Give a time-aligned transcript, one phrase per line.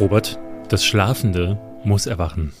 [0.00, 0.38] Robert,
[0.70, 2.54] das Schlafende muss erwachen.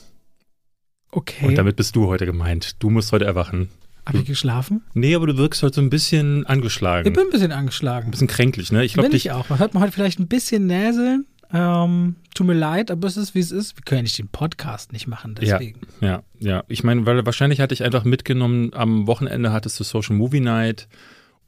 [1.10, 1.46] Okay.
[1.46, 2.76] Und damit bist du heute gemeint.
[2.80, 3.70] Du musst heute erwachen.
[4.04, 4.82] Habe ich geschlafen?
[4.92, 7.08] Nee, aber du wirkst heute so ein bisschen angeschlagen.
[7.08, 8.08] Ich bin ein bisschen angeschlagen.
[8.08, 8.84] ein bisschen kränklich, ne?
[8.84, 9.24] Ich glaube, dich.
[9.24, 9.48] ich auch.
[9.48, 11.24] Man hört man heute vielleicht ein bisschen näseln.
[11.50, 13.74] Ähm, tut mir leid, aber es ist, wie es ist.
[13.74, 15.80] Wir können ja nicht den Podcast nicht machen, deswegen.
[16.02, 16.64] Ja, ja.
[16.68, 20.88] Ich meine, weil wahrscheinlich hatte ich einfach mitgenommen, am Wochenende hattest du Social Movie Night.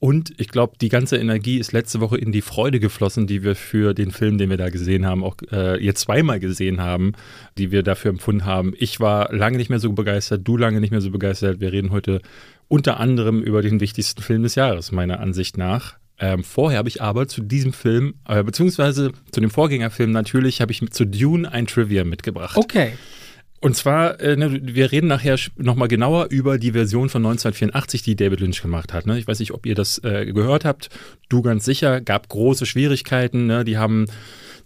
[0.02, 3.54] Und ich glaube, die ganze Energie ist letzte Woche in die Freude geflossen, die wir
[3.54, 7.12] für den Film, den wir da gesehen haben, auch äh, jetzt zweimal gesehen haben,
[7.56, 8.74] die wir dafür empfunden haben.
[8.76, 11.60] Ich war lange nicht mehr so begeistert, du lange nicht mehr so begeistert.
[11.60, 12.20] Wir reden heute
[12.66, 15.98] unter anderem über den wichtigsten Film des Jahres, meiner Ansicht nach.
[16.18, 20.72] Ähm, vorher habe ich aber zu diesem Film, äh, beziehungsweise zu dem Vorgängerfilm natürlich, habe
[20.72, 22.56] ich zu Dune ein Trivia mitgebracht.
[22.56, 22.94] Okay.
[23.62, 28.16] Und zwar, äh, ne, wir reden nachher nochmal genauer über die Version von 1984, die
[28.16, 29.06] David Lynch gemacht hat.
[29.06, 29.20] Ne?
[29.20, 30.90] Ich weiß nicht, ob ihr das äh, gehört habt.
[31.28, 33.46] Du ganz sicher, gab große Schwierigkeiten.
[33.46, 33.64] Ne?
[33.64, 34.06] Die haben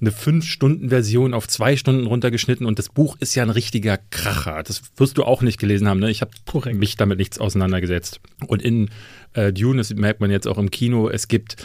[0.00, 4.62] eine 5-Stunden-Version auf zwei Stunden runtergeschnitten und das Buch ist ja ein richtiger Kracher.
[4.62, 6.00] Das wirst du auch nicht gelesen haben.
[6.00, 6.10] Ne?
[6.10, 6.32] Ich habe
[6.72, 8.20] mich damit nichts auseinandergesetzt.
[8.46, 8.88] Und in
[9.34, 11.56] äh, Dune, das merkt man jetzt auch im Kino, es gibt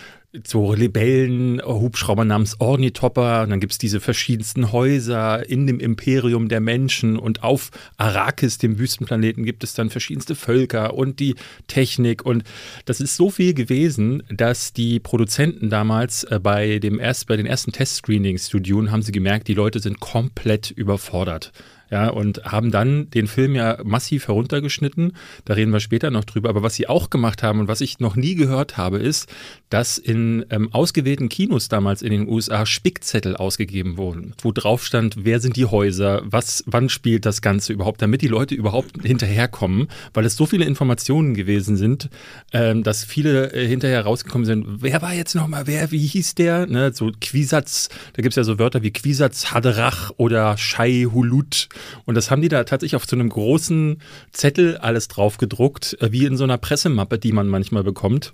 [0.46, 3.44] so Rebellen, Hubschrauber namens Ornithopper.
[3.44, 7.18] Und dann gibt es diese verschiedensten Häuser in dem Imperium der Menschen.
[7.18, 11.36] Und auf Arrakis, dem Wüstenplaneten, gibt es dann verschiedenste Völker und die
[11.68, 12.26] Technik.
[12.26, 12.44] Und
[12.86, 17.46] das ist so viel gewesen, dass die Produzenten damals äh, bei, dem erst, bei den
[17.46, 21.52] ersten Testscreenings zu Dune haben sie gemerkt, die Leute sind komplett überfordert.
[21.92, 25.12] Ja, und haben dann den Film ja massiv heruntergeschnitten.
[25.44, 26.48] Da reden wir später noch drüber.
[26.48, 29.28] Aber was sie auch gemacht haben und was ich noch nie gehört habe, ist,
[29.70, 35.26] dass in ähm, ausgewählten Kinos damals in den USA Spickzettel ausgegeben wurden, wo drauf stand,
[35.26, 39.88] wer sind die Häuser, was, wann spielt das Ganze überhaupt, damit die Leute überhaupt hinterherkommen,
[40.14, 42.10] weil es so viele Informationen gewesen sind,
[42.54, 46.68] ähm, dass viele äh, hinterher rausgekommen sind, wer war jetzt nochmal, wer, wie hieß der?
[46.68, 51.68] Ne, so Quisatz, da gibt es ja so Wörter wie Quisatz Haderach oder Shai Hulut.
[52.06, 56.12] Und das haben die da tatsächlich auf so einem großen Zettel alles drauf gedruckt, äh,
[56.12, 58.34] wie in so einer Pressemappe, die man manchmal bekommt,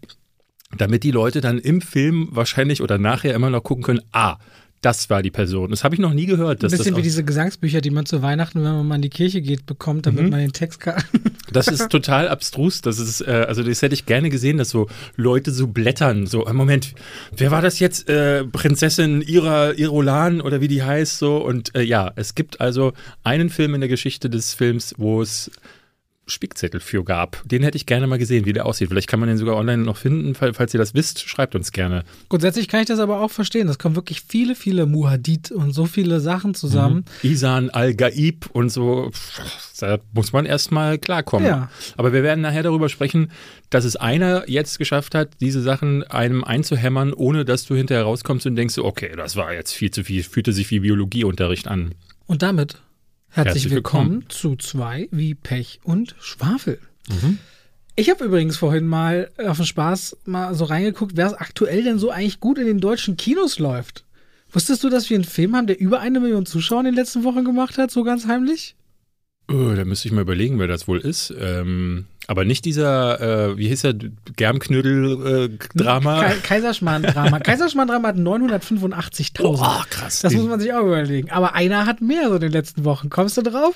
[0.78, 4.38] damit die Leute dann im Film wahrscheinlich oder nachher immer noch gucken können, ah,
[4.82, 5.72] das war die Person.
[5.72, 6.64] Das habe ich noch nie gehört.
[6.64, 9.42] Ein bisschen wie diese Gesangsbücher, die man zu Weihnachten, wenn man mal in die Kirche
[9.42, 10.30] geht, bekommt, damit Mhm.
[10.30, 11.02] man den Text kann.
[11.54, 12.82] Das ist total abstrus.
[12.82, 16.28] Das ist, äh, also das hätte ich gerne gesehen, dass so Leute so blättern.
[16.28, 16.94] So, äh, Moment,
[17.38, 18.10] wer war das jetzt?
[18.10, 21.38] Äh, Prinzessin Ira, Irolan oder wie die heißt so.
[21.38, 22.92] Und äh, ja, es gibt also
[23.24, 25.50] einen Film in der Geschichte des Films, wo es
[26.28, 27.42] Spickzettel für gab.
[27.46, 28.90] Den hätte ich gerne mal gesehen, wie der aussieht.
[28.90, 30.36] Vielleicht kann man den sogar online noch finden.
[30.36, 32.04] Fall- Falls ihr das wisst, schreibt uns gerne.
[32.30, 33.68] Grundsätzlich kann ich das aber auch verstehen.
[33.70, 37.06] Es kommen wirklich viele, viele Muhadid und so viele Sachen zusammen.
[37.24, 39.12] Isan Al-Gaib und so,
[39.80, 41.48] da muss man erstmal klarkommen.
[41.48, 41.70] Ja.
[41.96, 43.32] Aber wir werden nachher darüber sprechen,
[43.70, 48.46] dass es einer jetzt geschafft hat, diese Sachen einem einzuhämmern, ohne dass du hinterher rauskommst
[48.46, 51.94] und denkst, okay, das war jetzt viel zu viel, fühlte sich wie Biologieunterricht an.
[52.26, 52.82] Und damit
[53.30, 54.30] herzlich, Herzlich willkommen, willkommen.
[54.30, 56.80] zu zwei wie Pech und Schwafel.
[57.10, 57.38] Mhm.
[57.96, 61.98] Ich habe übrigens vorhin mal auf den Spaß mal so reingeguckt, wer es aktuell denn
[61.98, 64.06] so eigentlich gut in den deutschen Kinos läuft.
[64.52, 67.24] Wusstest du, dass wir einen Film haben, der über eine Million Zuschauer in den letzten
[67.24, 68.76] Wochen gemacht hat, so ganz heimlich?
[69.50, 71.34] Oh, da müsste ich mal überlegen, wer das wohl ist.
[71.40, 73.22] Ähm, aber nicht dieser,
[73.52, 73.96] äh, wie hieß der,
[74.36, 76.24] Germknödel-Drama.
[76.24, 77.40] Ke Kaiserschmarrn-Drama.
[77.44, 79.44] Kaiserschmarrn-Drama hat 985.000.
[79.44, 80.20] oh, krass.
[80.20, 81.32] das muss man sich auch überlegen.
[81.32, 83.10] Aber einer hat mehr so in den letzten Wochen.
[83.10, 83.76] Kommst du drauf?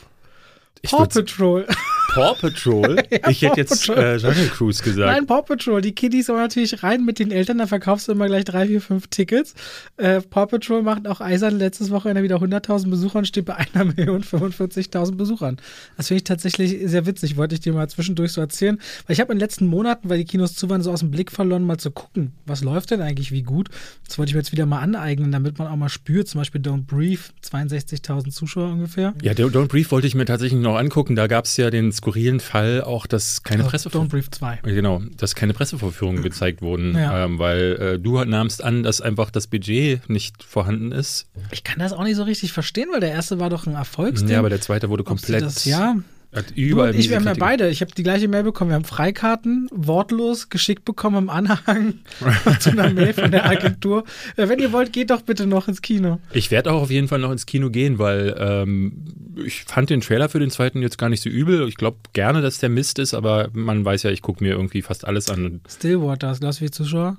[0.81, 1.67] ich Paw Patrol.
[2.13, 2.97] Paw Patrol?
[3.29, 5.11] ich hätte jetzt äh, Jungle Cruise gesagt.
[5.11, 5.81] Nein, Paw Patrol.
[5.81, 8.81] Die Kiddies sollen natürlich rein mit den Eltern, da verkaufst du immer gleich drei, vier,
[8.81, 9.53] fünf Tickets.
[9.97, 13.85] Äh, Paw Patrol macht auch eisern letztes Wochenende wieder 100.000 Besucher und steht bei einer
[13.85, 15.57] Million 45.000 Besuchern.
[15.97, 18.78] Das finde ich tatsächlich sehr witzig, wollte ich dir mal zwischendurch so erzählen.
[19.07, 21.11] Weil ich habe in den letzten Monaten, weil die Kinos zu waren, so aus dem
[21.11, 23.69] Blick verloren, mal zu gucken, was läuft denn eigentlich wie gut.
[24.07, 26.28] Das wollte ich mir jetzt wieder mal aneignen, damit man auch mal spürt.
[26.28, 29.13] Zum Beispiel Don't Brief, 62.000 Zuschauer ungefähr.
[29.22, 31.16] Ja, Don't Don't Brief wollte ich mir tatsächlich noch angucken.
[31.16, 34.59] Da gab es ja den skurrilen Fall auch, dass keine Also Presse Don't Brief 2.
[34.64, 37.25] Genau, dass keine Pressevorführungen gezeigt wurden, Ja.
[37.25, 41.28] ähm, weil äh, du nahmst an, dass einfach das Budget nicht vorhanden ist.
[41.52, 44.29] Ich kann das auch nicht so richtig verstehen, weil der erste war doch ein Erfolgsding.
[44.31, 45.43] Ja, aber der zweite wurde komplett.
[45.43, 45.96] Das, ja,
[46.33, 47.69] Hat überall Du ich, wir haben ja beide.
[47.69, 48.72] Ich habe die gleiche Mail bekommen.
[48.72, 51.95] Wir haben Freikarten, wortlos, geschickt bekommen im Anhang
[52.59, 54.05] zu einer Mail von der Agentur.
[54.37, 56.19] Äh, Wenn ihr wollt, geht doch bitte noch ins Kino.
[56.31, 59.05] Ich werde auch auf jeden Fall noch ins Kino gehen, weil ähm,
[59.45, 61.67] ich fand den Trailer für den zweiten jetzt gar nicht so übel.
[61.67, 64.81] Ich glaube gerne, dass der Mist ist, aber man weiß ja, ich gucke mir irgendwie
[64.81, 65.59] fast alles an.
[65.67, 67.17] Stillwater, ist das wie Zuschauer?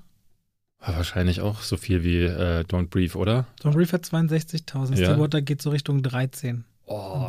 [0.81, 3.47] War wahrscheinlich auch so viel wie äh, Don't Brief, oder?
[3.63, 4.97] Don't Brief hat 62.000.
[4.97, 5.05] Ja.
[5.05, 6.65] Stillwater geht so Richtung 13.
[6.93, 7.27] Oh,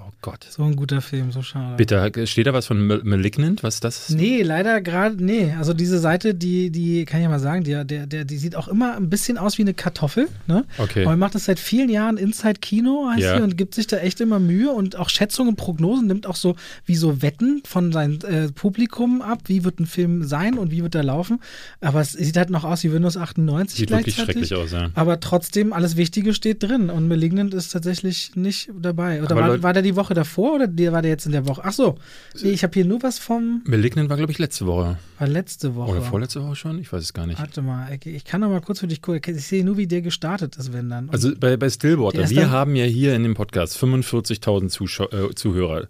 [0.00, 0.44] oh Gott.
[0.50, 1.76] So ein guter Film, so schade.
[1.76, 4.16] Bitte, steht da was von Malignant, was das ist?
[4.16, 5.54] Nee, leider gerade, nee.
[5.56, 8.56] Also diese Seite, die, die kann ich ja mal sagen, die, der, der, die sieht
[8.56, 10.28] auch immer ein bisschen aus wie eine Kartoffel.
[10.48, 10.64] Ne?
[10.78, 11.02] Okay.
[11.02, 13.36] Aber er macht das seit vielen Jahren Inside Kino, heißt Ja.
[13.36, 16.56] sie, und gibt sich da echt immer Mühe und auch Schätzungen, Prognosen, nimmt auch so
[16.86, 20.82] wie so Wetten von seinem äh, Publikum ab, wie wird ein Film sein und wie
[20.82, 21.40] wird er laufen.
[21.80, 24.90] Aber es sieht halt noch aus wie Windows 98 Sieht wirklich schrecklich aus, ja.
[24.94, 29.03] Aber trotzdem, alles Wichtige steht drin und Malignant ist tatsächlich nicht dabei.
[29.22, 31.32] Oder Aber war, Leute- war der die Woche davor oder der, war der jetzt in
[31.32, 31.62] der Woche?
[31.64, 31.96] Ach so,
[32.42, 34.98] nee, ich habe hier nur was vom, Malignant war, glaube ich, letzte Woche.
[35.18, 35.90] war letzte Woche.
[35.92, 36.78] Oder vorletzte Woche schon?
[36.78, 37.38] Ich weiß es gar nicht.
[37.38, 39.20] Warte mal, ich, kann noch mal kurz für dich gucken.
[39.36, 41.04] Ich sehe nur, wie der gestartet ist, wenn dann.
[41.06, 45.34] Und Also bei, bei Stillwater, wir haben ja hier in dem Podcast 45.000 Zuschau äh,
[45.34, 45.86] Zuhörer.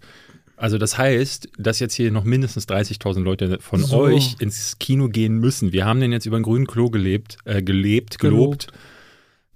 [0.57, 3.97] Also das heißt, dass jetzt hier noch mindestens 30.000 Leute von So.
[3.97, 5.73] euch ins Kino gehen müssen.
[5.73, 8.67] Wir haben den jetzt über den grünen Klo gelebt, äh, gelebt, gelobt.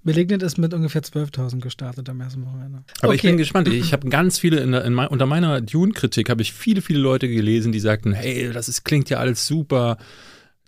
[0.02, 2.84] Malignant ist mit ungefähr 12.000 gestartet am ersten Wochenende.
[3.02, 3.28] Aber ich Okay.
[3.28, 3.68] bin gespannt.
[3.68, 7.72] Ich habe ganz viele, in in unter meiner Dune-Kritik habe ich viele, viele Leute gelesen,
[7.72, 9.98] die sagten, hey, das ist, klingt ja alles super.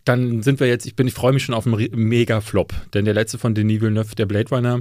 [0.05, 2.75] Dann sind wir jetzt, ich bin, ich freue mich schon auf einen Mega-Flop.
[2.93, 4.81] Denn der letzte von Denis Villeneuve, der Blade Runner,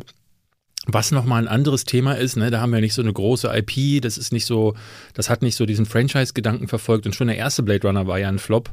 [0.88, 4.02] was nochmal ein anderes Thema ist, ne, da haben wir nicht so eine große IP,
[4.02, 4.74] das ist nicht so,
[5.14, 8.28] das hat nicht so diesen Franchise-Gedanken verfolgt und schon der erste Blade Runner war ja
[8.30, 8.72] ein Flop.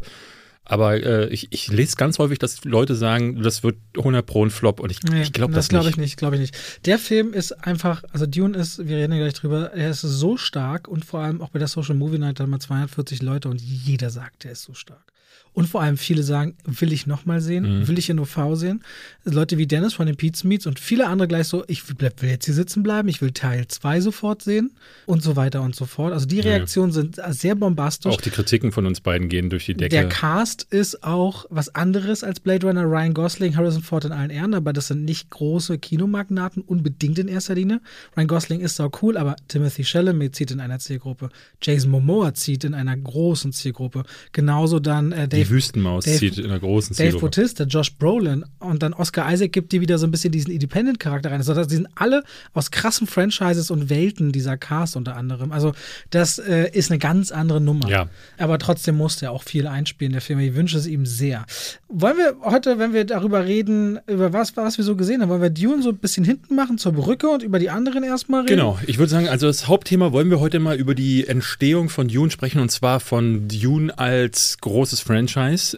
[0.68, 4.50] Aber äh, ich, ich lese ganz häufig, dass Leute sagen, das wird 100 Pro ein
[4.50, 5.94] Flop und ich, Nee, ich glaube das, glaube nicht.
[5.94, 6.86] ich nicht, glaube ich nicht.
[6.86, 10.36] Der Film ist einfach, also Dune ist, wir reden ja gleich drüber, er ist so
[10.36, 13.60] stark und vor allem auch bei der Social Movie Night haben wir 240 Leute und
[13.62, 15.12] jeder sagt, er ist so stark.
[15.58, 17.88] Und vor allem viele sagen, will ich nochmal sehen, Mhm.
[17.88, 18.84] will ich in OV sehen.
[19.24, 22.30] Leute wie Dennis von den Pizza Meets und viele andere gleich so, ich will, will
[22.30, 24.70] jetzt hier sitzen bleiben, ich will Teil 2 sofort sehen
[25.06, 26.12] und so weiter und so fort.
[26.12, 28.12] Also die Reaktionen sind sehr bombastisch.
[28.14, 29.90] Auch die Kritiken von uns beiden gehen durch die Decke.
[29.90, 32.84] Der Cast ist auch was anderes als Blade Runner.
[32.84, 37.26] Ryan Gosling, Harrison Ford in allen Ehren, aber das sind nicht große Kinomagnaten, unbedingt in
[37.26, 37.80] erster Linie.
[38.16, 41.30] Ryan Gosling ist sau cool, aber Timothy Chalamet zieht in einer Zielgruppe.
[41.60, 44.04] Jason Momoa zieht in einer großen Zielgruppe.
[44.32, 47.26] Genauso dann äh, die Dave, Wüstenmaus Dave- zieht in einer großen Dave Zielgruppe.
[47.26, 51.30] Bautista, Josh Brolin und dann Oscar Isaac gibt dir wieder so ein bisschen diesen Independent-Charakter
[51.30, 51.38] rein.
[51.38, 52.22] Also das, die sind alle
[52.52, 55.52] aus krassen Franchises und Welten, dieser Cast unter anderem.
[55.52, 55.72] Also
[56.10, 57.88] das äh, ist eine ganz andere Nummer.
[57.88, 58.08] Ja.
[58.38, 60.38] Aber trotzdem musste er auch viel einspielen, der Film.
[60.40, 61.44] Ich wünsche es ihm sehr.
[61.88, 65.42] Wollen wir heute, wenn wir darüber reden, über was, was wir so gesehen haben, wollen
[65.42, 68.56] wir Dune so ein bisschen hinten machen zur Brücke und über die anderen erstmal reden?
[68.56, 72.08] Genau, ich würde sagen, also das Hauptthema wollen wir heute mal über die Entstehung von
[72.08, 75.27] Dune sprechen und zwar von Dune als großes Franchise.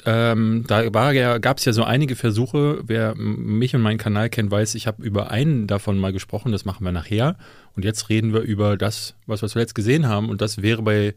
[0.06, 2.80] Ähm, da war ja, gab es ja so einige Versuche.
[2.86, 6.52] Wer mich und meinen Kanal kennt, weiß, ich habe über einen davon mal gesprochen.
[6.52, 7.36] Das machen wir nachher.
[7.76, 10.28] Und jetzt reden wir über das, was wir zuletzt gesehen haben.
[10.28, 11.14] Und das wäre bei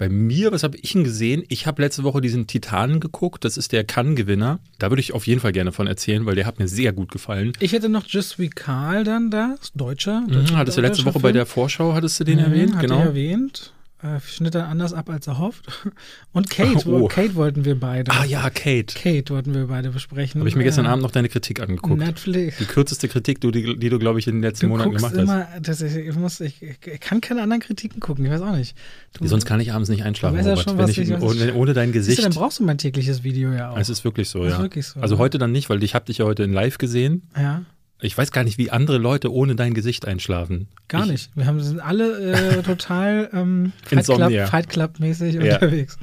[0.00, 1.42] bei mir, was habe ich denn gesehen?
[1.48, 3.44] Ich habe letzte Woche diesen Titanen geguckt.
[3.44, 4.60] Das ist der Cannes-Gewinner.
[4.78, 7.10] Da würde ich auf jeden Fall gerne von erzählen, weil der hat mir sehr gut
[7.10, 7.52] gefallen.
[7.58, 10.20] Ich hätte noch Just We Carl dann da, ist Deutscher.
[10.20, 12.78] Mhm, deutscher- hattest du letzte deutscher Woche bei der Vorschau, hattest du den Mhm, erwähnt?
[12.80, 13.00] Genau.
[13.00, 13.72] er erwähnt.
[14.00, 15.66] Äh, schnitt dann anders ab als erhofft.
[16.32, 17.08] Und Kate, Oh.
[17.08, 18.12] Kate wollten wir beide.
[18.12, 18.94] Ah ja, Kate.
[18.94, 20.40] Kate wollten wir beide besprechen.
[20.40, 21.98] Habe ich mir gestern Äh, Abend noch deine Kritik angeguckt.
[21.98, 22.58] Netflix.
[22.58, 25.14] Die kürzeste Kritik, du, die, die du, glaube ich, in den letzten Du Monaten gemacht
[25.14, 28.54] immer, das, ich, ich, muss, ich, ich kann keine anderen Kritiken gucken, ich weiß auch
[28.54, 28.76] nicht.
[29.14, 29.30] Du, hast.
[29.30, 30.64] Sonst kann ich abends nicht einschlafen, weißt ja Robert.
[30.68, 32.18] schon, Wenn ich, ich- ohne, ohne dein Gesicht.
[32.18, 33.78] du, dann brauchst du mein tägliches Video ja auch.
[33.78, 34.58] es ist wirklich so, Ist ja.
[34.60, 35.18] wirklich so, also ne?
[35.18, 37.22] heute dann nicht, weil ich habe dich ja heute in live gesehen.
[37.36, 37.62] ja,
[38.00, 40.68] Ich weiß gar nicht, wie andere Leute ohne dein Gesicht einschlafen.
[40.86, 41.30] gar ich, nicht.
[41.34, 44.04] Wir haben, sind alle äh, total ähm, Fight.
[44.06, 45.54] Club, Fight Club mäßig Ja.
[45.54, 45.98] unterwegs.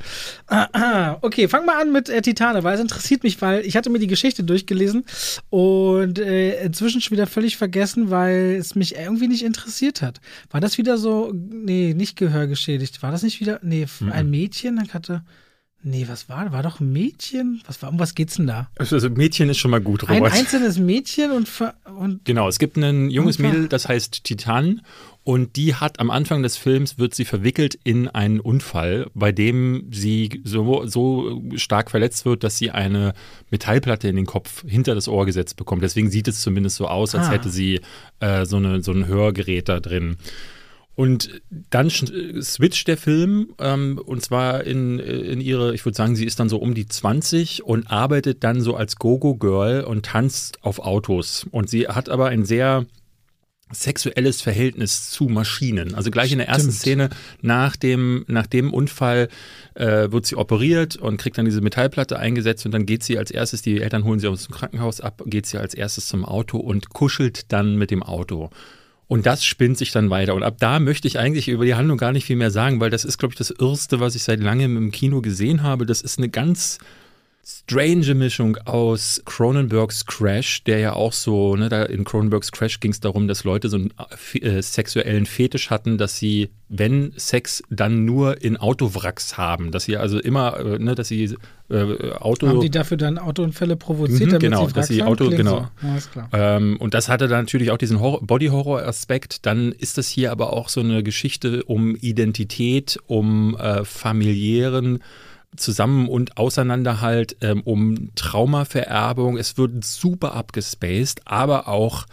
[0.48, 3.78] Ah, ah, okay, fang mal an mit äh, Titane, weil es interessiert mich, weil ich
[3.78, 5.06] hatte mir die Geschichte durchgelesen
[5.50, 10.20] und äh, inzwischen schon wieder völlig vergessen, weil es mich irgendwie nicht interessiert hat.
[10.52, 13.04] War das wieder so, nee, nicht gehörgeschädigt.
[13.04, 14.12] War das nicht wieder, nee, Mhm.
[14.12, 15.24] ein Mädchen, dann hatte,
[15.86, 17.62] nee, was war, war doch ein Mädchen?
[17.68, 18.70] Was war, um was geht's denn da?
[18.78, 20.34] Also Mädchen ist schon mal gut, Ein Robert.
[20.34, 23.40] einzelnes Mädchen und, ver- und Genau, es gibt ein junges.
[23.40, 24.82] Mädel, das heißt Titan.
[25.24, 29.88] Und die hat am Anfang des Films, wird sie verwickelt in einen Unfall, bei dem
[29.92, 33.14] sie so, so stark verletzt wird, dass sie eine
[33.50, 35.82] Metallplatte in den Kopf hinter das Ohr gesetzt bekommt.
[35.82, 37.32] Deswegen sieht es zumindest so aus, als Ah.
[37.32, 37.80] hätte sie
[38.20, 40.18] äh, so, eine, so ein Hörgerät da drin.
[40.96, 46.26] Und dann switcht der Film ähm, und zwar in, in ihre, ich würde sagen, sie
[46.26, 50.80] ist dann so um die 20 und arbeitet dann so als Go-Go-Girl und tanzt auf
[50.80, 51.46] Autos.
[51.52, 52.86] Und sie hat aber ein sehr
[53.72, 55.96] sexuelles Verhältnis zu Maschinen.
[55.96, 56.80] Also gleich in der ersten Stimmt.
[56.80, 57.10] Szene
[57.42, 59.28] nach dem, nach dem Unfall
[59.74, 63.32] äh, wird sie operiert und kriegt dann diese Metallplatte eingesetzt und dann geht sie als
[63.32, 66.58] erstes, die Eltern holen sie aus dem Krankenhaus ab, geht sie als erstes zum Auto
[66.58, 68.52] und kuschelt dann mit dem Auto.
[69.08, 70.34] Und das spinnt sich dann weiter.
[70.34, 72.90] Und ab da möchte ich eigentlich über die Handlung gar nicht viel mehr sagen, weil
[72.90, 75.86] das ist, glaube ich, das Irrste, was ich seit langem im Kino gesehen habe.
[75.86, 76.80] Das ist eine ganz
[77.48, 82.90] strange Mischung aus Cronenbergs Crash, der ja auch so, ne, da in Cronenbergs Crash ging
[82.92, 83.94] es darum, dass Leute so einen
[84.42, 89.70] äh, sexuellen Fetisch hatten, dass sie, wenn Sex, dann nur in Autowracks haben.
[89.70, 91.36] Dass sie also immer, äh, ne, dass sie
[91.70, 92.48] äh, Auto.
[92.48, 95.04] Haben die dafür dann Autounfälle provoziert, Mhm, damit genau, sie dass sie?
[95.04, 95.68] Auto- Klingt genau.
[95.82, 96.20] So.
[96.20, 96.58] Ja.
[96.58, 99.46] Ähm, und das hatte dann natürlich auch diesen Horror- Body-Horror-Aspekt.
[99.46, 105.04] Dann ist das hier aber auch so eine Geschichte um Identität, um äh, familiären
[105.58, 109.38] Zusammen- und Auseinanderhalt, ähm, um Traumavererbung.
[109.38, 112.06] Es wird super abgespaced, aber auch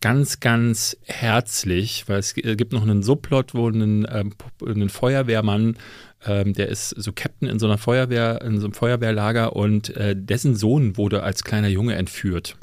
[0.00, 5.76] ganz, ganz herzlich, weil es g- gibt noch einen Subplot, wo ein, ähm, Feuerwehrmann,
[6.26, 10.14] ähm, der ist so Captain in so einer Feuerwehr, in so einem Feuerwehrlager und äh,
[10.14, 12.56] dessen Sohn wurde als kleiner Junge entführt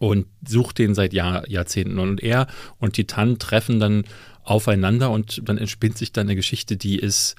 [0.00, 2.00] und sucht den seit Jahr, Jahrzehnten.
[2.00, 2.48] Und er
[2.78, 4.04] und Titan treffen dann
[4.42, 7.36] aufeinander und dann entspinnt sich dann eine Geschichte, die ist,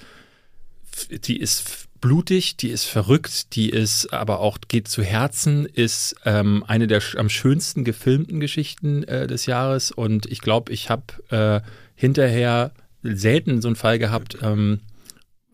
[1.09, 6.61] die ist blutig, die ist verrückt, die ist aber auch geht zu Herzen, ist ähm,
[6.67, 9.89] eine der am schönsten gefilmten Geschichten äh, des Jahres.
[9.89, 11.61] Und ich glaube, ich habe äh,
[11.95, 12.71] hinterher
[13.03, 14.37] selten so einen Fall gehabt.
[14.41, 14.81] Ähm,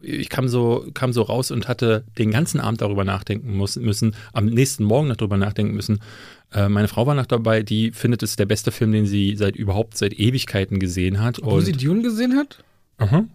[0.02, 4.16] ich kam so, kam so raus und hatte den ganzen Abend darüber nachdenken muss, müssen,
[4.34, 6.00] am nächsten Morgen noch darüber nachdenken müssen.
[6.52, 9.56] Äh, meine Frau war noch dabei, die findet es der beste Film, den sie seit
[9.56, 11.40] überhaupt seit Ewigkeiten gesehen hat.
[11.44, 12.64] Wo sie Dune gesehen hat?
[12.98, 13.26] Aha.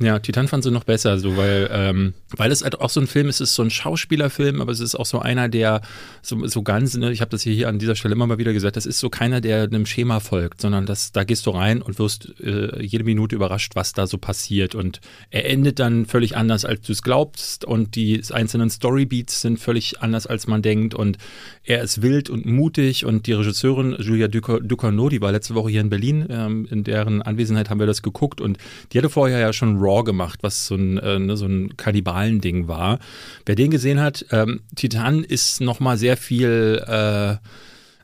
[0.00, 3.06] Ja, Titan fand sie noch besser, so weil, ähm, weil es halt auch so ein
[3.06, 5.82] Film ist, es ist so ein Schauspielerfilm, aber es ist auch so einer, der
[6.20, 8.76] so, so ganz, ne, ich habe das hier, an dieser Stelle immer mal wieder gesagt,
[8.76, 12.00] das ist so keiner, der einem Schema folgt, sondern das, da gehst du rein und
[12.00, 14.74] wirst äh, jede Minute überrascht, was da so passiert.
[14.74, 19.60] Und er endet dann völlig anders, als du es glaubst, und die einzelnen Storybeats sind
[19.60, 20.96] völlig anders, als man denkt.
[20.96, 21.18] Und
[21.62, 25.70] er ist wild und mutig und die Regisseurin Julia Duc- Ducournau, die war letzte Woche
[25.70, 28.58] hier in Berlin, ähm, in deren Anwesenheit haben wir das geguckt und
[28.92, 32.68] die hatte vorher ja schon Raw gemacht, was so ein, äh, ne, so ein Kannibalen-Ding
[32.68, 32.98] war.
[33.46, 37.36] Wer den gesehen hat, ähm, Titan ist nochmal sehr viel äh,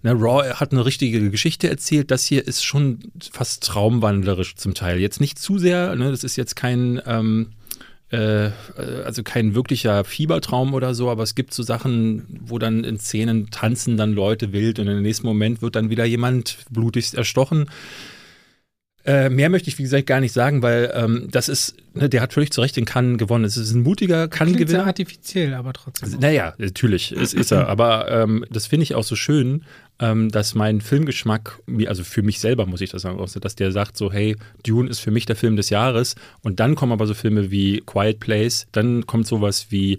[0.02, 2.10] Ne, Raw hat eine richtige Geschichte erzählt.
[2.10, 3.00] Das hier ist schon
[3.32, 4.99] fast traumwandlerisch zum Teil.
[4.99, 7.49] Jetzt nicht zu sehr, ne, das ist jetzt kein, ähm,
[8.10, 8.50] äh,
[9.04, 13.50] also kein wirklicher Fiebertraum oder so, aber es gibt so Sachen, wo dann in Szenen
[13.50, 17.66] tanzen dann Leute wild und im nächsten Moment wird dann wieder jemand blutigst erstochen.
[19.04, 22.21] Äh, mehr möchte ich, wie gesagt, gar nicht sagen, weil ähm, das ist, ne, der
[22.21, 23.45] hat völlig zu Recht den Cannes gewonnen.
[23.45, 24.87] Es ist ein mutiger Klingt sehr Cannes-Gewinner.
[24.87, 26.19] artifiziell, aber trotzdem.
[26.21, 27.69] Naja, natürlich, es ist er.
[27.69, 29.64] Aber ähm, das finde ich auch so schön,
[30.00, 33.73] ähm, dass mein Filmgeschmack, also für mich selber muss ich das sagen, auch dass der
[33.73, 36.14] sagt so, hey, Dune ist für mich der Film des Jahres.
[36.42, 39.99] Und dann kommen aber so Filme wie Quiet Place, dann kommt sowas wie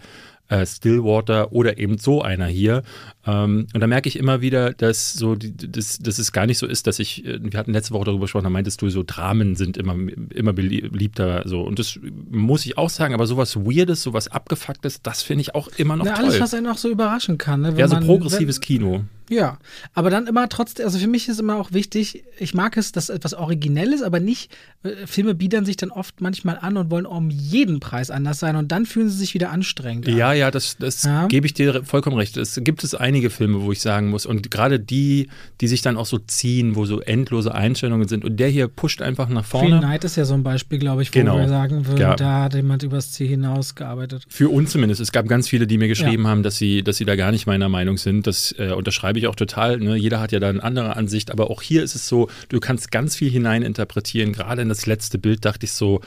[0.49, 2.83] äh, Stillwater oder eben so einer hier.
[3.25, 6.57] Ähm, und da merke ich immer wieder, dass so die, das, dass es gar nicht
[6.57, 9.03] so ist, dass ich, äh, wir hatten letzte Woche darüber gesprochen, da meintest du, so
[9.05, 9.95] Dramen sind immer,
[10.33, 11.43] immer beliebter.
[11.45, 11.61] So.
[11.61, 11.99] Und das
[12.29, 16.05] muss ich auch sagen, aber sowas Weirdes, sowas Abgefucktes, das finde ich auch immer noch
[16.05, 16.25] Na, toll.
[16.25, 17.61] alles, was einen auch so überraschen kann.
[17.61, 17.73] Ne?
[17.77, 19.03] Ja, so man- progressives wenn, Kino.
[19.29, 19.59] Ja,
[19.93, 23.07] aber dann immer trotzdem, also für mich ist immer auch wichtig, ich mag es, dass
[23.07, 24.51] etwas Originelles, aber nicht,
[24.83, 28.57] äh, Filme biedern sich dann oft manchmal an und wollen um jeden Preis anders sein
[28.57, 30.09] und dann fühlen sie sich wieder anstrengend.
[30.09, 30.17] an.
[30.17, 31.27] Ja, ja, das, das Ja.
[31.27, 32.35] gebe ich dir vollkommen recht.
[32.35, 35.27] Es gibt es einige Filme, wo ich sagen muss, und gerade die,
[35.59, 38.23] die sich dann auch so ziehen, wo so endlose Einstellungen sind.
[38.23, 39.79] Und der hier pusht einfach nach Green vorne.
[39.79, 41.37] Knight ist ja so ein Beispiel, glaube ich, wo Genau.
[41.37, 42.15] wir sagen würden, Ja.
[42.15, 44.23] da hat jemand übers Ziel hinausgearbeitet.
[44.29, 45.01] Für uns zumindest.
[45.01, 47.47] Es gab ganz viele, die mir geschrieben haben, dass sie, dass sie da gar nicht
[47.47, 48.27] meiner Meinung sind.
[48.27, 49.77] Das äh, unterschreibe ich auch total.
[49.79, 49.97] Ne?
[49.97, 51.31] Jeder hat ja da eine andere Ansicht.
[51.31, 54.31] Aber auch hier ist es so, du kannst ganz viel hineininterpretieren.
[54.31, 55.99] Gerade in das letzte Bild dachte ich so,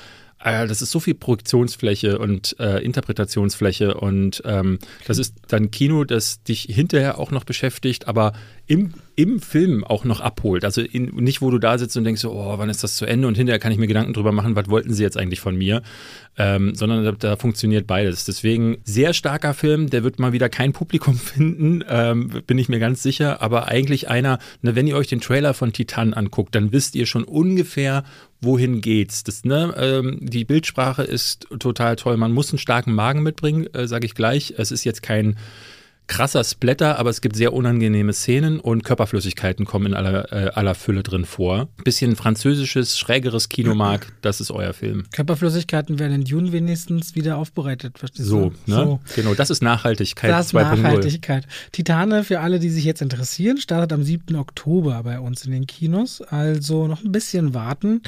[0.42, 6.04] äh, das ist so viel Projektionsfläche und äh, Interpretationsfläche und ähm, das ist dann Kino,
[6.04, 8.32] das dich hinterher auch noch beschäftigt, aber
[8.66, 10.64] im, im Film auch noch abholt.
[10.64, 13.04] Also in, nicht, wo du da sitzt und denkst, so, oh, wann ist das zu
[13.04, 15.54] Ende und hinterher kann ich mir Gedanken drüber machen, was wollten sie jetzt eigentlich von
[15.56, 15.82] mir,
[16.38, 18.24] ähm, sondern da, da funktioniert beides.
[18.24, 22.78] Deswegen sehr starker Film, der wird mal wieder kein Publikum finden, ähm, bin ich mir
[22.78, 26.72] ganz sicher, aber eigentlich einer, ne, wenn ihr euch den Trailer von Titan anguckt, dann
[26.72, 28.04] wisst ihr schon ungefähr,
[28.44, 29.24] wohin geht's.
[29.24, 32.16] Das, ne, ähm, die Bildsprache ist total toll.
[32.16, 34.54] Man muss einen starken Magen mitbringen, äh, sage ich gleich.
[34.56, 35.36] Es ist jetzt kein
[36.06, 40.74] krasser Splatter, aber es gibt sehr unangenehme Szenen und Körperflüssigkeiten kommen in aller, äh, aller
[40.74, 41.68] Fülle drin vor.
[41.84, 45.04] Bisschen französisches, schrägeres Kino mag, das ist euer Film.
[45.12, 48.70] Körperflüssigkeiten werden in Dune wenigstens wieder aufbereitet, verstehst So, du?
[48.70, 49.00] ne?
[49.16, 50.76] Genau, das ist Nachhaltigkeit Das ist 2.0.
[50.76, 51.46] Nachhaltigkeit.
[51.72, 54.36] Titane, für alle, die sich jetzt interessieren, startet am 7.
[54.36, 56.20] Oktober bei uns in den Kinos.
[56.20, 58.02] Also noch ein bisschen warten.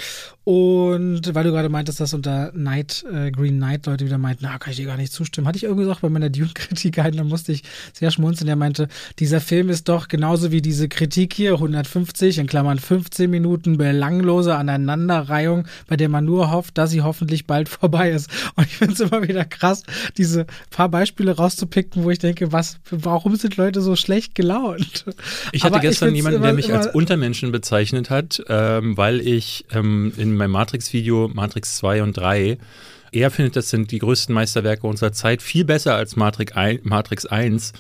[0.45, 4.59] Und weil du gerade meintest, dass unter Night, äh, Green Knight Leute wieder meinten, na,
[4.59, 5.47] kann ich dir gar nicht zustimmen.
[5.49, 8.49] Hatte ich irgendwie auch bei meiner Dune-Kritik ein, dann musste ich sehr schmunzeln.
[8.49, 8.89] Er meinte,
[9.19, 14.55] dieser Film ist doch genauso wie diese Kritik hier, 150 in Klammern 15 Minuten belanglose
[14.57, 18.31] Aneinanderreihung, bei der man nur hofft, dass sie hoffentlich bald vorbei ist.
[18.57, 19.83] Und ich finde es immer wieder krass,
[20.17, 25.05] diese paar Beispiele rauszupicken, wo ich denke, was, warum sind Leute so schlecht gelaunt?
[25.53, 29.21] Ich hatte Aber gestern ich jemanden, immer, der mich als Untermenschen bezeichnet hat, ähm, weil
[29.21, 32.59] ich ähm, in meinem Matrix-Video Matrix 2 und 3
[33.17, 37.73] er findet, das sind die größten Meisterwerke unserer Zeit, viel besser als Matrix 1.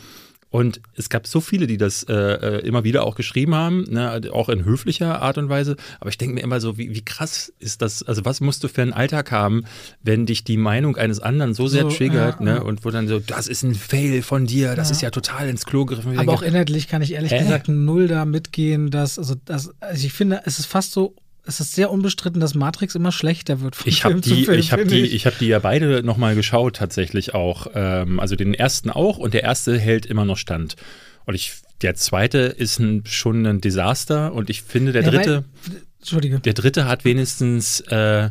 [0.48, 4.22] Und es gab so viele, die das äh, äh, immer wieder auch geschrieben haben, ne,
[4.32, 5.76] auch in höflicher Art und Weise.
[6.00, 8.04] Aber ich denke mir immer so, wie, wie, krass ist das?
[8.04, 9.64] Also, was musst du für einen Alltag haben,
[10.02, 12.64] wenn dich die Meinung eines anderen so sehr so, triggert, ja, ne?
[12.64, 14.92] Und wo dann so, das ist ein Fail von dir, das ja.
[14.92, 16.12] ist ja total ins Klo gegriffen.
[16.12, 17.38] Aber denke, auch inhaltlich kann ich ehrlich äh?
[17.40, 21.16] gesagt null da mitgehen, dass, also, das, also ich finde, es ist fast so
[21.46, 23.76] es ist sehr unbestritten, dass Matrix immer schlechter wird.
[23.76, 26.76] Von ich habe die, Film, ich habe die, ich habe die ja beide nochmal geschaut
[26.76, 27.68] tatsächlich auch.
[27.74, 30.76] Ähm, also den ersten auch und der erste hält immer noch stand.
[31.24, 35.72] Und ich, der zweite ist ein, schon ein Desaster und ich finde der dritte, ja,
[35.72, 36.40] weil, Entschuldige.
[36.40, 38.30] der dritte hat wenigstens äh,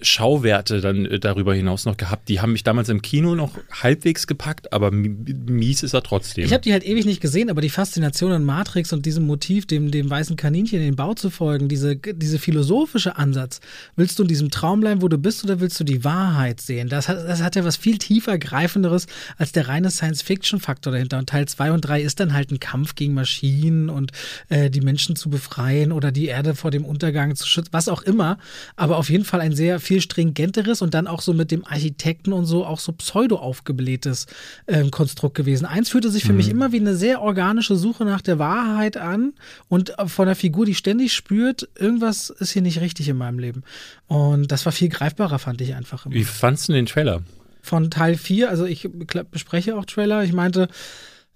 [0.00, 2.28] Schauwerte dann äh, darüber hinaus noch gehabt.
[2.28, 6.44] Die haben mich damals im Kino noch halbwegs gepackt, aber mies ist er trotzdem.
[6.44, 9.66] Ich habe die halt ewig nicht gesehen, aber die Faszination an Matrix und diesem Motiv,
[9.66, 13.60] dem, dem weißen Kaninchen in den Bau zu folgen, diese, diese philosophische Ansatz.
[13.94, 16.88] Willst du in diesem Traum bleiben, wo du bist, oder willst du die Wahrheit sehen?
[16.88, 19.06] Das hat, das hat ja was viel tiefer greifenderes
[19.36, 21.18] als der reine Science-Fiction-Faktor dahinter.
[21.18, 24.12] Und Teil 2 und 3 ist dann halt ein Kampf gegen Maschinen und
[24.48, 28.02] äh, die Menschen zu befreien oder die Erde vor dem Untergang zu schützen, was auch
[28.02, 28.38] immer.
[28.76, 32.32] Aber auf jeden Fall ein sehr viel stringenteres und dann auch so mit dem Architekten
[32.32, 34.26] und so auch so pseudo aufgeblähtes
[34.66, 35.66] äh, Konstrukt gewesen.
[35.66, 36.38] Eins fühlte sich für mhm.
[36.38, 39.34] mich immer wie eine sehr organische Suche nach der Wahrheit an
[39.68, 43.62] und von der Figur, die ständig spürt, irgendwas ist hier nicht richtig in meinem Leben.
[44.06, 46.06] Und das war viel greifbarer, fand ich einfach.
[46.06, 46.14] Immer.
[46.14, 47.22] Wie fandst du den Trailer?
[47.60, 48.88] Von Teil 4, also ich
[49.30, 50.24] bespreche auch Trailer.
[50.24, 50.68] Ich meinte,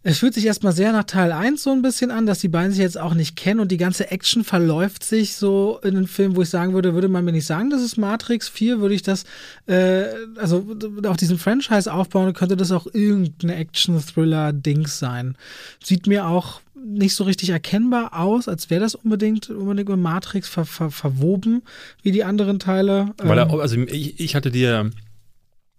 [0.09, 2.71] es fühlt sich erstmal sehr nach Teil 1 so ein bisschen an, dass die beiden
[2.71, 6.37] sich jetzt auch nicht kennen und die ganze Action verläuft sich so in einem Film,
[6.37, 9.03] wo ich sagen würde, würde man mir nicht sagen, das ist Matrix 4, würde ich
[9.03, 9.25] das,
[9.67, 10.05] äh,
[10.37, 10.65] also
[11.07, 15.37] auf diesem Franchise aufbauen, könnte das auch irgendeine Action-Thriller-Dings sein.
[15.83, 20.49] Sieht mir auch nicht so richtig erkennbar aus, als wäre das unbedingt, unbedingt mit Matrix
[20.49, 21.63] ver, ver, verwoben,
[22.03, 23.13] wie die anderen Teile.
[23.19, 24.89] Weil er, ähm, also ich, ich hatte dir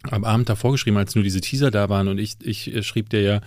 [0.03, 3.21] am Abend davor geschrieben, als nur diese Teaser da waren und ich, ich schrieb dir
[3.21, 3.41] ja,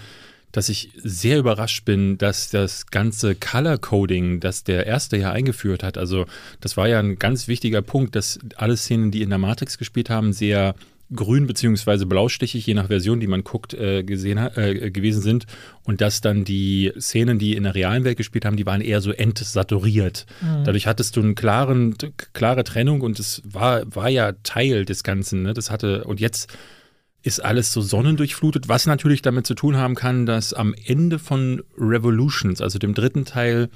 [0.52, 5.82] dass ich sehr überrascht bin, dass das ganze Color Coding, das der erste ja eingeführt
[5.82, 6.26] hat, also
[6.60, 10.10] das war ja ein ganz wichtiger Punkt, dass alle Szenen, die in der Matrix gespielt
[10.10, 10.74] haben, sehr
[11.14, 15.46] grün beziehungsweise blaustichig, je nach Version, die man guckt, äh, gesehen äh, gewesen sind.
[15.84, 19.00] Und dass dann die Szenen, die in der realen Welt gespielt haben, die waren eher
[19.00, 20.26] so entsaturiert.
[20.40, 20.64] Mhm.
[20.64, 21.96] Dadurch hattest du eine klaren,
[22.32, 25.42] klare Trennung und es war, war ja Teil des Ganzen.
[25.42, 25.54] Ne?
[25.54, 26.52] Das hatte, und jetzt
[27.22, 31.62] ist alles so sonnendurchflutet, was natürlich damit zu tun haben kann, dass am Ende von
[31.76, 33.68] Revolutions, also dem dritten Teil,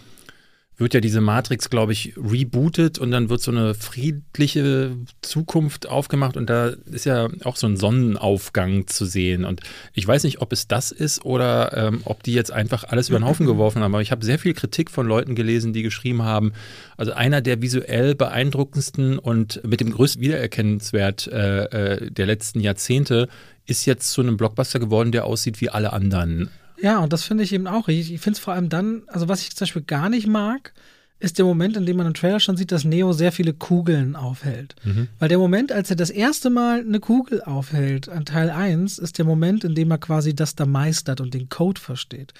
[0.76, 6.36] wird ja diese Matrix, glaube ich, rebootet und dann wird so eine friedliche Zukunft aufgemacht
[6.36, 9.44] und da ist ja auch so ein Sonnenaufgang zu sehen.
[9.44, 9.60] Und
[9.92, 13.20] ich weiß nicht, ob es das ist oder ähm, ob die jetzt einfach alles über
[13.20, 13.94] den Haufen geworfen haben.
[13.94, 16.52] Aber ich habe sehr viel Kritik von Leuten gelesen, die geschrieben haben,
[16.96, 23.28] also einer der visuell beeindruckendsten und mit dem größten Wiedererkennungswert äh, äh, der letzten Jahrzehnte
[23.66, 26.50] ist jetzt zu einem Blockbuster geworden, der aussieht wie alle anderen.
[26.84, 27.88] Ja, und das finde ich eben auch.
[27.88, 30.74] Ich, ich finde es vor allem dann, also was ich zum Beispiel gar nicht mag,
[31.18, 34.16] ist der Moment, in dem man im Trailer schon sieht, dass Neo sehr viele Kugeln
[34.16, 34.76] aufhält.
[34.84, 35.08] Mhm.
[35.18, 39.16] Weil der Moment, als er das erste Mal eine Kugel aufhält an Teil 1, ist
[39.16, 42.34] der Moment, in dem er quasi das da meistert und den Code versteht.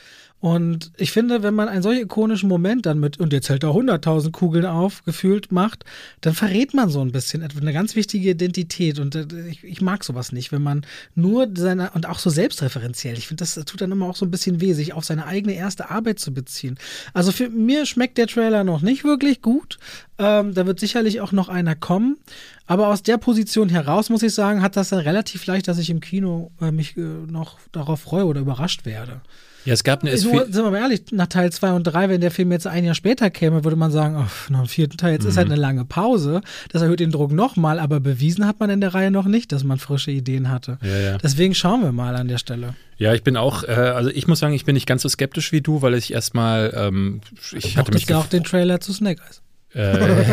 [0.44, 3.70] Und ich finde, wenn man einen solch ikonischen Moment dann mit, und jetzt hält er
[3.70, 5.86] 100.000 Kugeln auf, gefühlt macht,
[6.20, 8.98] dann verrät man so ein bisschen eine ganz wichtige Identität.
[8.98, 13.16] Und äh, ich, ich mag sowas nicht, wenn man nur seine, und auch so selbstreferenziell,
[13.16, 15.54] ich finde, das tut dann immer auch so ein bisschen weh, sich auf seine eigene
[15.54, 16.76] erste Arbeit zu beziehen.
[17.14, 19.78] Also für mir schmeckt der Trailer noch nicht wirklich gut.
[20.18, 22.18] Ähm, da wird sicherlich auch noch einer kommen.
[22.66, 25.88] Aber aus der Position heraus, muss ich sagen, hat das dann relativ leicht, dass ich
[25.88, 29.22] im Kino äh, mich äh, noch darauf freue oder überrascht werde.
[29.64, 32.20] Ja, es gab eine so, Sind wir mal ehrlich, nach Teil 2 und 3, wenn
[32.20, 35.12] der Film jetzt ein Jahr später käme, würde man sagen, oh, nach dem vierten Teil,
[35.12, 35.30] jetzt mhm.
[35.30, 36.42] ist halt eine lange Pause.
[36.70, 39.64] Das erhöht den Druck nochmal, aber bewiesen hat man in der Reihe noch nicht, dass
[39.64, 40.78] man frische Ideen hatte.
[40.82, 41.18] Ja, ja.
[41.18, 42.74] Deswegen schauen wir mal an der Stelle.
[42.98, 45.50] Ja, ich bin auch, äh, also ich muss sagen, ich bin nicht ganz so skeptisch
[45.52, 47.20] wie du, weil ich erstmal, ähm,
[47.52, 48.06] ich hatte mich.
[48.06, 49.40] ja auch den Trailer zu Snake Eyes.
[49.74, 50.24] Äh,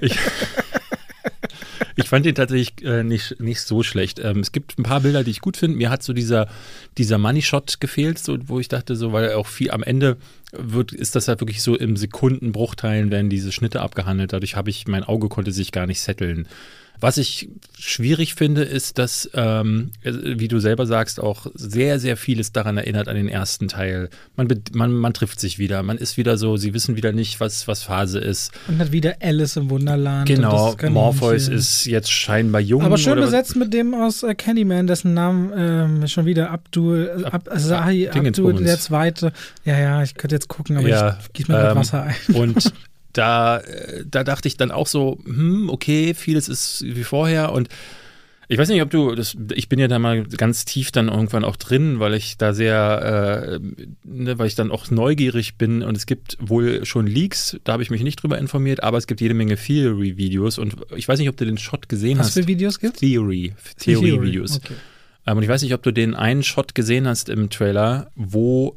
[0.00, 0.16] ich,
[1.96, 4.18] ich fand den tatsächlich äh, nicht, nicht so schlecht.
[4.18, 5.76] Ähm, es gibt ein paar Bilder, die ich gut finde.
[5.76, 6.48] Mir hat so dieser,
[6.98, 10.16] dieser Money-Shot gefehlt, so, wo ich dachte, so, weil auch viel am Ende
[10.52, 14.32] wird, ist das halt wirklich so im Sekundenbruchteilen werden diese Schnitte abgehandelt.
[14.32, 16.48] Dadurch habe ich, mein Auge konnte sich gar nicht setteln.
[17.04, 22.52] Was ich schwierig finde, ist, dass, ähm, wie du selber sagst, auch sehr, sehr vieles
[22.52, 24.08] daran erinnert an den ersten Teil.
[24.36, 27.68] Man, man, man trifft sich wieder, man ist wieder so, sie wissen wieder nicht, was,
[27.68, 28.52] was Phase ist.
[28.68, 30.26] Und hat wieder Alice im Wunderland.
[30.26, 32.80] Genau, Morpheus ist jetzt scheinbar jung.
[32.80, 37.24] Aber schön besetzt mit dem aus äh, Candyman, dessen Namen ähm, schon wieder Abdul, äh,
[37.26, 39.34] Ab, Sahi, Abdul, der Zweite.
[39.66, 42.34] Ja, ja, ich könnte jetzt gucken, aber ja, ich gieße mir ähm, Wasser ein.
[42.34, 42.72] Und
[43.14, 47.68] da, äh, da dachte ich dann auch so, hm, okay, vieles ist wie vorher und
[48.46, 51.44] ich weiß nicht, ob du, das, ich bin ja da mal ganz tief dann irgendwann
[51.44, 55.96] auch drin, weil ich da sehr, äh, ne, weil ich dann auch neugierig bin und
[55.96, 59.20] es gibt wohl schon Leaks, da habe ich mich nicht drüber informiert, aber es gibt
[59.22, 62.36] jede Menge Theory-Videos und ich weiß nicht, ob du den Shot gesehen Was hast.
[62.36, 64.58] Was für Videos gibt Theory, Theory-Videos.
[64.58, 64.74] Okay.
[65.26, 68.76] Ähm, und ich weiß nicht, ob du den einen Shot gesehen hast im Trailer, wo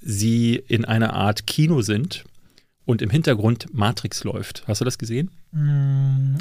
[0.00, 2.24] sie in einer Art Kino sind
[2.88, 4.62] und im Hintergrund Matrix läuft.
[4.66, 5.30] Hast du das gesehen?
[5.52, 6.36] Mm,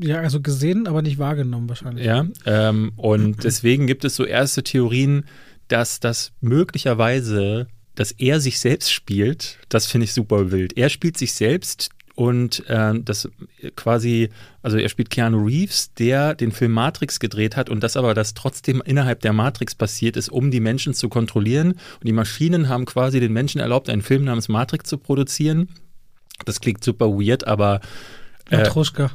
[0.00, 2.06] ja, also gesehen, aber nicht wahrgenommen wahrscheinlich.
[2.06, 5.24] Ja, ähm, und deswegen gibt es so erste Theorien,
[5.66, 9.58] dass das möglicherweise, dass er sich selbst spielt.
[9.68, 10.76] Das finde ich super wild.
[10.76, 13.28] Er spielt sich selbst und äh, das
[13.74, 14.28] quasi,
[14.62, 18.34] also er spielt Keanu Reeves, der den Film Matrix gedreht hat und das aber, das
[18.34, 21.72] trotzdem innerhalb der Matrix passiert ist, um die Menschen zu kontrollieren.
[21.72, 25.68] Und die Maschinen haben quasi den Menschen erlaubt, einen Film namens Matrix zu produzieren
[26.44, 27.80] das klingt super weird, aber.
[28.50, 29.10] Äh, Matruschka.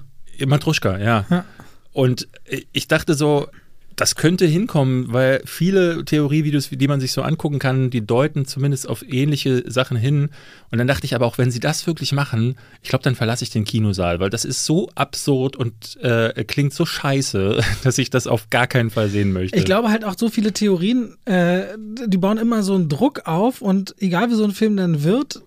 [0.46, 1.26] Matruschka, ja.
[1.30, 1.46] ja.
[1.92, 2.28] Und
[2.72, 3.48] ich dachte so,
[3.96, 8.88] das könnte hinkommen, weil viele Theorievideos, die man sich so angucken kann, die deuten zumindest
[8.90, 10.30] auf ähnliche Sachen hin.
[10.72, 13.44] Und dann dachte ich aber auch, wenn sie das wirklich machen, ich glaube, dann verlasse
[13.44, 18.10] ich den Kinosaal, weil das ist so absurd und äh, klingt so scheiße, dass ich
[18.10, 19.58] das auf gar keinen Fall sehen möchte.
[19.58, 21.64] Ich glaube halt auch so viele Theorien, äh,
[22.08, 25.42] die bauen immer so einen Druck auf und egal wie so ein Film dann wird,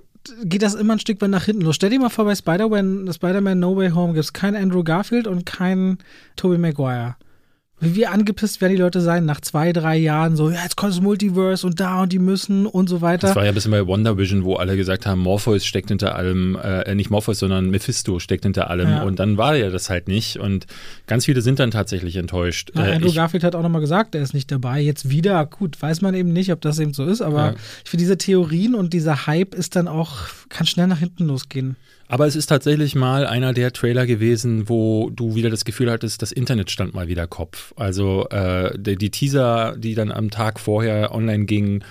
[0.45, 1.77] geht das immer ein Stück weit nach hinten los.
[1.77, 5.27] Stell dir mal vor, bei Spider-Man Spider No Way Home gibt es keinen Andrew Garfield
[5.27, 5.99] und keinen
[6.37, 7.17] Tobey Maguire.
[7.79, 11.03] Wie angepisst werden die Leute sein nach zwei, drei Jahren so, ja, jetzt kommt das
[11.03, 13.27] Multiverse und da und die müssen und so weiter.
[13.27, 16.17] Das war ja ein bisschen bei Wonder Vision, wo alle gesagt haben, Morpheus steckt hinter
[16.17, 19.03] allem, äh, nicht Morpheus, sondern Mephisto steckt hinter allem ja.
[19.03, 20.67] und dann war ja das halt nicht und
[21.07, 22.71] ganz viele sind dann tatsächlich enttäuscht.
[22.75, 24.81] Ja, äh, Andrew Garfield hat auch nochmal gesagt, er ist nicht dabei.
[24.81, 27.55] Jetzt wieder, gut, weiß man eben nicht, ob das eben so ist, aber ja.
[27.85, 30.13] ich finde diese Theorien und dieser Hype ist dann auch,
[30.49, 31.77] kann schnell nach hinten losgehen.
[32.09, 36.23] Aber es ist tatsächlich mal einer der Trailer gewesen, wo du wieder das Gefühl hattest,
[36.23, 37.73] das Internet stand mal wieder Kopf.
[37.77, 41.85] Also äh, die, die Teaser, die dann am Tag vorher online gingen.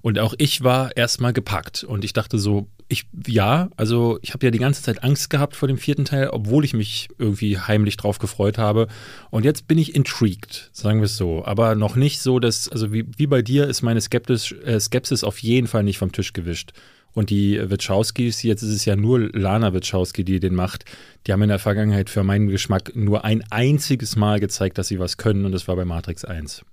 [0.00, 1.84] Und auch ich war erstmal gepackt.
[1.84, 5.54] Und ich dachte so, ich, ja, also ich habe ja die ganze Zeit Angst gehabt
[5.54, 8.88] vor dem vierten Teil, obwohl ich mich irgendwie heimlich drauf gefreut habe.
[9.30, 11.44] Und jetzt bin ich intrigued, sagen wir es so.
[11.44, 15.24] Aber noch nicht so, dass, also wie, wie bei dir ist meine Skeptis, äh, Skepsis
[15.24, 16.72] auf jeden Fall nicht vom Tisch gewischt.
[17.14, 20.84] Und die Wachowskis, jetzt ist es ja nur Lana Wachowski, die den macht,
[21.26, 24.98] die haben in der Vergangenheit für meinen Geschmack nur ein einziges Mal gezeigt, dass sie
[24.98, 26.64] was können und das war bei Matrix 1.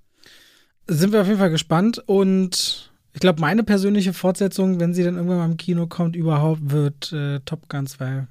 [0.88, 5.16] Sind wir auf jeden Fall gespannt und ich glaube, meine persönliche Fortsetzung, wenn sie dann
[5.16, 8.26] irgendwann mal im Kino kommt, überhaupt wird äh, Top Gun 2.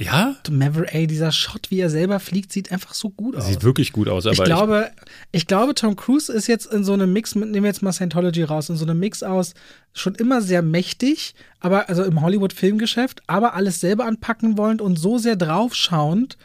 [0.00, 0.36] Ja?
[0.48, 3.46] Maverick, ey, dieser Shot, wie er selber fliegt, sieht einfach so gut aus.
[3.46, 4.26] Sieht wirklich gut aus.
[4.26, 4.90] Aber ich glaube,
[5.32, 7.92] ich, ich, glaube, Tom Cruise ist jetzt in so einem Mix, nehmen wir jetzt mal
[7.92, 9.54] Scientology raus, in so einem Mix aus
[9.92, 15.18] schon immer sehr mächtig, aber also im Hollywood-Filmgeschäft, aber alles selber anpacken wollend und so
[15.18, 16.38] sehr draufschauend,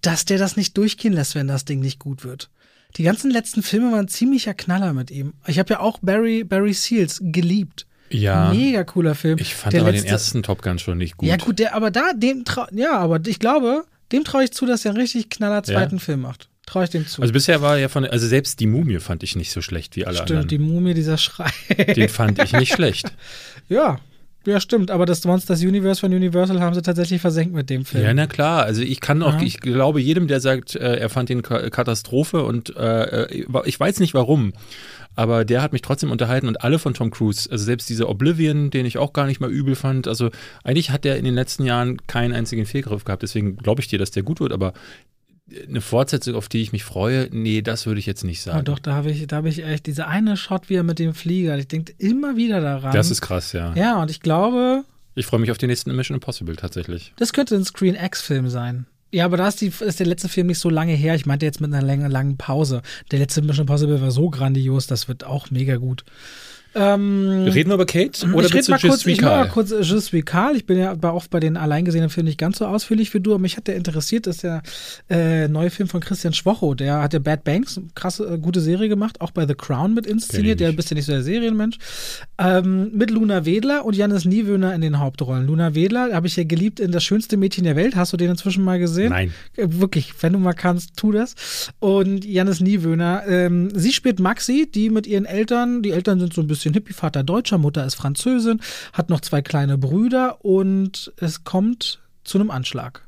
[0.00, 2.50] dass der das nicht durchgehen lässt, wenn das Ding nicht gut wird.
[2.96, 5.34] Die ganzen letzten Filme waren ziemlicher Knaller mit ihm.
[5.46, 7.86] Ich habe ja auch Barry, Barry Seals geliebt.
[8.10, 8.52] Ja.
[8.52, 9.38] Mega cooler Film.
[9.38, 11.28] Ich fand der aber letzte, den ersten Top Gun schon nicht gut.
[11.28, 14.84] Ja, gut, der, aber da, dem ja, aber ich glaube, dem traue ich zu, dass
[14.84, 16.00] er einen richtig knaller zweiten ja.
[16.00, 16.48] Film macht.
[16.66, 17.22] Traue ich dem zu.
[17.22, 20.04] Also bisher war ja von, also selbst die Mumie fand ich nicht so schlecht wie
[20.04, 20.48] alle stimmt, anderen.
[20.48, 21.50] Stimmt, die Mumie, dieser Schrei.
[21.96, 23.12] Den fand ich nicht schlecht.
[23.70, 23.98] Ja,
[24.46, 28.04] ja, stimmt, aber das Monsters Universe von Universal haben sie tatsächlich versenkt mit dem Film.
[28.04, 28.64] Ja, na klar.
[28.64, 29.42] Also ich kann auch, ja.
[29.42, 34.00] ich glaube jedem, der sagt, äh, er fand den Katastrophe und äh, äh ich weiß
[34.00, 34.52] nicht warum
[35.18, 38.70] aber der hat mich trotzdem unterhalten und alle von Tom Cruise, also selbst dieser Oblivion,
[38.70, 40.30] den ich auch gar nicht mal übel fand, also
[40.62, 43.98] eigentlich hat der in den letzten Jahren keinen einzigen Fehlgriff gehabt, deswegen glaube ich dir,
[43.98, 44.74] dass der gut wird, aber
[45.68, 48.58] eine Fortsetzung, auf die ich mich freue, nee, das würde ich jetzt nicht sagen.
[48.58, 51.56] Ja, doch, da habe ich, da ich echt diese eine Shot wieder mit dem Flieger.
[51.58, 52.92] Ich denke immer wieder daran.
[52.92, 53.74] Das ist krass, ja.
[53.74, 54.84] Ja, und ich glaube.
[55.14, 57.12] Ich freue mich auf den nächsten Mission Impossible tatsächlich.
[57.16, 58.86] Das könnte ein Screen X-Film sein.
[59.10, 61.14] Ja, aber da ist, die, ist der letzte Film nicht so lange her.
[61.14, 62.82] Ich meinte jetzt mit einer langen, langen Pause.
[63.10, 66.04] Der letzte Mission Impossible war so grandios, das wird auch mega gut.
[66.78, 68.24] Ähm, Reden wir über Kate?
[68.32, 70.54] Oder ich rede mal kurz, ich mal kurz Je suis Carl.
[70.54, 73.40] Ich bin ja auch bei den alleingesehenen Filmen nicht ganz so ausführlich wie du, aber
[73.40, 74.62] mich hat der interessiert, das ist der
[75.10, 76.74] äh, neue Film von Christian Schwocho.
[76.74, 80.06] Der hat ja Bad Banks, krasse, äh, gute Serie gemacht, auch bei The Crown mit
[80.06, 80.60] inszeniert.
[80.60, 81.78] Der bist ja nicht so der Serienmensch.
[82.40, 85.46] Ähm, mit Luna Wedler und Janis Niewöhner in den Hauptrollen.
[85.46, 87.96] Luna Wedler habe ich ja geliebt in Das schönste Mädchen der Welt.
[87.96, 89.10] Hast du den inzwischen mal gesehen?
[89.10, 89.34] Nein.
[89.56, 91.72] Äh, Wirklich, wenn du mal kannst, tu das.
[91.80, 96.40] Und Janis Niewöhner, ähm, sie spielt Maxi, die mit ihren Eltern, die Eltern sind so
[96.40, 98.60] ein bisschen hippie, Vater Deutscher, Mutter ist Französin,
[98.92, 103.02] hat noch zwei kleine Brüder und es kommt zu einem Anschlag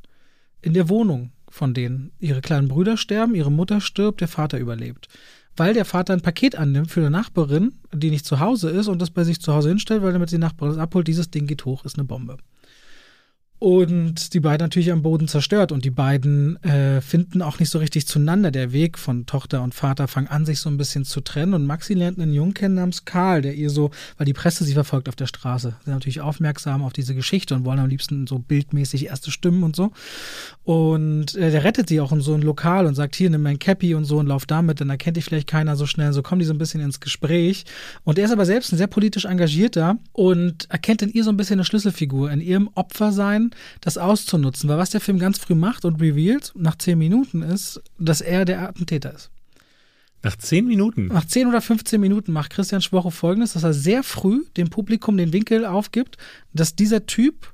[0.60, 2.10] in der Wohnung von denen.
[2.18, 5.08] Ihre kleinen Brüder sterben, ihre Mutter stirbt, der Vater überlebt.
[5.56, 9.00] Weil der Vater ein Paket annimmt für eine Nachbarin, die nicht zu Hause ist und
[9.00, 11.64] das bei sich zu Hause hinstellt, weil damit die Nachbarin es abholt, dieses Ding geht
[11.64, 12.38] hoch, ist eine Bombe.
[13.60, 15.70] Und die beiden natürlich am Boden zerstört.
[15.70, 18.50] Und die beiden äh, finden auch nicht so richtig zueinander.
[18.50, 21.52] Der Weg von Tochter und Vater fangen an, sich so ein bisschen zu trennen.
[21.52, 24.72] Und Maxi lernt einen Jungen kennen namens Karl, der ihr so, weil die Presse sie
[24.72, 28.38] verfolgt auf der Straße, sind natürlich aufmerksam auf diese Geschichte und wollen am liebsten so
[28.38, 29.92] bildmäßig erste Stimmen und so.
[30.64, 33.58] Und äh, der rettet sie auch in so ein Lokal und sagt, hier, nimm mein
[33.58, 36.14] Cappy und so und lauf damit, dann erkennt dich vielleicht keiner so schnell.
[36.14, 37.66] So kommen die so ein bisschen ins Gespräch.
[38.04, 41.36] Und er ist aber selbst ein sehr politisch engagierter und erkennt in ihr so ein
[41.36, 43.49] bisschen eine Schlüsselfigur, in ihrem Opfersein
[43.80, 44.68] das auszunutzen.
[44.68, 48.44] Weil was der Film ganz früh macht und revealed nach zehn Minuten ist, dass er
[48.44, 49.30] der Attentäter ist.
[50.22, 51.06] Nach zehn Minuten.
[51.06, 55.16] Nach 10 oder 15 Minuten macht Christian Schwoche folgendes, dass er sehr früh dem Publikum
[55.16, 56.18] den Winkel aufgibt,
[56.52, 57.52] dass dieser Typ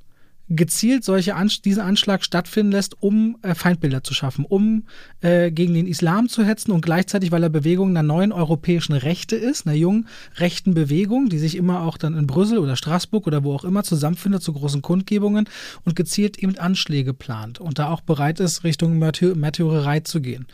[0.49, 4.83] gezielt solche Ansch diesen Anschlag stattfinden lässt, um äh, Feindbilder zu schaffen, um
[5.21, 9.35] äh, gegen den Islam zu hetzen und gleichzeitig, weil er Bewegung einer neuen europäischen Rechte
[9.35, 10.07] ist, einer jungen
[10.37, 13.83] rechten Bewegung, die sich immer auch dann in Brüssel oder Straßburg oder wo auch immer
[13.83, 15.49] zusammenfindet zu großen Kundgebungen
[15.83, 20.47] und gezielt eben Anschläge plant und da auch bereit ist, Richtung Märtyr Märtyrerei zu gehen.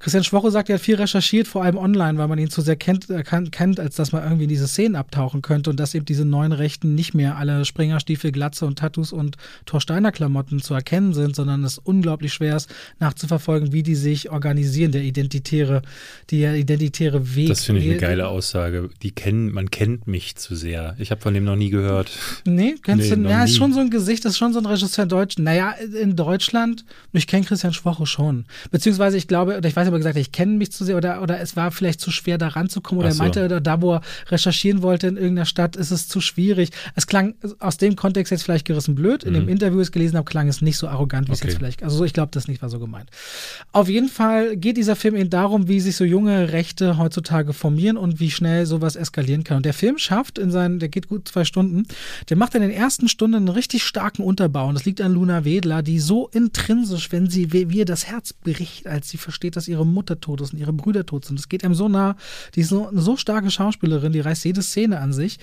[0.00, 2.76] Christian Schwoche sagt, er hat viel recherchiert, vor allem online, weil man ihn zu sehr
[2.76, 6.04] kennt, äh, kennt als dass man irgendwie in diese Szenen abtauchen könnte und dass eben
[6.04, 11.12] diese neuen Rechten nicht mehr alle Springerstiefel, Glatze und Tattoos und Torsteiner Klamotten zu erkennen
[11.14, 12.68] sind, sondern es unglaublich schwer ist,
[12.98, 15.82] nachzuverfolgen, wie die sich organisieren, der identitäre,
[16.30, 17.48] der identitäre Weg.
[17.48, 18.90] Das finde ich eine geile Aussage.
[19.02, 20.94] Die kennen, man kennt mich zu sehr.
[20.98, 22.10] Ich habe von dem noch nie gehört.
[22.44, 25.04] Nee, kennst Nee, du, ja, ist schon so ein Gesicht, ist schon so ein Regisseur
[25.04, 25.38] in Deutsch.
[25.38, 28.44] Naja, in Deutschland, ich kenne Christian Schwoche schon.
[28.70, 31.40] Beziehungsweise ich glaube, oder ich weiß aber gesagt, ich kenne mich zu sehr oder, oder
[31.40, 33.22] es war vielleicht zu schwer, da ranzukommen oder Ach er so.
[33.22, 36.70] meinte, oder da, wo er recherchieren wollte in irgendeiner Stadt, ist es zu schwierig.
[36.94, 39.24] Es klang aus dem Kontext jetzt vielleicht gerissen blöd.
[39.26, 41.42] In dem Interview, das ich gelesen habe, klang es nicht so arrogant, wie es Mhm.
[41.44, 41.48] Okay.
[41.48, 43.10] jetzt vielleicht, also so, ich glaube, das nicht war so gemeint.
[43.72, 47.96] Auf jeden Fall geht dieser Film eben darum, wie sich so junge Rechte heutzutage formieren
[47.96, 49.58] und wie schnell sowas eskalieren kann.
[49.58, 51.84] Und der Film schafft in seinen, der geht gut zwei Stunden,
[52.28, 54.68] der macht in den ersten Stunden einen richtig starken Unterbau.
[54.68, 58.06] Und das liegt an Luna Wedler, die so intrinsisch, wenn sie, wie wie ihr das
[58.06, 61.38] Herz bricht, als sie versteht, dass ihre Mutter tot ist und ihre Brüder tot sind.
[61.38, 62.16] Das geht einem so nah.
[62.54, 65.38] Die ist so, eine so starke Schauspielerin, die reißt jede Szene an sich.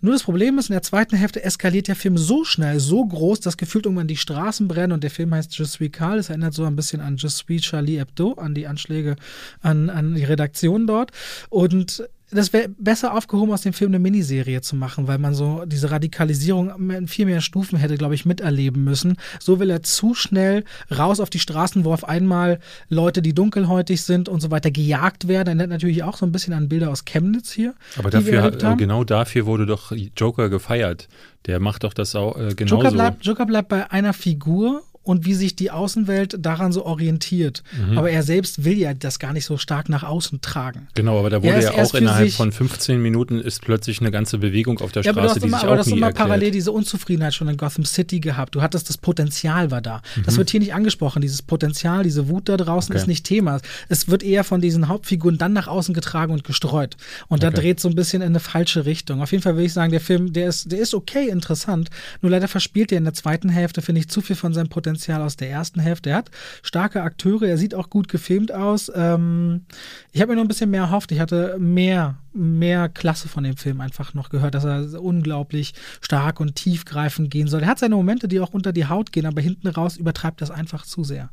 [0.00, 3.40] Nur das Problem ist, in der zweiten Hälfte eskaliert der Film so schnell, so groß,
[3.40, 6.16] dass gefühlt irgendwann die Straßen brennen und der Film heißt Je suis Karl.
[6.16, 9.16] Das erinnert so ein bisschen an Je suis Charlie Hebdo, an die Anschläge
[9.60, 11.12] an, an die Redaktion dort.
[11.50, 15.64] Und das wäre besser aufgehoben, aus dem Film eine Miniserie zu machen, weil man so
[15.66, 19.16] diese Radikalisierung in viel mehr Stufen hätte, glaube ich, miterleben müssen.
[19.40, 20.64] So will er zu schnell
[20.96, 25.28] raus auf die Straßen, wo auf einmal Leute, die dunkelhäutig sind und so weiter, gejagt
[25.28, 25.48] werden.
[25.48, 27.74] Er nennt natürlich auch so ein bisschen an Bilder aus Chemnitz hier.
[27.98, 28.78] Aber dafür, äh, haben.
[28.78, 31.08] genau dafür wurde doch Joker gefeiert.
[31.46, 32.76] Der macht doch das auch äh, genauso.
[32.76, 37.62] Joker bleibt, Joker bleibt bei einer Figur und wie sich die Außenwelt daran so orientiert.
[37.88, 37.98] Mhm.
[37.98, 40.86] Aber er selbst will ja das gar nicht so stark nach außen tragen.
[40.94, 44.38] Genau, aber da wurde ja auch innerhalb sich- von 15 Minuten ist plötzlich eine ganze
[44.38, 45.86] Bewegung auf der Ja, aber du Straße, hast die immer, sich aber auch du hast
[45.88, 46.28] nie immer erklärt.
[46.28, 48.54] parallel diese Unzufriedenheit schon in Gotham City gehabt.
[48.54, 50.00] Du hattest das Potenzial war da.
[50.24, 51.20] Das wird hier nicht angesprochen.
[51.22, 53.00] Dieses Potenzial, diese Wut da draußen Okay.
[53.02, 53.60] ist nicht Thema.
[53.88, 56.96] Es wird eher von diesen Hauptfiguren dann nach außen getragen und gestreut.
[57.28, 57.60] Und da Okay.
[57.60, 59.22] dreht so ein bisschen in eine falsche Richtung.
[59.22, 61.90] Auf jeden Fall will ich sagen, der Film, der ist, der ist okay interessant.
[62.22, 64.99] Nur leider verspielt er in der zweiten Hälfte, finde ich, zu viel von seinem Potenzial
[65.08, 66.10] aus der ersten Hälfte.
[66.10, 66.30] Er hat
[66.62, 68.90] starke Akteure, er sieht auch gut gefilmt aus.
[68.94, 69.64] Ähm,
[70.12, 71.12] ich habe mir noch ein bisschen mehr erhofft.
[71.12, 76.40] Ich hatte mehr, mehr Klasse von dem Film einfach noch gehört, dass er unglaublich stark
[76.40, 77.62] und tiefgreifend gehen soll.
[77.62, 80.50] Er hat seine Momente, die auch unter die Haut gehen, aber hinten raus übertreibt das
[80.50, 81.30] einfach zu sehr.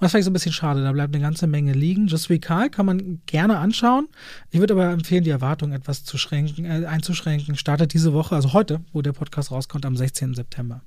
[0.00, 0.82] Und das fand ich so ein bisschen schade.
[0.82, 2.06] Da bleibt eine ganze Menge liegen.
[2.06, 4.08] Just Karl kann man gerne anschauen.
[4.50, 7.54] Ich würde aber empfehlen, die Erwartung etwas zu schränken, äh, einzuschränken.
[7.54, 10.34] Startet diese Woche, also heute, wo der Podcast rauskommt, am 16.
[10.34, 10.80] September.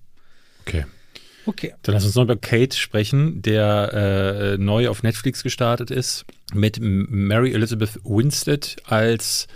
[0.66, 0.86] Okay.
[1.46, 1.74] Okay.
[1.84, 6.80] Dann lass uns noch über Kate sprechen, der äh, neu auf Netflix gestartet ist, mit
[6.82, 9.48] Mary Elizabeth Winstead als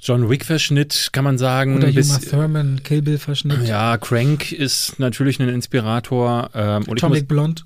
[0.00, 1.76] John Wick-Verschnitt, kann man sagen.
[1.76, 3.66] Oder Bis- Uma Thurman, Kill Bill-Verschnitt.
[3.66, 6.50] ja, Crank ist natürlich ein Inspirator.
[6.54, 7.62] Ähm, und muss, Atomic Blonde.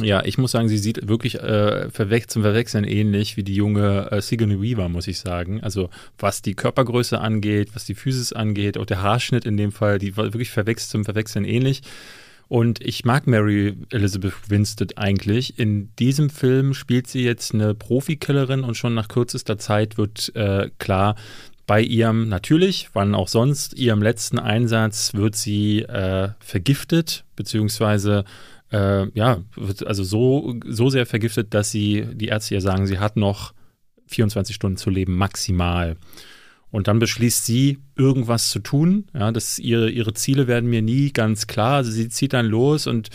[0.00, 4.10] ja, ich muss sagen, sie sieht wirklich äh, verwech zum Verwechseln ähnlich wie die junge
[4.12, 5.62] äh, Sigourney Weaver, muss ich sagen.
[5.62, 9.98] Also was die Körpergröße angeht, was die Physis angeht, auch der Haarschnitt in dem Fall,
[9.98, 11.82] die war wirklich verwechselt zum Verwechseln ähnlich.
[12.48, 15.58] Und ich mag Mary Elizabeth Winstead eigentlich.
[15.58, 20.70] In diesem Film spielt sie jetzt eine Profikillerin und schon nach kürzester Zeit wird äh,
[20.78, 21.16] klar,
[21.66, 28.24] bei ihrem, natürlich, wann auch sonst, ihrem letzten Einsatz wird sie äh, vergiftet, beziehungsweise
[28.70, 32.98] äh, ja, wird also so, so sehr vergiftet, dass sie, die Ärzte ja sagen, sie
[32.98, 33.54] hat noch
[34.08, 35.96] 24 Stunden zu leben, maximal.
[36.74, 39.04] Und dann beschließt sie, irgendwas zu tun.
[39.14, 41.76] Ja, das, ihre, ihre Ziele werden mir nie ganz klar.
[41.76, 43.10] Also sie zieht dann los und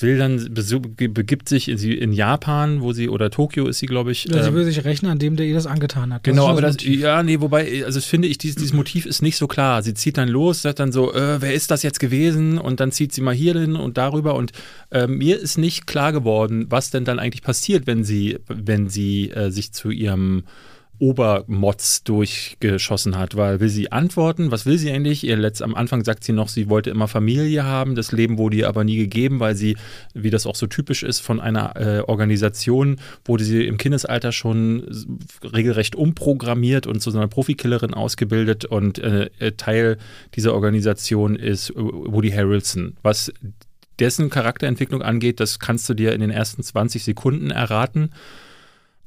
[0.00, 4.24] will dann, begibt sich in, in Japan, wo sie, oder Tokio ist sie, glaube ich.
[4.24, 6.26] Ja, sie ähm, will sich rechnen an dem, der ihr das angetan hat.
[6.26, 9.36] Das genau, aber das, ja, nee, wobei, also finde ich, dieses, dieses Motiv ist nicht
[9.36, 9.84] so klar.
[9.84, 12.58] Sie zieht dann los, sagt dann so, äh, wer ist das jetzt gewesen?
[12.58, 14.34] Und dann zieht sie mal hier hin und darüber.
[14.34, 14.50] Und
[14.90, 19.30] äh, mir ist nicht klar geworden, was denn dann eigentlich passiert, wenn sie, wenn sie
[19.30, 20.42] äh, sich zu ihrem
[20.98, 25.24] Obermods durchgeschossen hat, weil will sie antworten, was will sie eigentlich?
[25.24, 28.56] Ihr letzt am Anfang sagt sie noch, sie wollte immer Familie haben, das Leben wurde
[28.56, 29.76] ihr aber nie gegeben, weil sie,
[30.14, 34.86] wie das auch so typisch ist, von einer äh, Organisation wurde sie im Kindesalter schon
[35.42, 39.98] regelrecht umprogrammiert und zu so einer Profikillerin ausgebildet und äh, äh Teil
[40.34, 43.32] dieser Organisation ist Woody Harrelson, was
[43.98, 48.10] dessen Charakterentwicklung angeht, das kannst du dir in den ersten 20 Sekunden erraten.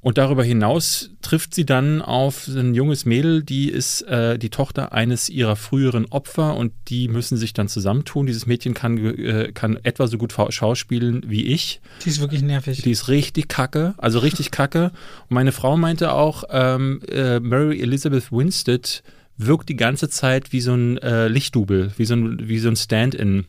[0.07, 4.93] Und darüber hinaus trifft sie dann auf ein junges Mädel, die ist äh, die Tochter
[4.93, 8.25] eines ihrer früheren Opfer und die müssen sich dann zusammentun.
[8.25, 11.81] Dieses Mädchen kann, äh, kann etwa so gut schauspielen wie ich.
[12.05, 12.83] Die ist wirklich nervig.
[12.83, 14.93] Die ist richtig kacke, also richtig kacke.
[15.23, 19.03] Und meine Frau meinte auch, ähm, äh, Mary Elizabeth Winstead
[19.35, 22.77] wirkt die ganze Zeit wie so ein äh, Lichtdubel, wie so ein, wie so ein
[22.77, 23.45] Stand-in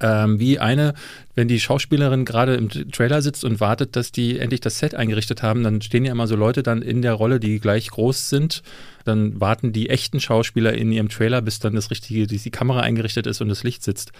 [0.00, 0.94] ähm, wie eine,
[1.34, 5.42] wenn die Schauspielerin gerade im Trailer sitzt und wartet, dass die endlich das Set eingerichtet
[5.42, 8.62] haben, dann stehen ja immer so Leute dann in der Rolle, die gleich groß sind.
[9.04, 13.26] Dann warten die echten Schauspieler in ihrem Trailer, bis dann das richtige, die Kamera eingerichtet
[13.26, 14.12] ist und das Licht sitzt.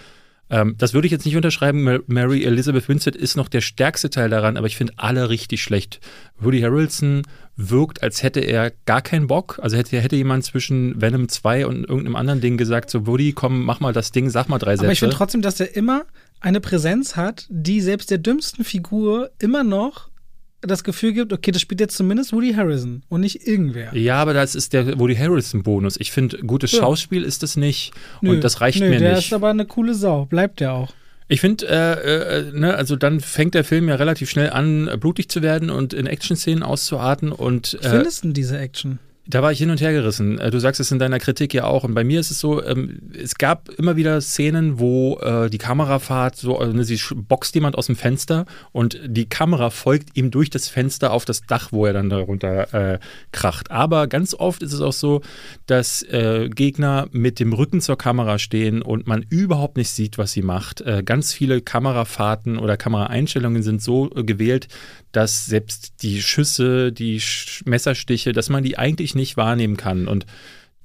[0.49, 2.01] Ähm, das würde ich jetzt nicht unterschreiben.
[2.07, 5.99] Mary Elizabeth Winstead ist noch der stärkste Teil daran, aber ich finde alle richtig schlecht.
[6.37, 7.23] Woody Harrelson
[7.55, 9.59] wirkt, als hätte er gar keinen Bock.
[9.61, 13.63] Also hätte, hätte jemand zwischen Venom 2 und irgendeinem anderen Ding gesagt, so Woody, komm,
[13.63, 14.85] mach mal das Ding, sag mal drei Sätze.
[14.85, 16.05] Aber ich finde trotzdem, dass er immer
[16.39, 20.09] eine Präsenz hat, die selbst der dümmsten Figur immer noch
[20.65, 23.95] das Gefühl gibt, okay, das spielt jetzt zumindest Woody Harrison und nicht irgendwer.
[23.95, 25.97] Ja, aber das ist der Woody Harrison-Bonus.
[25.99, 26.79] Ich finde, gutes ja.
[26.79, 27.93] Schauspiel ist das nicht.
[28.21, 29.11] Nö, und das reicht nö, mir der nicht.
[29.11, 30.25] Der ist aber eine coole Sau.
[30.25, 30.93] Bleibt der auch.
[31.27, 35.29] Ich finde, äh, äh, ne, also dann fängt der Film ja relativ schnell an, blutig
[35.29, 37.31] zu werden und in Action-Szenen auszuarten.
[37.31, 38.99] Und, äh, findest du diese Action?
[39.25, 40.37] Da war ich hin und her gerissen.
[40.37, 41.85] Äh, du sagst es in deiner Kritik ja auch.
[41.85, 45.57] Und bei mir ist es so, ähm, es gab immer wieder Szenen, wo äh, die
[45.57, 50.29] Kamerafahrt so, also, ne, sie boxt jemand aus dem Fenster und die Kamera folgt ihm
[50.29, 52.99] durch das Fenster auf das Dach, wo er dann darunter äh,
[53.31, 53.71] kracht.
[53.71, 55.21] Aber ganz oft ist es auch so,
[55.67, 60.33] dass äh, Gegner mit dem Rücken zur Kamera stehen und man überhaupt nicht sieht, was
[60.33, 60.81] sie macht.
[60.81, 64.67] Äh, ganz viele Kamerafahrten oder Kameraeinstellungen sind so äh, gewählt,
[65.13, 67.21] dass selbst die Schüsse, die
[67.65, 70.07] Messerstiche, dass man die eigentlich nicht wahrnehmen kann.
[70.07, 70.25] Und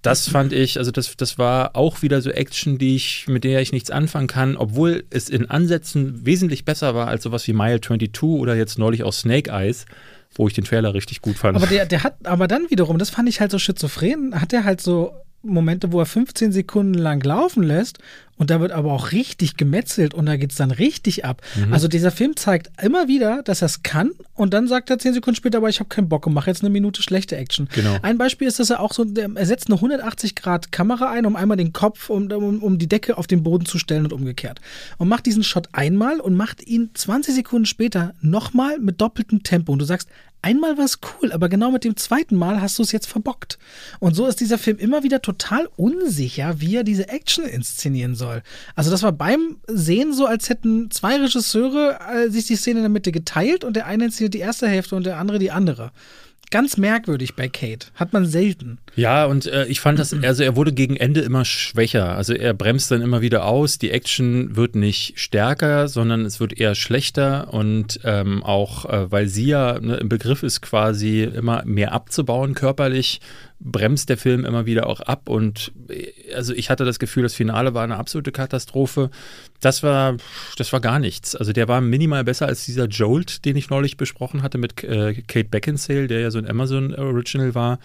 [0.03, 3.61] das fand ich, also das, das war auch wieder so Action, die ich, mit der
[3.61, 7.81] ich nichts anfangen kann, obwohl es in Ansätzen wesentlich besser war als sowas wie Mile
[7.81, 9.87] 22 oder jetzt neulich auch Snake Eyes,
[10.37, 11.57] wo ich den Trailer richtig gut fand.
[11.57, 14.65] Aber der, der hat, aber dann wiederum, das fand ich halt so schizophren, hat er
[14.65, 15.13] halt so
[15.43, 17.99] Momente, wo er 15 Sekunden lang laufen lässt
[18.39, 21.43] und da wird aber auch richtig gemetzelt und da geht es dann richtig ab.
[21.57, 21.73] Mhm.
[21.73, 25.15] Also dieser Film zeigt immer wieder, dass er es kann und dann sagt er 10
[25.15, 27.69] Sekunden später, aber ich habe keinen Bock und mache jetzt eine Minute schlechte Action.
[27.75, 27.99] Genau.
[28.03, 31.37] Ein Beispiel ist, dass er auch so, er setzt eine 180 Grad Kamera ein, um
[31.37, 34.61] einmal den Kopf, um, um, um die Decke auf den Boden zu stellen und umgekehrt.
[34.97, 39.73] Und macht diesen Shot einmal und macht ihn 20 Sekunden später nochmal mit doppeltem Tempo.
[39.73, 40.09] Und du sagst,
[40.43, 43.59] einmal war es cool, aber genau mit dem zweiten Mal hast du es jetzt verbockt.
[43.99, 48.28] Und so ist dieser Film immer wieder total unsicher, wie er diese Action inszenieren soll
[48.29, 48.43] soll.
[48.75, 52.85] Also das war beim Sehen so, als hätten zwei Regisseure äh, sich die Szene in
[52.85, 55.93] der Mitte geteilt und der eine inszeniert die erste Hälfte und der andere die andere
[56.51, 57.89] ganz merkwürdig bei Kate.
[57.95, 58.79] Hat man selten.
[58.97, 62.17] Ja, und äh, ich fand das, also er wurde gegen Ende immer schwächer.
[62.17, 63.79] Also er bremst dann immer wieder aus.
[63.79, 67.53] Die Action wird nicht stärker, sondern es wird eher schlechter.
[67.53, 72.55] Und ähm, auch, äh, weil sie ja ne, im Begriff ist, quasi immer mehr abzubauen
[72.55, 73.21] körperlich,
[73.61, 75.29] bremst der Film immer wieder auch ab.
[75.29, 75.73] Und
[76.35, 79.11] also ich hatte das Gefühl, das Finale war eine absolute Katastrophe.
[79.61, 80.17] Das war,
[80.57, 81.35] das war gar nichts.
[81.35, 85.15] Also der war minimal besser als dieser Jolt, den ich neulich besprochen hatte mit äh,
[85.27, 87.79] Kate Beckinsale, der ja so ein Amazon Original war.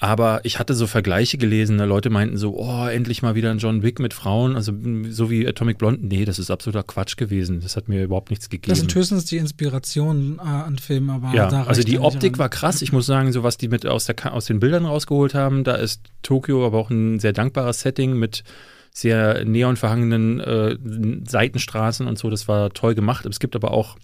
[0.00, 1.84] Aber ich hatte so Vergleiche gelesen, ne?
[1.84, 4.72] Leute meinten so, oh, endlich mal wieder ein John Wick mit Frauen, also
[5.10, 6.06] so wie Atomic Blonde.
[6.06, 7.60] Nee, das ist absoluter Quatsch gewesen.
[7.60, 8.70] Das hat mir überhaupt nichts gegeben.
[8.70, 12.80] Das sind höchstens die Inspirationen äh, an Filmen, aber ja, also die Optik war krass.
[12.80, 15.74] Ich muss sagen, so was die mit aus, der, aus den Bildern rausgeholt haben, da
[15.74, 18.44] ist Tokio aber auch ein sehr dankbares Setting mit
[18.94, 20.76] sehr neonverhangenen äh,
[21.26, 22.30] Seitenstraßen und so.
[22.30, 23.26] Das war toll gemacht.
[23.26, 23.96] Es gibt aber auch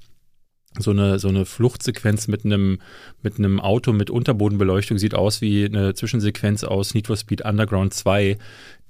[0.78, 2.80] so eine, so eine Fluchtsequenz mit einem,
[3.22, 7.94] mit einem Auto mit Unterbodenbeleuchtung sieht aus wie eine Zwischensequenz aus Need for Speed Underground
[7.94, 8.38] 2.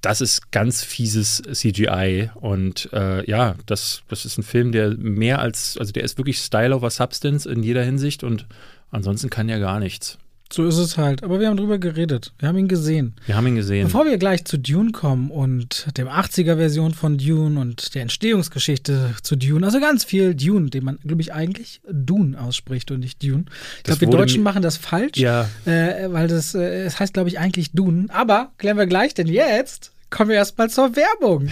[0.01, 5.39] Das ist ganz fieses CGI und äh, ja, das, das ist ein Film, der mehr
[5.39, 8.47] als, also der ist wirklich Style over Substance in jeder Hinsicht und
[8.91, 10.18] ansonsten kann ja gar nichts.
[10.53, 11.22] So ist es halt.
[11.24, 12.32] Aber wir haben drüber geredet.
[12.38, 13.14] Wir haben ihn gesehen.
[13.26, 13.86] Wir haben ihn gesehen.
[13.86, 19.36] Bevor wir gleich zu Dune kommen und dem 80er-Version von Dune und der Entstehungsgeschichte zu
[19.36, 23.47] Dune, also ganz viel Dune, den man, glaube ich, eigentlich Dune ausspricht und nicht Dune.
[23.78, 25.49] Ich glaube, wir Deutschen machen das falsch, ja.
[25.64, 28.07] äh, weil das, äh, das heißt, glaube ich, eigentlich Dune.
[28.11, 31.49] Aber klären wir gleich, denn jetzt kommen wir erstmal zur Werbung.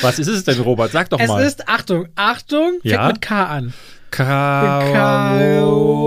[0.00, 0.92] Was ist es denn, Robert?
[0.92, 1.42] Sag doch es mal.
[1.42, 3.06] Es ist, Achtung, Achtung, fängt ja?
[3.08, 3.74] mit K an.
[4.12, 6.02] Karo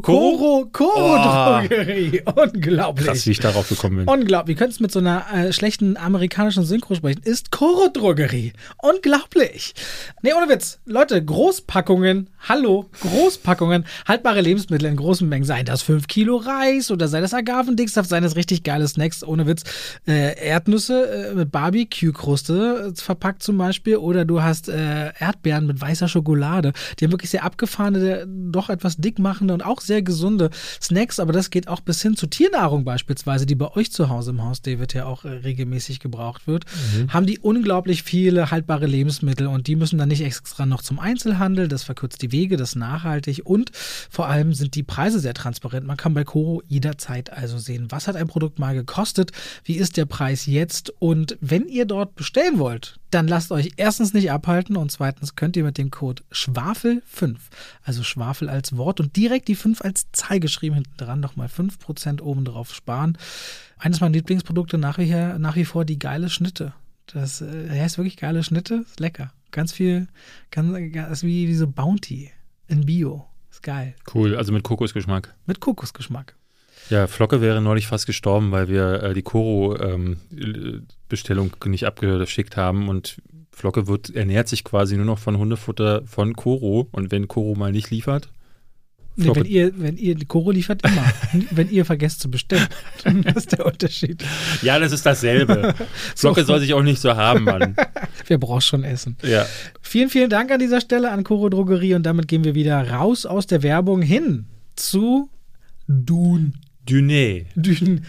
[0.00, 2.22] Koro, Koro Drogerie.
[2.34, 3.06] Unglaublich.
[3.06, 4.08] Krass, wie ich darauf gekommen bin.
[4.08, 4.56] Unglaublich.
[4.56, 7.20] Wie könntest mit so einer äh, schlechten amerikanischen Synchro sprechen?
[7.24, 8.54] Ist Koro Drogerie.
[8.82, 9.74] Unglaublich.
[10.22, 10.78] Nee, ohne Witz.
[10.86, 15.44] Leute, Großpackungen, hallo, Großpackungen, haltbare Lebensmittel in großen Mengen.
[15.44, 19.46] Sei das 5 Kilo Reis oder sei das Agavendicksaft, sei das richtig geile Snacks, ohne
[19.46, 19.64] Witz.
[20.06, 25.80] Äh, Erdnüsse äh, mit Barbecue-Kruste äh, verpackt zum Beispiel oder du hast äh, Erdbeeren mit
[25.80, 26.72] weißer Schokolade.
[26.98, 31.50] Die haben wirklich sehr abgefahrene, doch etwas dickmachende und auch sehr gesunde Snacks, aber das
[31.50, 34.94] geht auch bis hin zu Tiernahrung beispielsweise, die bei euch zu Hause im Haus, David,
[34.94, 36.64] ja auch äh, regelmäßig gebraucht wird.
[36.94, 37.12] Mhm.
[37.12, 41.68] Haben die unglaublich viele haltbare Lebensmittel und die müssen dann nicht extra noch zum Einzelhandel.
[41.68, 45.86] Das verkürzt die Wege, das nachhaltig und vor allem sind die Preise sehr transparent.
[45.86, 49.32] Man kann bei Koro jederzeit also sehen, was hat ein Produkt mal gekostet,
[49.64, 54.12] wie ist der Preis jetzt und wenn ihr dort bestellen wollt, dann lasst euch erstens
[54.12, 57.36] nicht abhalten und zweitens könnt ihr mit dem Code Schwafel5,
[57.82, 62.20] also Schwafel als Wort und direkt die 5 als Zahl geschrieben hinten dran, nochmal 5%
[62.20, 63.16] oben drauf sparen.
[63.78, 66.74] Eines meiner Lieblingsprodukte nach wie, nach wie vor die geile Schnitte.
[67.06, 69.32] Das äh, heißt wirklich geile Schnitte, ist lecker.
[69.50, 70.08] Ganz viel,
[70.50, 72.30] ganz, ganz wie, wie so Bounty
[72.68, 73.26] in Bio.
[73.50, 73.94] Ist geil.
[74.14, 75.34] Cool, also mit Kokosgeschmack.
[75.46, 76.36] Mit Kokosgeschmack.
[76.90, 82.88] Ja, Flocke wäre neulich fast gestorben, weil wir äh, die Koro-Bestellung ähm, nicht abgeschickt haben
[82.88, 83.20] und
[83.52, 87.72] Flocke wird, ernährt sich quasi nur noch von Hundefutter von Koro und wenn Koro mal
[87.72, 88.30] nicht liefert.
[89.18, 91.04] Nee, wenn ihr, wenn ihr Koro liefert, immer.
[91.50, 92.68] wenn ihr vergesst zu bestellen,
[93.02, 94.24] dann ist der Unterschied.
[94.62, 95.74] Ja, das ist dasselbe.
[96.14, 96.46] Flocke so.
[96.46, 97.74] soll sich auch nicht so haben, Mann.
[98.26, 99.16] Wer braucht schon Essen?
[99.22, 99.44] Ja.
[99.82, 103.26] Vielen, vielen Dank an dieser Stelle an Koro Drogerie und damit gehen wir wieder raus
[103.26, 104.46] aus der Werbung hin
[104.76, 105.28] zu
[105.88, 106.52] Dune.
[106.86, 107.46] Dune.
[107.56, 108.02] Dune.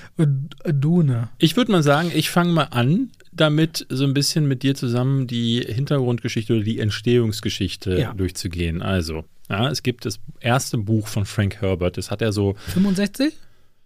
[0.63, 1.29] Dune.
[1.39, 5.27] Ich würde mal sagen, ich fange mal an, damit so ein bisschen mit dir zusammen
[5.27, 8.13] die Hintergrundgeschichte oder die Entstehungsgeschichte ja.
[8.13, 8.81] durchzugehen.
[8.81, 11.97] Also, ja, es gibt das erste Buch von Frank Herbert.
[11.97, 12.55] Das hat er so.
[12.73, 13.33] 65?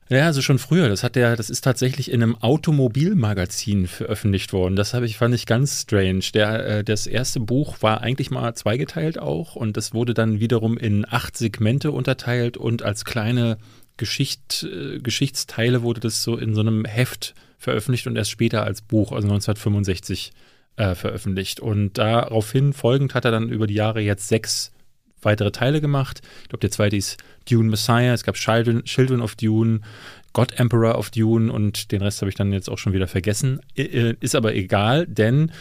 [0.10, 0.90] Ja, also schon früher.
[0.90, 4.76] Das hat er, das ist tatsächlich in einem Automobilmagazin veröffentlicht worden.
[4.76, 6.26] Das habe ich, fand ich ganz strange.
[6.34, 10.78] Der, äh, das erste Buch war eigentlich mal zweigeteilt auch und das wurde dann wiederum
[10.78, 13.58] in acht Segmente unterteilt und als kleine
[13.96, 18.82] Geschicht, äh, Geschichtsteile wurde das so in so einem Heft veröffentlicht und erst später als
[18.82, 20.34] Buch, also 1965,
[20.76, 21.62] äh, veröffentlicht.
[21.62, 24.73] Und daraufhin folgend hat er dann über die Jahre jetzt sechs
[25.26, 26.22] weitere Teile gemacht.
[26.44, 27.18] Ich glaube, der zweite ist
[27.50, 29.82] Dune Messiah, es gab Children, of Dune,
[30.34, 33.60] God Emperor of Dune und den Rest habe ich dann jetzt auch schon wieder vergessen.
[33.76, 35.52] Ist aber egal, denn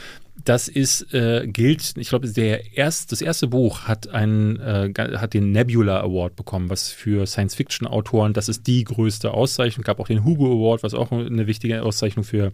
[0.45, 5.35] das ist, äh, gilt, ich glaube, der erst, das erste Buch hat, einen, äh, hat
[5.35, 10.25] den Nebula Award bekommen, was für Science-Fiction-Autoren, das ist die größte Auszeichnung, gab auch den
[10.25, 12.53] Hugo Award, was auch eine wichtige Auszeichnung für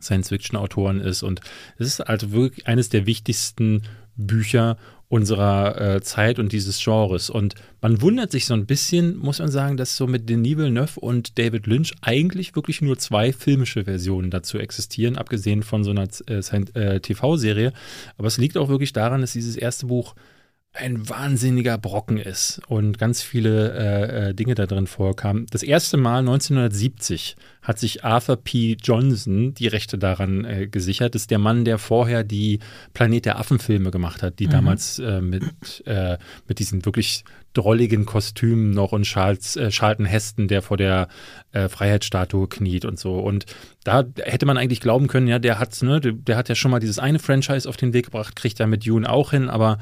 [0.00, 1.22] Science-Fiction-Autoren ist.
[1.22, 1.40] Und
[1.78, 3.82] es ist also wirklich eines der wichtigsten
[4.16, 4.76] Bücher
[5.10, 7.30] unserer äh, Zeit und dieses Genres.
[7.30, 11.00] Und man wundert sich so ein bisschen, muss man sagen, dass so mit Denis Villeneuve
[11.00, 16.06] und David Lynch eigentlich wirklich nur zwei filmische Versionen dazu existieren, abgesehen von so einer
[16.28, 16.38] äh,
[16.78, 17.72] äh TV-Serie.
[18.18, 20.14] Aber es liegt auch wirklich daran, dass dieses erste Buch
[20.72, 25.46] ein wahnsinniger Brocken ist und ganz viele äh, äh, Dinge da drin vorkamen.
[25.50, 28.76] Das erste Mal 1970 hat sich Arthur P.
[28.80, 31.14] Johnson die Rechte daran äh, gesichert.
[31.14, 32.60] Das ist der Mann, der vorher die
[32.94, 34.50] Planet der Affen-Filme gemacht hat, die mhm.
[34.52, 35.42] damals äh, mit,
[35.86, 41.08] äh, mit diesen wirklich drolligen Kostümen noch und Charles, äh, Charlton Heston, der vor der
[41.52, 43.18] äh, Freiheitsstatue kniet und so.
[43.18, 43.46] Und
[43.82, 46.70] da hätte man eigentlich glauben können, ja, der hat, ne, der, der, hat ja schon
[46.70, 49.78] mal dieses eine Franchise auf den Weg gebracht, kriegt er mit Dune auch hin, aber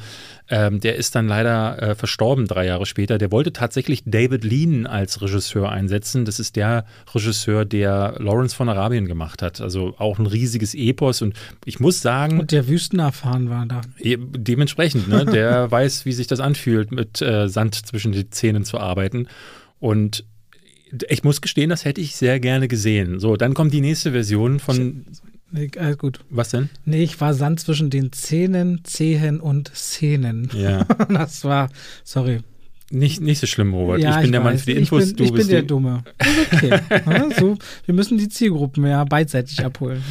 [0.48, 3.18] ähm, der ist dann leider äh, verstorben drei Jahre später.
[3.18, 6.24] Der wollte tatsächlich David Lean als Regisseur einsetzen.
[6.24, 9.60] Das ist der Regisseur, der Lawrence von Arabien gemacht hat.
[9.60, 12.40] Also auch ein riesiges Epos und ich muss sagen.
[12.40, 13.80] Und der Wüstenerfahren war da.
[14.00, 15.26] Dementsprechend, ne?
[15.26, 19.26] Der weiß, wie sich das anfühlt, mit äh, Sand zwischen den Zähnen zu arbeiten.
[19.80, 20.24] Und
[21.08, 23.18] ich muss gestehen, das hätte ich sehr gerne gesehen.
[23.18, 25.06] So, dann kommt die nächste Version von.
[25.50, 26.20] Nee, alles gut.
[26.30, 26.68] Was denn?
[26.84, 30.50] Nee, ich war Sand zwischen den Zähnen, Zehen und Szenen.
[30.54, 30.86] Ja.
[31.08, 31.70] Das war,
[32.04, 32.40] sorry.
[32.90, 34.00] Nicht, nicht so schlimm, Robert.
[34.00, 34.62] Ja, ich bin der Mann weiß.
[34.62, 35.66] für die Infos, Ich bin, du ich bin bist der die.
[35.66, 36.04] Dumme.
[36.18, 36.80] Ist okay.
[37.38, 40.02] So, wir müssen die Zielgruppen ja beidseitig abholen.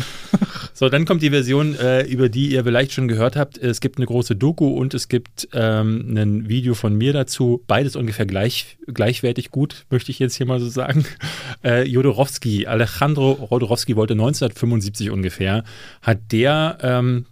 [0.74, 3.58] So, dann kommt die Version, äh, über die ihr vielleicht schon gehört habt.
[3.58, 7.64] Es gibt eine große Doku und es gibt ähm, ein Video von mir dazu.
[7.66, 11.06] Beides ungefähr gleich, gleichwertig gut, möchte ich jetzt hier mal so sagen.
[11.64, 15.64] Äh, Jodorowsky, Alejandro Jodorowsky wollte 1975 ungefähr,
[16.02, 17.26] hat der ähm,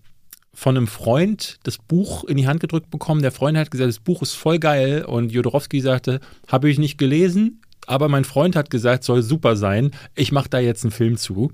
[0.56, 3.22] von einem Freund das Buch in die Hand gedrückt bekommen.
[3.22, 6.98] Der Freund hat gesagt, das Buch ist voll geil und Jodorowsky sagte, habe ich nicht
[6.98, 9.92] gelesen, aber mein Freund hat gesagt, soll super sein.
[10.16, 11.52] Ich mache da jetzt einen Film zu.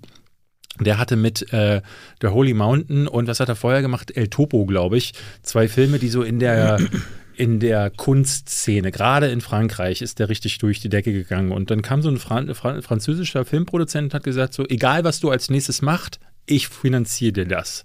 [0.79, 1.81] Der hatte mit äh,
[2.21, 4.15] der Holy Mountain und was hat er vorher gemacht?
[4.15, 5.13] El Topo, glaube ich.
[5.41, 6.79] Zwei Filme, die so in der
[7.35, 11.51] in der Kunstszene, gerade in Frankreich, ist der richtig durch die Decke gegangen.
[11.51, 15.19] Und dann kam so ein Fran Fran französischer Filmproduzent und hat gesagt: So, egal was
[15.19, 17.83] du als nächstes machst, ich finanziere dir das.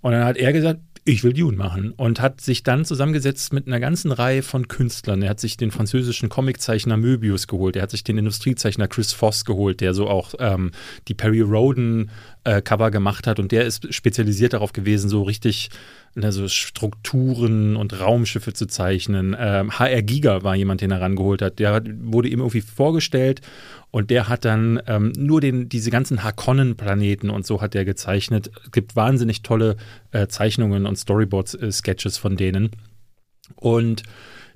[0.00, 3.66] Und dann hat er gesagt, ich will Dune machen und hat sich dann zusammengesetzt mit
[3.66, 5.22] einer ganzen Reihe von Künstlern.
[5.22, 9.44] Er hat sich den französischen Comiczeichner Möbius geholt, er hat sich den Industriezeichner Chris Voss
[9.44, 10.72] geholt, der so auch ähm,
[11.08, 12.10] die Perry Roden
[12.44, 15.70] äh, Cover gemacht hat und der ist spezialisiert darauf gewesen, so richtig
[16.14, 19.36] ne, so Strukturen und Raumschiffe zu zeichnen.
[19.38, 21.58] Ähm, HR Giga war jemand, den er rangeholt hat.
[21.58, 23.40] Der hat, wurde ihm irgendwie vorgestellt
[23.90, 28.50] und der hat dann ähm, nur den, diese ganzen Harkonnen-Planeten und so hat er gezeichnet.
[28.64, 29.76] Es gibt wahnsinnig tolle
[30.12, 32.70] äh, Zeichnungen und Storyboard-Sketches von denen.
[33.56, 34.02] Und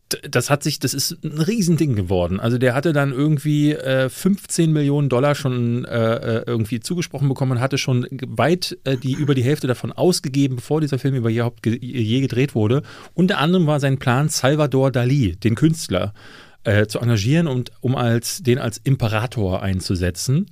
[0.09, 2.39] das hat sich, das ist ein Riesending geworden.
[2.39, 7.53] Also der hatte dann irgendwie äh, 15 Millionen Dollar schon äh, äh, irgendwie zugesprochen bekommen
[7.53, 11.67] und hatte schon weit äh, die über die Hälfte davon ausgegeben, bevor dieser Film überhaupt
[11.67, 12.83] je gedreht wurde.
[13.15, 16.13] Unter anderem war sein Plan, Salvador Dali, den Künstler,
[16.65, 20.47] äh, zu engagieren und um als den als Imperator einzusetzen.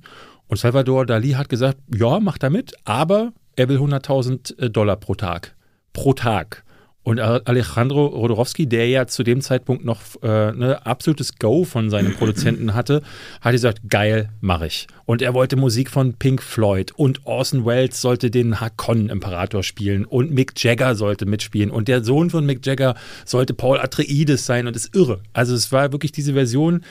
[0.47, 5.15] Und Salvador Dali hat gesagt, ja, macht da mit, aber er will 100.000 Dollar pro
[5.15, 5.55] Tag.
[5.93, 6.62] Pro Tag.
[7.03, 12.13] Und Alejandro Rodorowski, der ja zu dem Zeitpunkt noch äh, ne, absolutes Go von seinem
[12.13, 13.01] Produzenten hatte,
[13.41, 14.87] hat gesagt, geil, mache ich.
[15.05, 20.31] Und er wollte Musik von Pink Floyd und Orson Welles sollte den Hakon-Imperator spielen und
[20.31, 22.95] Mick Jagger sollte mitspielen und der Sohn von Mick Jagger
[23.25, 25.19] sollte Paul Atreides sein und ist irre.
[25.33, 26.83] Also es war wirklich, diese Version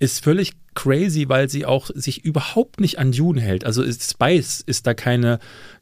[0.00, 3.64] ist völlig crazy, weil sie auch sich überhaupt nicht an Dune hält.
[3.64, 5.38] Also ist Spice ist da keine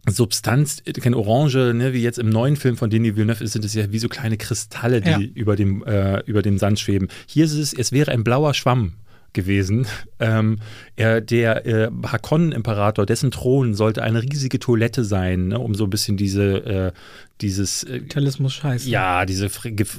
[0.08, 3.92] Substanz, keine Orange, ne, wie jetzt im neuen Film von Denis Villeneuve sind es ja
[3.92, 5.18] wie so kleine Kristalle, die Ja.
[5.34, 7.08] über, dem, äh, über dem Sand schweben.
[7.26, 8.94] Hier ist es, es wäre ein blauer Schwamm
[9.32, 9.86] gewesen.
[10.20, 10.58] Ähm,
[10.96, 15.90] er, der äh, Hakon-Imperator, dessen Thron sollte eine riesige Toilette sein, ne, um so ein
[15.90, 16.92] bisschen diese, äh,
[17.40, 18.88] dieses äh, Kapitalismus scheiße.
[18.88, 19.48] ja, diese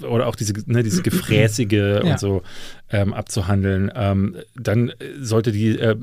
[0.09, 2.01] oder auch diese, ne, diese gefräßige Ja.
[2.01, 2.41] und so
[2.89, 3.91] ähm, abzuhandeln.
[3.95, 5.95] Ähm, dann sollte die äh,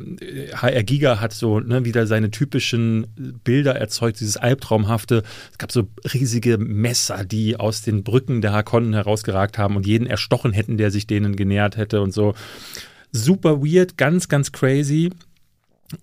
[0.54, 3.06] HR Giga hat so ne, wieder seine typischen
[3.44, 5.22] Bilder erzeugt, dieses Albtraumhafte.
[5.52, 10.06] Es gab so riesige Messer, die aus den Brücken der Hakonnen herausgeragt haben und jeden
[10.06, 12.34] erstochen hätten, der sich denen genähert hätte und so.
[13.24, 15.10] Super weird, ganz, ganz crazy.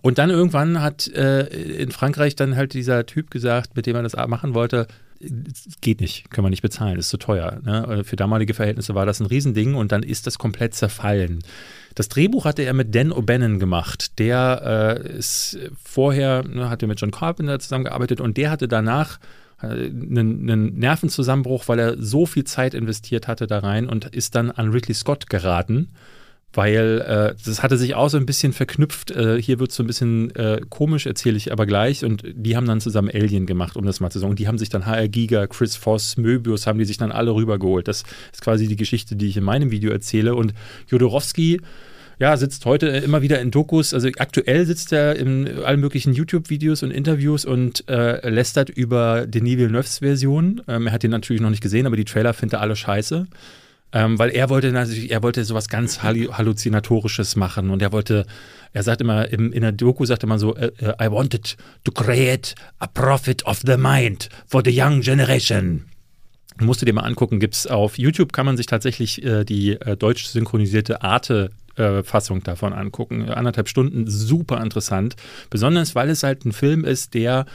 [0.02, 4.04] Und dann irgendwann hat äh, in Frankreich dann halt dieser Typ gesagt, mit dem er
[4.04, 4.88] das machen wollte,
[5.82, 7.60] geht nicht, können wir nicht bezahlen, ist zu teuer.
[7.64, 8.04] Ne?
[8.04, 11.40] Für damalige Verhältnisse war das ein Riesending und dann ist das komplett zerfallen.
[11.96, 14.20] Das Drehbuch hatte er mit Dan O'Bannon gemacht.
[14.20, 19.20] Der äh, ist vorher, ne, hatte mit John Carpenter zusammengearbeitet und der hatte danach
[19.62, 24.36] äh, einen, einen Nervenzusammenbruch, weil er so viel Zeit investiert hatte da rein und ist
[24.36, 25.90] dann an Ridley Scott geraten
[26.54, 29.12] weil äh, das hatte sich auch so ein bisschen verknüpft.
[29.12, 32.06] Äh, hier wird es so ein bisschen äh, komisch, erzähle ich aber gleich.
[32.06, 34.32] Und die haben dann zusammen Alien gemacht, um das mal zu sagen.
[34.32, 37.34] Und die haben sich dann HR Giga, Chris Voss, Möbius, haben die sich dann alle
[37.34, 37.88] rübergeholt.
[37.88, 40.36] Das ist quasi die Geschichte, die ich in meinem Video erzähle.
[40.36, 40.54] Und
[40.90, 41.60] Jodorowski,
[42.20, 43.94] ja, sitzt heute immer wieder in Dokus.
[43.94, 49.58] Also aktuell sitzt er in allen möglichen YouTube-Videos und Interviews und äh, lästert über Denis
[49.58, 50.62] Villeneuves Version.
[50.68, 53.26] Ähm, er hat den natürlich noch nicht gesehen, aber die Trailer findet er alle scheiße.
[53.96, 58.26] Ähm, weil er wollte natürlich, er wollte sowas ganz hallu- halluzinatorisches machen und er wollte,
[58.74, 61.56] er sagt immer, im, in der Doku sagt er mal so, äh, äh, I wanted
[61.84, 65.86] to create a prophet of the mind for the young generation.
[66.60, 69.96] Musst du dir mal angucken, gibt's auf YouTube kann man sich tatsächlich äh, die äh,
[69.96, 73.30] deutsch synchronisierte Arte äh, Fassung davon angucken.
[73.30, 75.16] Anderthalb Stunden, super interessant.
[75.50, 77.46] Besonders, weil es halt ein Film ist, der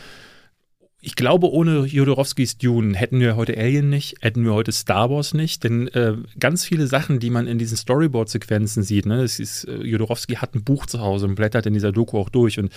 [1.01, 5.32] ich glaube, ohne Jodorowskis Dune hätten wir heute Alien nicht, hätten wir heute Star Wars
[5.32, 9.62] nicht, denn äh, ganz viele Sachen, die man in diesen Storyboard-Sequenzen sieht, ne, das ist,
[9.64, 12.59] äh, Jodorowsky hat ein Buch zu Hause und blättert in dieser Doku auch durch.
[12.59, 12.72] Und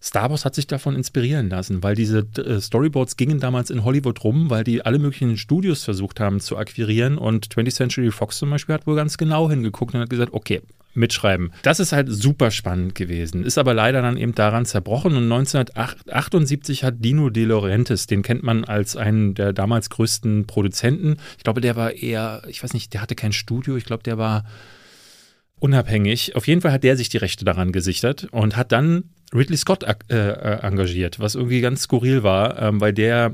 [0.00, 4.22] Star Wars hat sich davon inspirieren lassen, weil diese äh, Storyboards gingen damals in Hollywood
[4.22, 7.18] rum, weil die alle möglichen Studios versucht haben zu akquirieren.
[7.18, 10.62] Und 20th Century Fox zum Beispiel hat wohl ganz genau hingeguckt und hat gesagt, okay,
[10.94, 11.52] mitschreiben.
[11.62, 16.84] Das ist halt super spannend gewesen, ist aber leider dann eben daran zerbrochen und 1978
[16.84, 21.16] hat Dino De Laurentiis, den kennt man als einen der damals größten Produzenten.
[21.38, 24.18] Ich glaube, der war eher, ich weiß nicht, der hatte kein Studio, ich glaube, der
[24.18, 24.44] war
[25.58, 26.36] unabhängig.
[26.36, 29.82] Auf jeden Fall hat der sich die Rechte daran gesichert und hat dann Ridley Scott
[29.82, 33.32] äh, äh, engagiert, was irgendwie ganz skurril war, ähm, weil der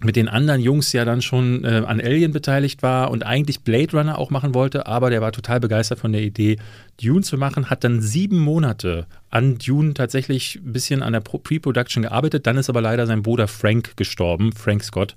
[0.00, 3.96] mit den anderen Jungs ja dann schon äh, an Alien beteiligt war und eigentlich Blade
[3.96, 6.58] Runner auch machen wollte, aber der war total begeistert von der Idee,
[7.02, 12.02] Dune zu machen, hat dann sieben Monate an Dune tatsächlich ein bisschen an der Pre-Production
[12.02, 15.14] gearbeitet, dann ist aber leider sein Bruder Frank gestorben, Frank Scott.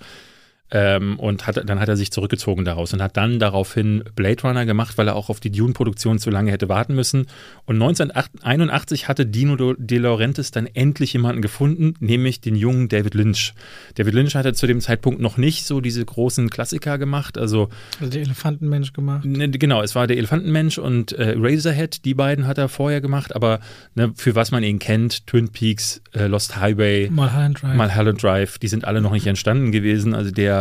[0.72, 4.65] Ähm, und hat, dann hat er sich zurückgezogen daraus und hat dann daraufhin Blade Runner
[4.65, 7.26] gemacht, weil er auch auf die Dune-Produktion zu lange hätte warten müssen.
[7.65, 13.53] Und 1981 hatte Dino De Laurentiis dann endlich jemanden gefunden, nämlich den jungen David Lynch.
[13.95, 17.38] David Lynch hatte zu dem Zeitpunkt noch nicht so diese großen Klassiker gemacht.
[17.38, 19.26] Also, also der Elefantenmensch gemacht.
[19.26, 23.36] Ne, genau, es war der Elefantenmensch und äh, Razorhead, die beiden hat er vorher gemacht,
[23.36, 23.59] aber
[23.95, 27.76] ne, für was man ihn kennt, Twin Peaks, äh, Lost Highway, Mulholland Drive.
[27.76, 30.13] Mulholland Drive, die sind alle noch nicht entstanden gewesen.
[30.13, 30.59] Also der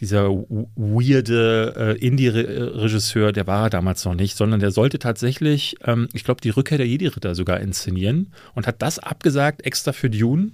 [0.00, 0.28] dieser,
[0.76, 6.40] weirde äh, Indie-Regisseur, der war damals noch nicht, sondern der sollte tatsächlich, ähm, ich glaube,
[6.40, 10.52] die Rückkehr der Jedi-Ritter sogar inszenieren und hat das abgesagt extra für Dune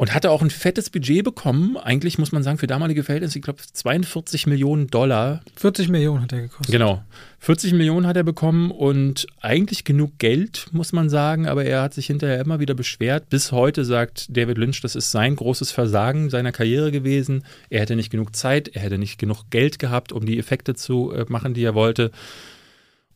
[0.00, 1.76] und hatte auch ein fettes Budget bekommen.
[1.76, 5.42] Eigentlich muss man sagen, für damalige Verhältnisse, ich glaube, 42 Millionen Dollar.
[5.56, 6.72] 40 Millionen hat er gekostet.
[6.72, 7.04] Genau.
[7.40, 11.92] 40 Millionen hat er bekommen und eigentlich genug Geld, muss man sagen, aber er hat
[11.92, 13.28] sich hinterher immer wieder beschwert.
[13.28, 17.44] Bis heute sagt David Lynch, das ist sein großes Versagen seiner Karriere gewesen.
[17.68, 21.12] Er hätte nicht genug Zeit, er hätte nicht genug Geld gehabt, um die Effekte zu
[21.12, 22.10] äh, machen, die er wollte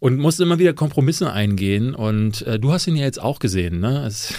[0.05, 1.95] und musste immer wieder Kompromisse eingehen.
[1.95, 4.05] Und äh, du hast ihn ja jetzt auch gesehen, ne?
[4.07, 4.35] Es,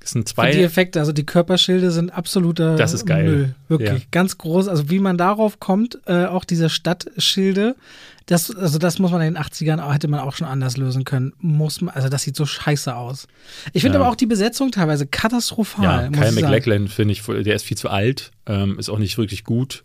[0.00, 0.50] das sind zwei.
[0.50, 3.24] die Effekte, also die Körperschilde sind absoluter das ist geil.
[3.24, 3.54] Müll.
[3.68, 4.02] Wirklich.
[4.02, 4.08] Ja.
[4.10, 4.66] Ganz groß.
[4.68, 7.76] Also wie man darauf kommt, äh, auch diese Stadtschilde,
[8.24, 11.34] das, also das muss man in den 80ern, hätte man auch schon anders lösen können.
[11.38, 13.28] Muss man, also das sieht so scheiße aus.
[13.72, 14.04] Ich finde ja.
[14.04, 15.84] aber auch die Besetzung teilweise katastrophal.
[15.84, 19.44] Ja, Kyle McLachlan finde ich, der ist viel zu alt, ähm, ist auch nicht wirklich
[19.44, 19.84] gut.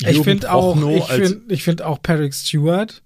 [0.00, 3.02] Jürgen ich finde auch, ich finde find auch Patrick Stewart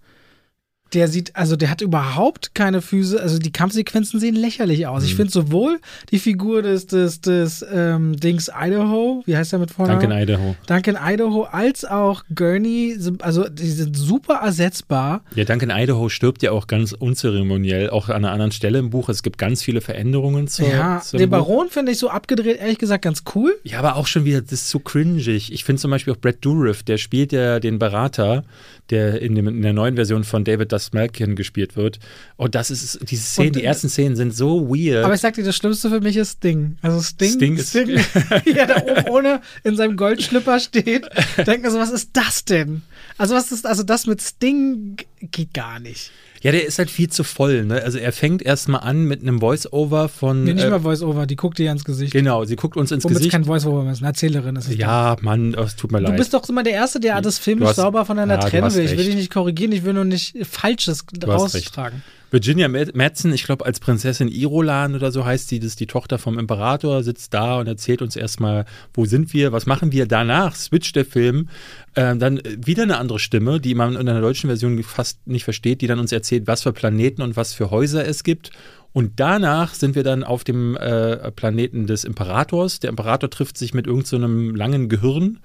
[0.95, 5.03] der sieht, also der hat überhaupt keine Füße, also die Kampfsequenzen sehen lächerlich aus.
[5.03, 5.09] Mhm.
[5.09, 5.81] Ich finde sowohl
[6.11, 9.93] die Figur des, des, des ähm, Dings Idaho, wie heißt er mit vorne?
[9.93, 10.57] Duncan Idaho.
[10.67, 15.23] Duncan Idaho, als auch Gurney, also die sind super ersetzbar.
[15.35, 19.09] Ja, Duncan Idaho stirbt ja auch ganz unzeremoniell, auch an einer anderen Stelle im Buch.
[19.09, 23.05] Es gibt ganz viele Veränderungen zur Ja, den Baron finde ich so abgedreht, ehrlich gesagt,
[23.05, 23.59] ganz cool.
[23.65, 25.53] Ja, aber auch schon wieder, das ist so cringig.
[25.53, 28.45] Ich finde zum Beispiel auch Brad Dourif, der spielt ja den Berater,
[28.91, 31.99] der in, dem, in der neuen Version von David das Malkin gespielt wird.
[32.37, 35.05] Und das ist, diese Szenen, und, die ersten Szenen sind so weird.
[35.05, 36.79] Aber ich sag dir, das Schlimmste für mich ist Sting.
[36.83, 37.89] Also Sting, Sting, ist Sting
[38.55, 41.09] ja, da oben ohne in seinem Goldschlipper steht,
[41.47, 42.83] denken so, was ist das denn?
[43.17, 46.11] Also was ist, also das mit Sting geht gar nicht.
[46.43, 47.65] Ja, der ist halt viel zu voll.
[47.65, 47.83] Ne?
[47.83, 50.45] Also er fängt erstmal an mit einem Voice-Over von.
[50.45, 52.13] Nee, nicht äh, mal Voice-Over, die guckt dir ins Gesicht.
[52.13, 53.33] Genau, sie guckt uns ins Womit Gesicht.
[53.33, 54.77] kein Voice-Over mehr ist, eine Erzählerin ist es.
[54.77, 55.25] Ja, dann.
[55.25, 56.13] Mann, es tut mir leid.
[56.13, 58.85] Du bist doch immer der Erste, der das filmisch sauber voneinander ja, trennen will.
[58.85, 62.03] Ich will dich nicht korrigieren, ich will nur nicht Falsches raustragen.
[62.31, 66.19] Virginia Madsen, ich glaube als Prinzessin Irolan oder so heißt sie, das ist die Tochter
[66.19, 70.55] vom Imperator, sitzt da und erzählt uns erstmal, wo sind wir, was machen wir danach,
[70.55, 71.49] switcht der Film,
[71.95, 75.81] äh, dann wieder eine andere Stimme, die man in der deutschen Version fast nicht versteht,
[75.81, 78.51] die dann uns erzählt, was für Planeten und was für Häuser es gibt
[78.93, 82.81] und danach sind wir dann auf dem äh, Planeten des Imperators.
[82.81, 85.41] Der Imperator trifft sich mit irgendeinem so langen Gehirn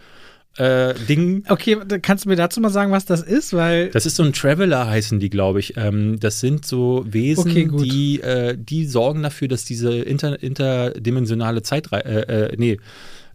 [0.58, 1.44] äh, Ding.
[1.50, 3.54] Okay, kannst du mir dazu mal sagen, was das ist?
[3.54, 5.76] Weil das ist so ein Traveler, heißen die, glaube ich.
[5.78, 11.64] Ähm, das sind so Wesen, okay, die, äh, die sorgen dafür, dass diese inter, interdimensionale
[11.64, 12.78] Zeitreise, äh, äh, nee,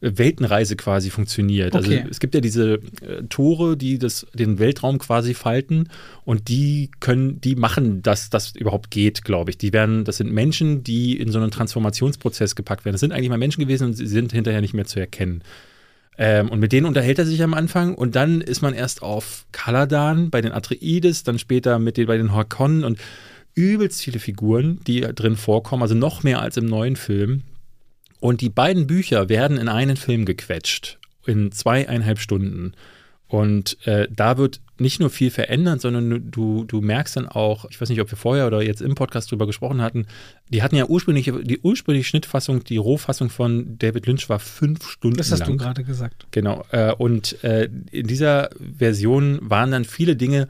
[0.01, 1.75] Weltenreise quasi funktioniert.
[1.75, 1.99] Also okay.
[1.99, 5.89] Also es gibt ja diese äh, Tore, die das, den Weltraum quasi falten
[6.25, 9.59] und die können, die machen, dass das überhaupt geht, glaube ich.
[9.59, 12.95] Die werden, das sind Menschen, die in so einen Transformationsprozess gepackt werden.
[12.95, 15.43] Das sind eigentlich mal Menschen gewesen und sie sind hinterher nicht mehr zu erkennen.
[16.21, 19.47] Ähm, und mit denen unterhält er sich am Anfang und dann ist man erst auf
[19.53, 22.99] Kaladan bei den Atreides, dann später mit den, bei den Horkonnen und
[23.55, 27.43] übelst viele Figuren, die drin vorkommen, also noch mehr als im neuen Film.
[28.21, 32.73] Und die beiden Bücher werden in einen Film gequetscht, in zweieinhalb Stunden.
[33.29, 37.81] Und äh, da wird nicht nur viel verändern, sondern du, du merkst dann auch, ich
[37.81, 40.07] weiß nicht, ob wir vorher oder jetzt im Podcast drüber gesprochen hatten,
[40.49, 45.19] die hatten ja ursprünglich, die ursprüngliche Schnittfassung, die Rohfassung von David Lynch war fünf Stunden
[45.19, 45.51] Das hast lang.
[45.51, 46.27] du gerade gesagt.
[46.31, 46.65] Genau.
[46.71, 50.49] Äh, und äh, in dieser Version waren dann viele Dinge,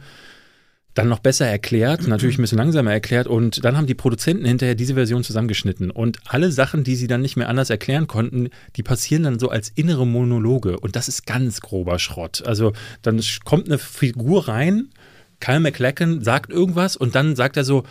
[0.98, 4.74] dann noch besser erklärt, natürlich ein bisschen langsamer erklärt und dann haben die Produzenten hinterher
[4.74, 8.82] diese Version zusammengeschnitten und alle Sachen, die sie dann nicht mehr anders erklären konnten, die
[8.82, 12.42] passieren dann so als innere Monologe und das ist ganz grober Schrott.
[12.44, 12.72] Also
[13.02, 14.90] dann kommt eine Figur rein,
[15.40, 17.84] Kyle McLachlan sagt irgendwas und dann sagt er so,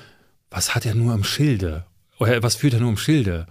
[0.50, 1.86] was hat er nur am Schilde?
[2.20, 3.48] Oder was führt er nur am Schilde?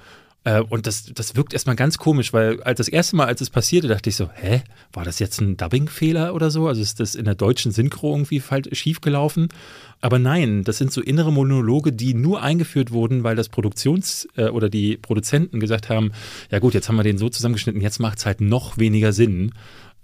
[0.46, 3.50] Äh, und das, das wirkt erstmal ganz komisch, weil als das erste Mal, als es
[3.50, 6.68] passierte, dachte ich so, hä, war das jetzt ein Dubbing-Fehler oder so?
[6.68, 8.40] Also ist das in der deutschen Synchro irgendwie
[8.72, 9.48] schief gelaufen?
[10.00, 14.48] Aber nein, das sind so innere Monologe, die nur eingeführt wurden, weil das Produktions- äh,
[14.48, 16.12] oder die Produzenten gesagt haben,
[16.52, 19.50] ja gut, jetzt haben wir den so zusammengeschnitten, jetzt macht es halt noch weniger Sinn.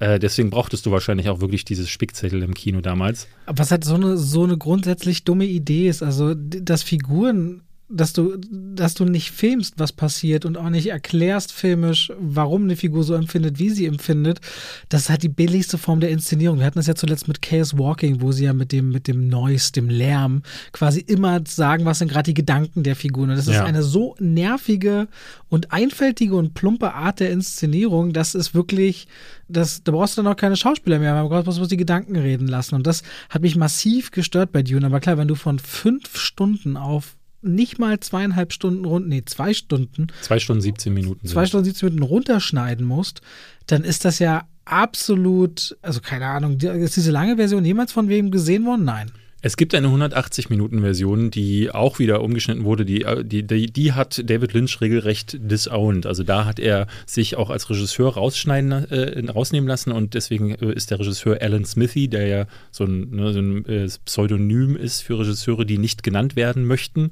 [0.01, 3.29] Äh, deswegen brauchtest du wahrscheinlich auch wirklich dieses Spickzettel im Kino damals.
[3.47, 7.63] Was halt so eine, so eine grundsätzlich dumme Idee ist, also dass Figuren
[7.93, 12.77] dass du, dass du nicht filmst, was passiert und auch nicht erklärst filmisch, warum eine
[12.77, 14.41] Figur so empfindet, wie sie empfindet,
[14.89, 16.59] das ist halt die billigste Form der Inszenierung.
[16.59, 19.29] Wir hatten das ja zuletzt mit Chaos Walking, wo sie ja mit dem, mit dem
[19.29, 23.31] Noise, dem Lärm quasi immer sagen, was sind gerade die Gedanken der Figuren.
[23.31, 23.65] Und das ist ja.
[23.65, 25.09] eine so nervige
[25.49, 29.07] und einfältige und plumpe Art der Inszenierung, das ist wirklich,
[29.49, 32.49] das, da brauchst du dann auch keine Schauspieler mehr, man braucht bloß die Gedanken reden
[32.49, 32.75] lassen.
[32.75, 34.87] Und das hat mich massiv gestört bei Dune.
[34.87, 39.53] Aber klar, wenn du von fünf Stunden auf nicht mal zweieinhalb Stunden rund, nee, zwei
[39.55, 40.09] Stunden.
[40.23, 41.27] Zwei Stunden 17 Minuten.
[41.27, 43.21] Zwei Stunden 17 Minuten runterschneiden musst,
[43.67, 48.31] dann ist das ja absolut, also keine Ahnung, ist diese lange Version jemals von wem
[48.31, 48.85] gesehen worden?
[48.85, 49.11] Nein.
[49.45, 52.85] Es gibt eine 180-Minuten-Version, die auch wieder umgeschnitten wurde.
[52.85, 56.07] Die, die, die, die, hat David Lynch regelrecht disowned.
[56.07, 60.73] Also da hat er sich auch als Regisseur rausschneiden, äh, rausnehmen lassen und deswegen äh,
[60.73, 65.03] ist der Regisseur Alan Smithy, der ja so ein, ne, so ein äh, Pseudonym ist
[65.03, 67.11] für Regisseure, die nicht genannt werden möchten,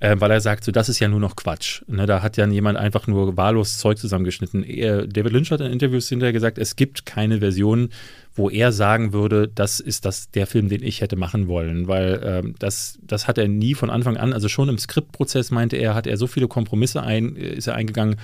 [0.00, 1.82] äh, weil er sagt, so das ist ja nur noch Quatsch.
[1.86, 4.64] Ne, da hat ja jemand einfach nur wahllos Zeug zusammengeschnitten.
[4.64, 7.90] Er, David Lynch hat in Interviews hinterher gesagt, es gibt keine Version,
[8.34, 12.20] wo er sagen würde, das ist das der Film, den ich hätte machen wollen, weil
[12.24, 15.94] ähm, das, das hat er nie von Anfang an, also schon im Skriptprozess meinte er,
[15.94, 18.16] hat er so viele Kompromisse ein, ist er eingegangen,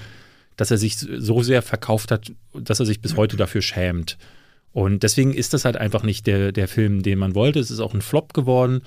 [0.57, 4.17] dass er sich so sehr verkauft hat, dass er sich bis heute dafür schämt.
[4.73, 7.59] Und deswegen ist das halt einfach nicht der, der Film, den man wollte.
[7.59, 8.83] Es ist auch ein Flop geworden.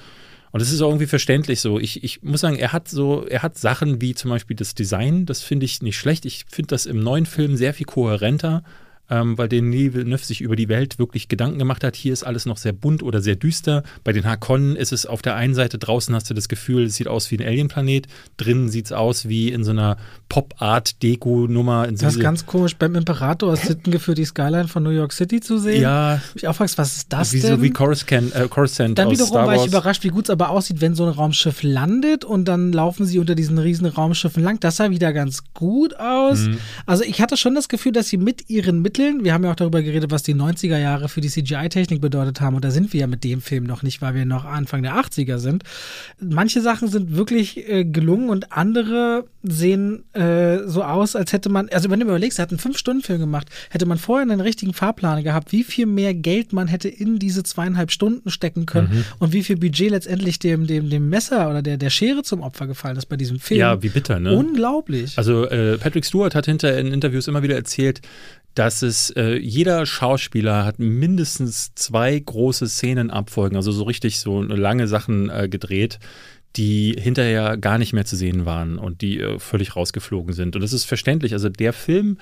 [0.51, 1.79] Und es ist auch irgendwie verständlich so.
[1.79, 5.25] Ich, ich muss sagen, er hat so, er hat Sachen wie zum Beispiel das Design,
[5.25, 6.25] das finde ich nicht schlecht.
[6.25, 8.63] Ich finde das im neuen Film sehr viel kohärenter
[9.09, 11.95] ähm, weil Denis Villeneuve sich über die Welt wirklich Gedanken gemacht hat.
[11.95, 13.83] Hier ist alles noch sehr bunt oder sehr düster.
[14.03, 16.95] Bei den Harkonnen ist es auf der einen Seite draußen hast du das Gefühl, es
[16.95, 18.07] sieht aus wie ein Alienplanet.
[18.37, 19.97] Drinnen sieht es aus wie in so einer
[20.29, 21.87] Pop-Art-Deko-Nummer.
[21.87, 22.75] Das ist ganz komisch.
[22.75, 25.81] Beim Imperator ist Sittengefühl die Skyline von New York City zu sehen.
[25.81, 26.21] Ja.
[26.35, 27.55] Ich auch fragst, was ist das wie, denn?
[27.55, 30.81] So wie Coruscant, äh, Coruscant Dann wiederum war ich überrascht, wie gut es aber aussieht,
[30.81, 34.59] wenn so ein Raumschiff landet und dann laufen sie unter diesen riesen Raumschiffen lang.
[34.59, 36.41] Das sah wieder ganz gut aus.
[36.41, 36.57] Mhm.
[36.85, 39.55] Also ich hatte schon das Gefühl, dass sie mit ihren Mitteln, wir haben ja auch
[39.55, 43.01] darüber geredet, was die 90er Jahre für die CGI-Technik bedeutet haben und da sind wir
[43.01, 45.63] ja mit dem Film noch nicht, weil wir noch Anfang der 80er sind.
[46.19, 51.69] Manche Sachen sind wirklich äh, gelungen und andere sehen äh, so aus, als hätte man,
[51.69, 55.23] also wenn du überlegst, er hat einen Fünf-Stunden-Film gemacht, hätte man vorher einen richtigen Fahrplan
[55.23, 59.05] gehabt, wie viel mehr Geld man hätte in diese zweieinhalb Stunden stecken können mhm.
[59.19, 62.67] und wie viel Budget letztendlich dem, dem, dem Messer oder der, der Schere zum Opfer
[62.67, 63.59] gefallen ist bei diesem Film.
[63.59, 64.35] Ja, wie bitter, ne?
[64.35, 65.17] Unglaublich.
[65.17, 68.01] Also äh, Patrick Stewart hat hinter in Interviews immer wieder erzählt,
[68.59, 74.41] dass es äh, jeder Schauspieler hat mindestens zwei große Szenen abfolgen, also so richtig so
[74.41, 75.97] lange Sachen äh, gedreht,
[76.57, 80.57] die hinterher gar nicht mehr zu sehen waren und die äh, völlig rausgeflogen sind.
[80.57, 81.31] Und das ist verständlich.
[81.31, 82.17] Also der Film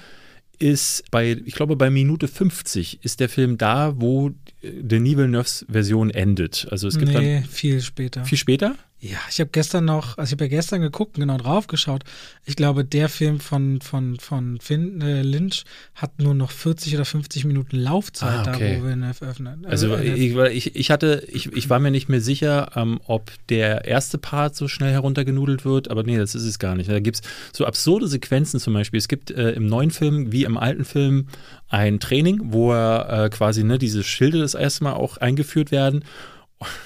[0.59, 4.29] ist bei, ich glaube, bei Minute 50 ist der Film da, wo
[4.61, 6.67] äh, Denis Villeneuves Version endet.
[6.69, 7.45] Also es gibt nee, dann.
[7.45, 8.25] viel später.
[8.25, 8.75] Viel später?
[8.99, 12.03] Ja, ich habe gestern noch, also ich habe ja gestern geguckt, genau drauf geschaut.
[12.45, 17.05] Ich glaube, der Film von, von, von Finn, äh, Lynch hat nur noch 40 oder
[17.05, 18.77] 50 Minuten Laufzeit, ah, okay.
[18.77, 19.65] da wo wir öffnen.
[19.67, 23.85] Also, also ich, ich, hatte, ich, ich war mir nicht mehr sicher, ähm, ob der
[23.85, 26.89] erste Part so schnell heruntergenudelt wird, aber nee, das ist es gar nicht.
[26.89, 27.21] Da gibt es
[27.53, 28.97] so absurde Sequenzen zum Beispiel.
[28.97, 31.27] Es gibt äh, im neuen Film wie im alten Film
[31.69, 36.03] ein Training, wo er äh, quasi ne, diese Schilde das erste Mal auch eingeführt werden.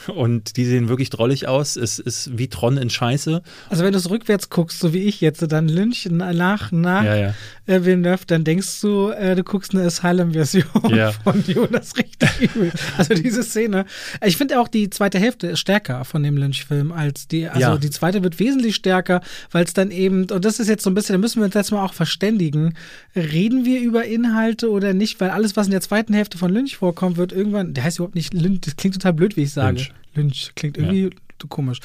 [0.08, 1.78] Und die sehen wirklich drollig aus.
[1.78, 3.42] Es ist wie Tron in Scheiße.
[3.70, 7.16] Also wenn du es rückwärts guckst, so wie ich jetzt, dann Lynch nach, nach ja,
[7.16, 7.34] ja.
[7.72, 11.12] Äh, Villeneuve, dann denkst du, äh, du guckst eine Asylum-Version ja.
[11.24, 12.72] von Jonas richtig übel.
[12.98, 13.86] Also diese Szene.
[14.26, 17.78] Ich finde auch die zweite Hälfte stärker von dem Lynch-Film als die, also ja.
[17.78, 20.94] die zweite wird wesentlich stärker, weil es dann eben, und das ist jetzt so ein
[20.94, 22.74] bisschen, da müssen wir uns jetzt mal auch verständigen,
[23.16, 26.76] reden wir über Inhalte oder nicht, weil alles, was in der zweiten Hälfte von Lynch
[26.76, 29.78] vorkommt, wird irgendwann, der heißt überhaupt nicht Lynch, das klingt total blöd, wie ich sage.
[29.78, 29.94] Lynch.
[30.14, 31.10] Lynch klingt irgendwie ja.
[31.48, 31.80] komisch.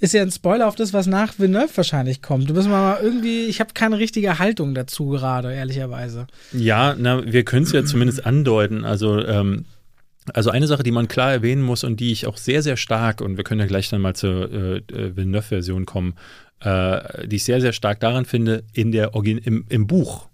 [0.00, 2.48] Ist ja ein Spoiler auf das, was nach Villeneuve wahrscheinlich kommt.
[2.48, 6.26] Du müssen mal irgendwie, ich habe keine richtige Haltung dazu gerade, ehrlicherweise.
[6.52, 8.86] Ja, na, wir können es ja zumindest andeuten.
[8.86, 9.66] Also, ähm,
[10.32, 13.20] also eine Sache, die man klar erwähnen muss und die ich auch sehr, sehr stark,
[13.20, 16.14] und wir können ja gleich dann mal zur äh, äh Villeneuve-Version kommen,
[16.60, 20.29] äh, die ich sehr, sehr stark daran finde, in der im, im Buch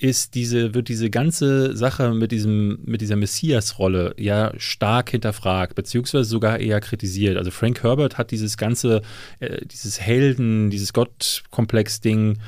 [0.00, 6.24] ist diese, wird diese ganze Sache mit diesem, mit dieser Messias-Rolle ja stark hinterfragt, beziehungsweise
[6.24, 7.36] sogar eher kritisiert.
[7.36, 9.02] Also Frank Herbert hat dieses ganze,
[9.40, 12.38] äh, dieses Helden, dieses Gottkomplex-Ding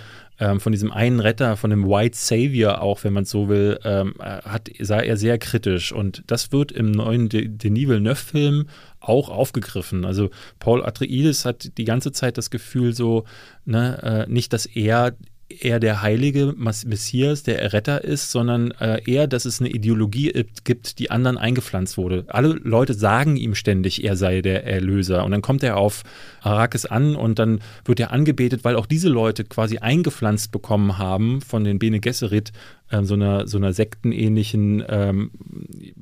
[0.41, 4.15] ähm, von diesem einen Retter, von dem White Savior auch, wenn man so will, ähm,
[4.19, 5.93] hat, sah er sehr kritisch.
[5.93, 8.67] Und das wird im neuen Denis Villeneuve-Film
[8.99, 10.07] auch aufgegriffen.
[10.07, 13.25] Also Paul Atreides hat die ganze Zeit das Gefühl so,
[13.67, 15.15] ne, äh, nicht, dass er
[15.61, 20.99] er der heilige Messias, der Erretter ist, sondern äh, eher, dass es eine Ideologie gibt,
[20.99, 22.25] die anderen eingepflanzt wurde.
[22.29, 25.25] Alle Leute sagen ihm ständig, er sei der Erlöser.
[25.25, 26.03] Und dann kommt er auf
[26.41, 31.41] Arrakis an und dann wird er angebetet, weil auch diese Leute quasi eingepflanzt bekommen haben
[31.41, 32.53] von den Bene Gesserit,
[32.93, 35.31] äh, so einer, so einer sektenähnlichen, ähm,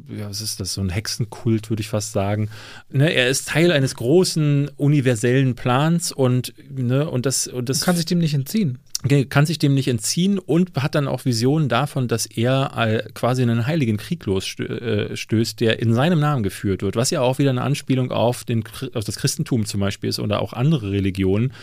[0.08, 2.50] ja, was ist das, so ein Hexenkult, würde ich fast sagen.
[2.90, 7.82] Ne, er ist Teil eines großen universellen Plans und, ne, und das, und das.
[7.82, 8.78] kann sich dem nicht entziehen
[9.30, 13.66] kann sich dem nicht entziehen und hat dann auch Visionen davon, dass er quasi einen
[13.66, 18.12] heiligen Krieg losstößt, der in seinem Namen geführt wird, was ja auch wieder eine Anspielung
[18.12, 18.62] auf, den,
[18.92, 21.54] auf das Christentum zum Beispiel ist oder auch andere Religionen,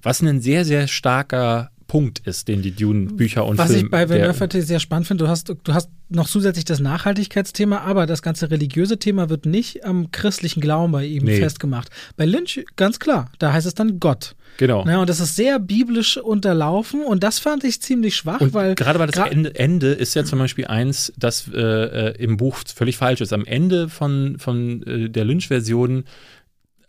[0.00, 4.08] was ein sehr, sehr starker Punkt ist, den die Dune-Bücher und Was Film, ich bei
[4.08, 8.50] Villeneuve sehr spannend finde, du hast, du hast noch zusätzlich das Nachhaltigkeitsthema, aber das ganze
[8.50, 11.38] religiöse Thema wird nicht am christlichen Glauben bei ihm nee.
[11.38, 11.90] festgemacht.
[12.16, 14.34] Bei Lynch ganz klar, da heißt es dann Gott.
[14.58, 14.86] Genau.
[14.86, 18.74] Ja, und das ist sehr biblisch unterlaufen und das fand ich ziemlich schwach, und weil.
[18.74, 22.58] Gerade weil das Ende, Ende, ist ja zum Beispiel eins, das äh, äh, im Buch
[22.74, 23.32] völlig falsch ist.
[23.32, 26.04] Am Ende von, von äh, der Lynch-Version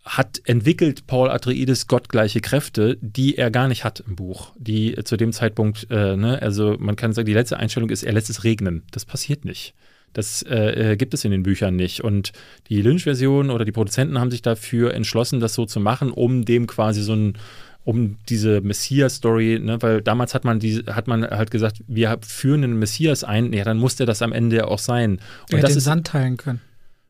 [0.08, 4.52] hat entwickelt Paul Atreides gottgleiche Kräfte, die er gar nicht hat im Buch.
[4.58, 8.14] Die zu dem Zeitpunkt, äh, ne, also man kann sagen, die letzte Einstellung ist, er
[8.14, 8.82] lässt es regnen.
[8.90, 9.74] Das passiert nicht.
[10.14, 12.02] Das äh, äh gibt es in den Büchern nicht.
[12.02, 12.32] Und
[12.70, 16.66] die Lynch-Version oder die Produzenten haben sich dafür entschlossen, das so zu machen, um dem
[16.66, 17.38] quasi so ein
[17.84, 22.62] um diese Messias-Story, ne, weil damals hat man die, hat man halt gesagt, wir führen
[22.62, 25.20] einen Messias ein, ja, dann muss der das am Ende auch sein.
[25.50, 26.60] Und er das den ist, Sand teilen können.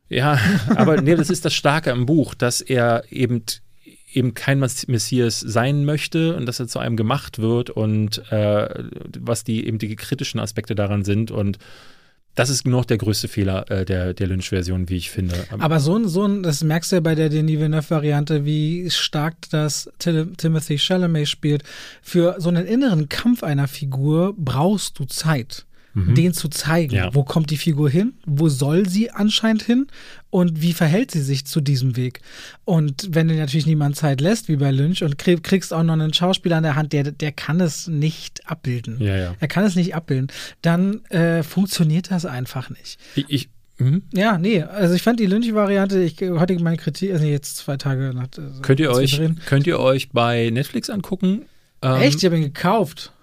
[0.09, 0.39] Ja,
[0.75, 3.43] aber nee, das ist das Starke im Buch, dass er eben
[4.11, 8.83] eben kein Messias sein möchte und dass er zu einem gemacht wird und äh,
[9.19, 11.59] was die eben die kritischen Aspekte daran sind und
[12.35, 15.35] das ist noch der größte Fehler äh, der, der Lynch-Version, wie ich finde.
[15.57, 19.35] Aber so ein, so ein, das merkst du ja bei der Denis Villeneuve-Variante, wie stark
[19.51, 21.63] das Tim Timothy Chalamet spielt.
[22.01, 25.65] Für so einen inneren Kampf einer Figur brauchst du Zeit
[26.07, 26.15] mhm.
[26.15, 26.95] den zu zeigen.
[26.95, 27.13] Ja.
[27.13, 28.13] Wo kommt die Figur hin?
[28.25, 29.87] Wo soll sie anscheinend hin?
[30.29, 32.21] Und wie verhält sie sich zu diesem Weg?
[32.65, 36.13] Und wenn du natürlich niemand Zeit lässt, wie bei Lynch, und kriegst auch noch einen
[36.13, 39.01] Schauspieler an der Hand, der, der kann es nicht abbilden.
[39.01, 39.35] Ja, ja.
[39.39, 40.27] Er kann es nicht abbilden.
[40.61, 42.99] Dann äh, funktioniert das einfach nicht.
[43.15, 44.03] Ich, ich Mhm.
[44.13, 48.11] Ja, nee, also ich fand die Lynch-Variante, ich heute meine Kritik, also jetzt zwei Tage
[48.13, 48.27] nach.
[48.37, 51.43] Also könnt ihr euch, könnt ihr euch bei Netflix angucken?
[51.81, 52.17] Ähm, Echt?
[52.19, 53.13] Ich habe ihn gekauft.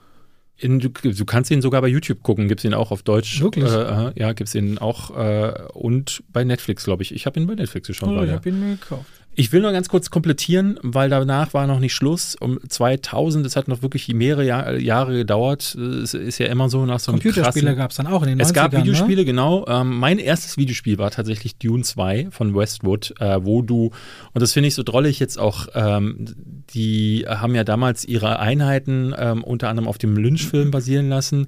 [0.58, 3.40] In, du, du, kannst ihn sogar bei YouTube gucken, gibt es ihn auch auf Deutsch.
[3.40, 3.70] Wirklich?
[3.70, 7.14] Äh, ja, gibt es ihn auch äh, und bei Netflix, glaube ich.
[7.14, 8.08] Ich habe ihn bei Netflix geschaut.
[8.08, 9.10] Oh, ich habe ihn mir gekauft.
[9.38, 12.36] Ich will nur ganz kurz komplettieren, weil danach war noch nicht Schluss.
[12.40, 15.74] Um 2000, es hat noch wirklich mehrere Jahr, Jahre gedauert.
[15.74, 18.38] Es ist ja immer so nach so einem Computerspiele gab es dann auch in den
[18.38, 18.42] 90ern.
[18.42, 19.24] Es gab Videospiele, ne?
[19.26, 19.66] genau.
[19.68, 23.90] Ähm, mein erstes Videospiel war tatsächlich Dune 2 von Westwood, äh, wo du,
[24.32, 26.34] und das finde ich so drollig jetzt auch, ähm,
[26.70, 31.46] die haben ja damals ihre Einheiten ähm, unter anderem auf dem Lynch-Film basieren lassen.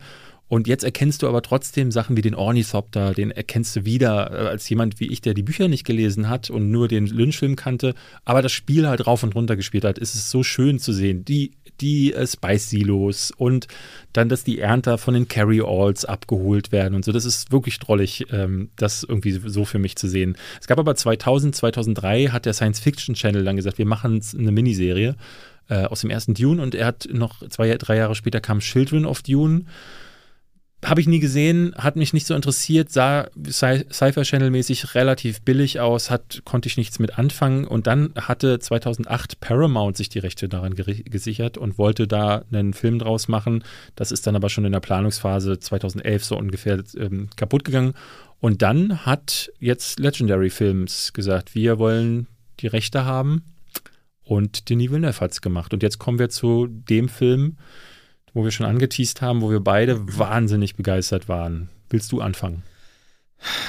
[0.49, 4.49] Und jetzt erkennst du aber trotzdem Sachen wie den Ornithopter, den erkennst du wieder äh,
[4.49, 7.95] als jemand wie ich, der die Bücher nicht gelesen hat und nur den Lynch-Film kannte,
[8.25, 9.99] aber das Spiel halt rauf und runter gespielt hat.
[9.99, 11.25] Ist es so schön zu sehen.
[11.25, 13.69] Die, die äh, Spice-Silos und
[14.15, 17.13] dann, dass die Ernter von den Carry-Alls abgeholt werden und so.
[17.13, 20.37] Das ist wirklich drollig, ähm, das irgendwie so für mich zu sehen.
[20.61, 25.15] Es gab aber 2000, 2003 hat der Science-Fiction-Channel dann gesagt, wir machen eine Miniserie
[25.69, 29.05] äh, aus dem ersten Dune und er hat noch zwei, drei Jahre später kam Children
[29.05, 29.65] of Dune
[30.85, 35.81] habe ich nie gesehen, hat mich nicht so interessiert, sah Cypher Channel mäßig relativ billig
[35.81, 40.49] aus, hat, konnte ich nichts mit anfangen und dann hatte 2008 Paramount sich die Rechte
[40.49, 43.65] daran gesichert und wollte da einen Film draus machen.
[43.97, 47.95] Das ist dann aber schon in der Planungsphase 2011 so ungefähr ähm, kaputt gegangen
[48.39, 52.29] und dann hat jetzt Legendary Films gesagt, wir wollen
[52.61, 53.43] die Rechte haben
[54.23, 57.57] und Denis Villeneuve hat es gemacht und jetzt kommen wir zu dem Film,
[58.35, 61.69] wo wir schon angeteased haben, wo wir beide wahnsinnig begeistert waren.
[61.91, 62.63] Willst du anfangen?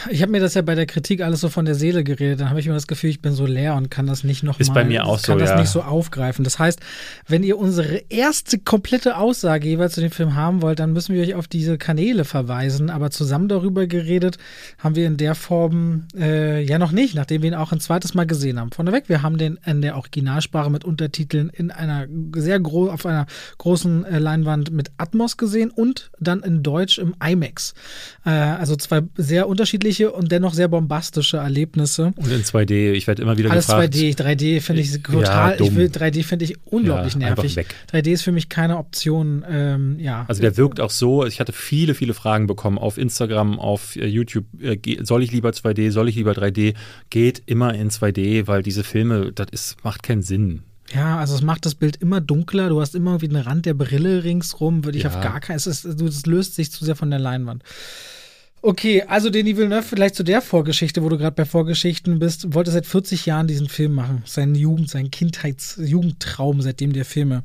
[0.09, 2.39] Ich habe mir das ja bei der Kritik alles so von der Seele geredet.
[2.39, 4.59] Dann habe ich immer das Gefühl, ich bin so leer und kann das nicht noch
[4.59, 5.59] Ist bei mir auch kann so, das ja.
[5.59, 6.43] nicht so aufgreifen.
[6.43, 6.79] Das heißt,
[7.27, 11.21] wenn ihr unsere erste komplette Aussage jeweils zu dem Film haben wollt, dann müssen wir
[11.21, 12.89] euch auf diese Kanäle verweisen.
[12.89, 14.37] Aber zusammen darüber geredet
[14.79, 18.15] haben wir in der Form äh, ja noch nicht, nachdem wir ihn auch ein zweites
[18.15, 18.71] Mal gesehen haben.
[18.71, 23.27] Vorneweg, wir haben den in der Originalsprache mit Untertiteln in einer sehr groß auf einer
[23.59, 27.75] großen äh, Leinwand mit Atmos gesehen und dann in Deutsch im IMAX.
[28.25, 29.58] Äh, also zwei sehr unterschiedliche
[30.13, 32.11] und dennoch sehr bombastische Erlebnisse.
[32.15, 33.93] Und in 2D, ich werde immer wieder Alles gefragt.
[33.93, 35.67] 2D, 3D finde ich total, dumm.
[35.67, 37.55] ich will 3D finde ich unglaublich Ja, nervig.
[37.55, 37.75] weg.
[37.91, 40.25] 3D ist für mich keine Option, ähm, ja.
[40.27, 44.05] Also der wirkt auch so, ich hatte viele, viele Fragen bekommen auf Instagram, auf äh,
[44.05, 46.73] YouTube, äh, soll ich lieber 2D, soll ich lieber 3D?
[47.09, 50.63] Geht immer in 2D, weil diese Filme, das ist, macht keinen Sinn.
[50.93, 53.75] Ja, also es macht das Bild immer dunkler, du hast immer irgendwie den Rand der
[53.75, 55.11] Brille ringsrum, würde ich Ja.
[55.11, 57.61] auf gar keinen, es ist, es löst sich zu sehr von der Leinwand.
[58.61, 62.71] Okay, also Denis Villeneuve, vielleicht zu der Vorgeschichte, wo du gerade bei Vorgeschichten bist, wollte
[62.71, 64.21] seit 40 Jahren diesen Film machen.
[64.25, 67.43] Sein Jugend, sein Kindheits-Jugendtraum, seitdem der Filme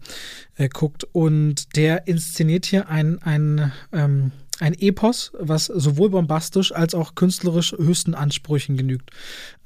[0.57, 1.05] äh, guckt.
[1.13, 7.73] Und der inszeniert hier ein, ein, ähm, ein Epos, was sowohl bombastisch als auch künstlerisch
[7.73, 9.11] höchsten Ansprüchen genügt.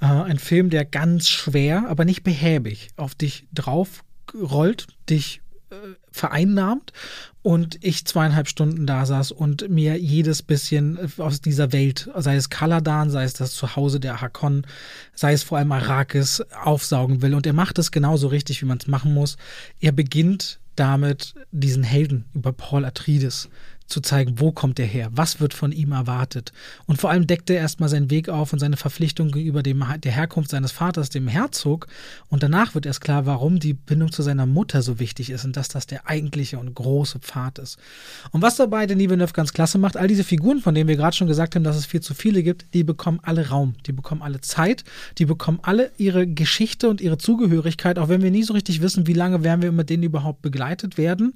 [0.00, 5.40] Äh, ein Film, der ganz schwer, aber nicht behäbig auf dich drauf rollt, dich
[5.70, 5.76] äh,
[6.18, 6.92] vereinnahmt
[7.42, 12.50] und ich zweieinhalb Stunden da saß und mir jedes bisschen aus dieser Welt, sei es
[12.50, 14.66] Kaladan, sei es das Zuhause der Hakon,
[15.14, 17.34] sei es vor allem Arrakis, aufsaugen will.
[17.34, 19.36] Und er macht es genauso richtig, wie man es machen muss.
[19.80, 23.48] Er beginnt damit, diesen Helden über Paul Atreides
[23.88, 26.52] zu zeigen, wo kommt er her, was wird von ihm erwartet.
[26.86, 30.12] Und vor allem deckt er erstmal seinen Weg auf und seine Verpflichtung gegenüber dem, der
[30.12, 31.86] Herkunft seines Vaters, dem Herzog.
[32.28, 35.56] Und danach wird erst klar, warum die Bindung zu seiner Mutter so wichtig ist und
[35.56, 37.78] dass das der eigentliche und große Pfad ist.
[38.30, 41.16] Und was dabei Denis Villeneuve ganz klasse macht, all diese Figuren, von denen wir gerade
[41.16, 44.22] schon gesagt haben, dass es viel zu viele gibt, die bekommen alle Raum, die bekommen
[44.22, 44.84] alle Zeit,
[45.16, 49.06] die bekommen alle ihre Geschichte und ihre Zugehörigkeit, auch wenn wir nie so richtig wissen,
[49.06, 51.32] wie lange werden wir mit denen überhaupt begleitet werden.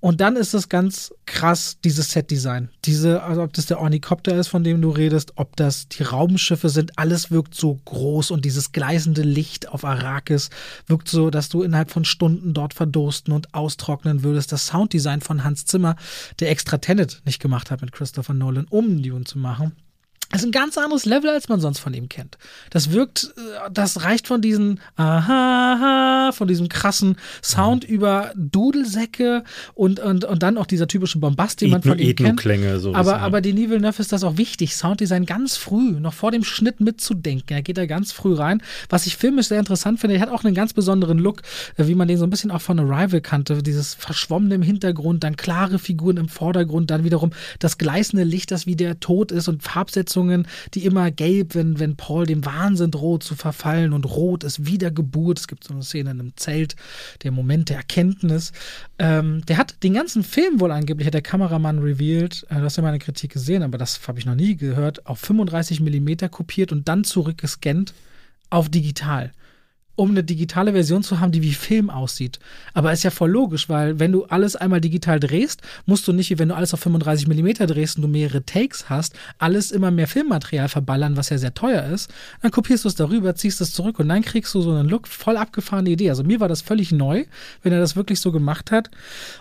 [0.00, 2.68] Und dann ist es ganz krass, dieses Set-Design.
[2.84, 6.68] Diese, also ob das der Ornikopter ist, von dem du redest, ob das die Raumschiffe
[6.68, 10.50] sind, alles wirkt so groß und dieses gleißende Licht auf Arrakis
[10.86, 14.52] wirkt so, dass du innerhalb von Stunden dort verdursten und austrocknen würdest.
[14.52, 15.96] Das Sounddesign von Hans Zimmer,
[16.38, 19.72] der extra Tenet nicht gemacht hat mit Christopher Nolan, um Dune zu machen.
[20.30, 22.36] Das ist ein ganz anderes Level, als man sonst von ihm kennt.
[22.70, 30.00] Das wirkt, äh, das reicht von diesen Aha, von diesem krassen Sound über Dudelsäcke und,
[30.00, 32.20] und, und dann auch dieser typische Bombast, den man Ethno- von ihm kennt.
[32.20, 33.18] Ethno-Klänge, so aber, ja.
[33.18, 37.56] aber Denis Villeneuve ist das auch wichtig, Sounddesign ganz früh, noch vor dem Schnitt mitzudenken.
[37.56, 38.62] Er geht da ganz früh rein.
[38.88, 41.42] Was ich filmisch sehr interessant finde, er hat auch einen ganz besonderen Look,
[41.76, 43.62] äh, wie man den so ein bisschen auch von Arrival kannte.
[43.62, 48.66] Dieses Verschwommene im Hintergrund, dann klare Figuren im Vordergrund, dann wiederum das gleißende Licht, das
[48.66, 49.62] wie der Tod ist und
[50.18, 54.66] Farbsetzungen, die immer gelb, wenn, wenn Paul dem Wahnsinn droht zu verfallen und rot ist
[54.66, 55.38] Wiedergeburt.
[55.38, 56.76] Es gibt so eine Szene in einem Zelt,
[57.22, 58.52] der Moment der Erkenntnis.
[58.98, 62.76] Ähm, der hat den ganzen Film wohl angeblich, hat der Kameramann revealed, äh, du hast
[62.76, 66.72] ja meine Kritik gesehen, aber das habe ich noch nie gehört, auf 35 Millimeter kopiert
[66.72, 67.94] und dann zurückgescannt
[68.50, 69.32] auf digital
[69.98, 72.38] um eine digitale Version zu haben, die wie Film aussieht.
[72.72, 76.30] Aber ist ja voll logisch, weil wenn du alles einmal digital drehst, musst du nicht,
[76.30, 79.90] wie wenn du alles auf 35 mm drehst und du mehrere Takes hast, alles immer
[79.90, 82.12] mehr Filmmaterial verballern, was ja sehr teuer ist.
[82.42, 85.08] Dann kopierst du es darüber, ziehst es zurück und dann kriegst du so einen Look,
[85.08, 86.10] voll abgefahrene Idee.
[86.10, 87.24] Also mir war das völlig neu,
[87.64, 88.90] wenn er das wirklich so gemacht hat.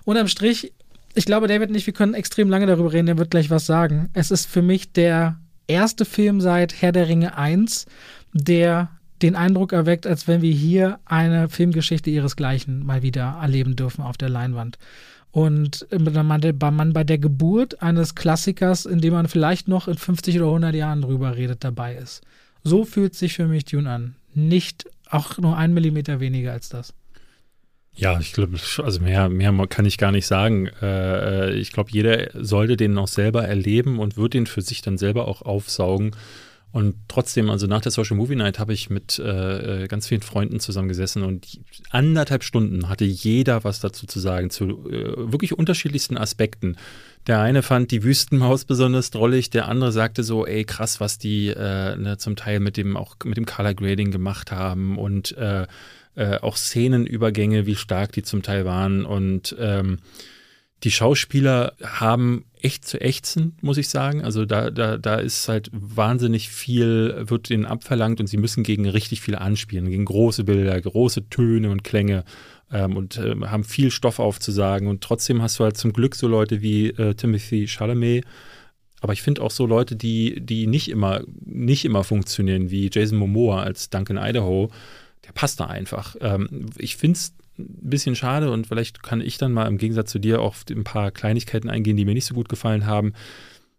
[0.05, 0.73] Unterm Strich,
[1.13, 4.09] ich glaube, David nicht, wir können extrem lange darüber reden, der wird gleich was sagen.
[4.13, 5.37] Es ist für mich der
[5.67, 7.85] erste Film seit Herr der Ringe 1,
[8.33, 8.89] der
[9.21, 14.17] den Eindruck erweckt, als wenn wir hier eine Filmgeschichte ihresgleichen mal wieder erleben dürfen auf
[14.17, 14.77] der Leinwand.
[15.31, 20.47] Und man bei der Geburt eines Klassikers, in dem man vielleicht noch in 50 oder
[20.47, 22.21] 100 Jahren drüber redet, dabei ist.
[22.63, 24.15] So fühlt sich für mich Dune an.
[24.33, 26.93] Nicht auch nur ein Millimeter weniger als das.
[27.97, 30.67] Ja, ich glaube, also mehr, mehr kann ich gar nicht sagen.
[30.81, 34.99] Äh, ich glaube, jeder sollte den noch selber erleben und wird den für sich dann
[34.99, 36.11] selber auch aufsaugen.
[36.77, 40.59] Und trotzdem, also nach der Social Movie Night habe ich mit äh, ganz vielen Freunden
[40.59, 41.59] zusammengesessen und
[41.89, 46.77] anderthalb Stunden hatte jeder was dazu zu sagen, zu äh, wirklich unterschiedlichsten Aspekten.
[47.25, 51.47] Der eine fand die Wüstenmaus besonders drollig, der andere sagte so, ey krass, was die
[51.47, 55.65] äh, ne, zum Teil mit dem auch mit dem Color Grading gemacht haben und äh,
[56.13, 59.97] äh, auch Szenenübergänge, wie stark die zum Teil waren und ähm,
[60.83, 64.21] die Schauspieler haben echt zu ächzen, muss ich sagen.
[64.23, 68.87] Also da, da, da ist halt wahnsinnig viel, wird ihnen abverlangt und sie müssen gegen
[68.87, 72.23] richtig viel anspielen, gegen große Bilder, große Töne und Klänge
[72.71, 74.87] ähm, und äh, haben viel Stoff aufzusagen.
[74.87, 78.25] Und trotzdem hast du halt zum Glück so Leute wie äh, Timothy Chalamet
[79.01, 83.17] Aber ich finde auch so Leute, die, die nicht immer, nicht immer funktionieren, wie Jason
[83.17, 84.69] Momoa als Duncan Idaho,
[85.25, 86.15] der passt da einfach.
[86.21, 90.11] Ähm, ich finde es ein bisschen schade und vielleicht kann ich dann mal im Gegensatz
[90.11, 93.13] zu dir auf ein paar Kleinigkeiten eingehen, die mir nicht so gut gefallen haben.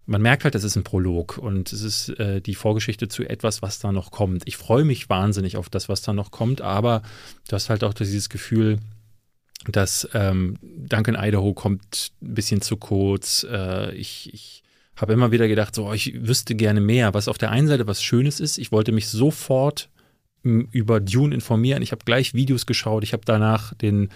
[0.07, 3.61] Man merkt halt, das ist ein Prolog und es ist äh, die Vorgeschichte zu etwas,
[3.61, 4.43] was da noch kommt.
[4.47, 7.03] Ich freue mich wahnsinnig auf das, was da noch kommt, aber
[7.49, 8.79] du hast halt auch dieses Gefühl,
[9.67, 13.47] dass ähm, Duncan Idaho kommt ein bisschen zu kurz.
[13.51, 14.63] Äh, ich, ich
[14.97, 18.03] habe immer wieder gedacht, so, ich wüsste gerne mehr, was auf der einen Seite was
[18.03, 18.59] Schönes ist.
[18.59, 19.91] Ich wollte mich sofort
[20.43, 21.83] über Dune informieren.
[21.83, 23.03] Ich habe gleich Videos geschaut.
[23.03, 24.11] Ich habe danach den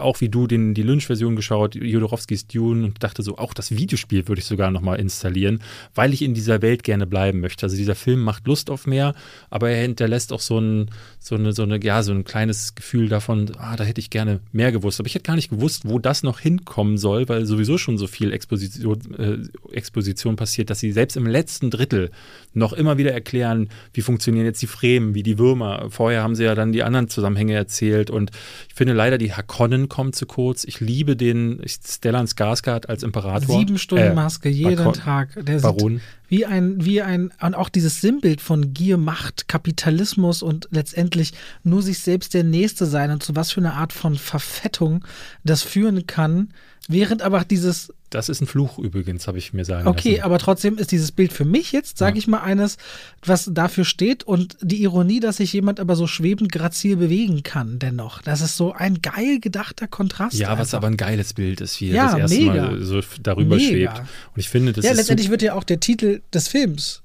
[0.00, 4.26] auch wie du den, die Lynch-Version geschaut, Jodorowskis Dune und dachte so, auch das Videospiel
[4.26, 5.62] würde ich sogar nochmal installieren,
[5.94, 7.66] weil ich in dieser Welt gerne bleiben möchte.
[7.66, 9.14] Also dieser Film macht Lust auf mehr,
[9.50, 13.08] aber er hinterlässt auch so ein, so eine, so eine, ja, so ein kleines Gefühl
[13.08, 14.98] davon, ah, da hätte ich gerne mehr gewusst.
[14.98, 18.08] Aber ich hätte gar nicht gewusst, wo das noch hinkommen soll, weil sowieso schon so
[18.08, 22.10] viel Exposition, äh, Exposition passiert, dass sie selbst im letzten Drittel
[22.52, 25.86] noch immer wieder erklären, wie funktionieren jetzt die Fremen, wie die Würmer.
[25.90, 28.32] Vorher haben sie ja dann die anderen Zusammenhänge erzählt und
[28.68, 30.64] ich finde leider die Hakon Conan kommt zu kurz.
[30.64, 33.58] Ich liebe den Stellan Skarsgård als Imperator.
[33.58, 35.44] Sieben Stunden äh, Maske jeden Bakon, Tag.
[35.44, 36.00] Der Baron.
[36.28, 41.82] wie ein, wie ein, und auch dieses Sinnbild von Gier, Macht, Kapitalismus und letztendlich nur
[41.82, 45.04] sich selbst der Nächste sein und zu was für eine Art von Verfettung
[45.44, 46.48] das führen kann,
[46.88, 50.22] während aber dieses das ist ein Fluch übrigens, habe ich mir sagen okay, lassen.
[50.22, 52.18] aber trotzdem ist dieses Bild für mich jetzt, sage ja.
[52.18, 52.76] ich mal, eines,
[53.24, 57.78] was dafür steht und die Ironie, dass sich jemand aber so schwebend grazil bewegen kann
[57.78, 58.22] dennoch.
[58.22, 60.34] Das ist so ein geil gedachter Kontrast.
[60.34, 60.62] Ja, einfach.
[60.62, 62.70] was aber ein geiles Bild ist, wie er ja, das erste mega.
[62.70, 63.68] Mal so darüber mega.
[63.68, 63.98] schwebt.
[63.98, 67.02] Und ich finde, das ja, ist letztendlich wird ja auch der Titel des Films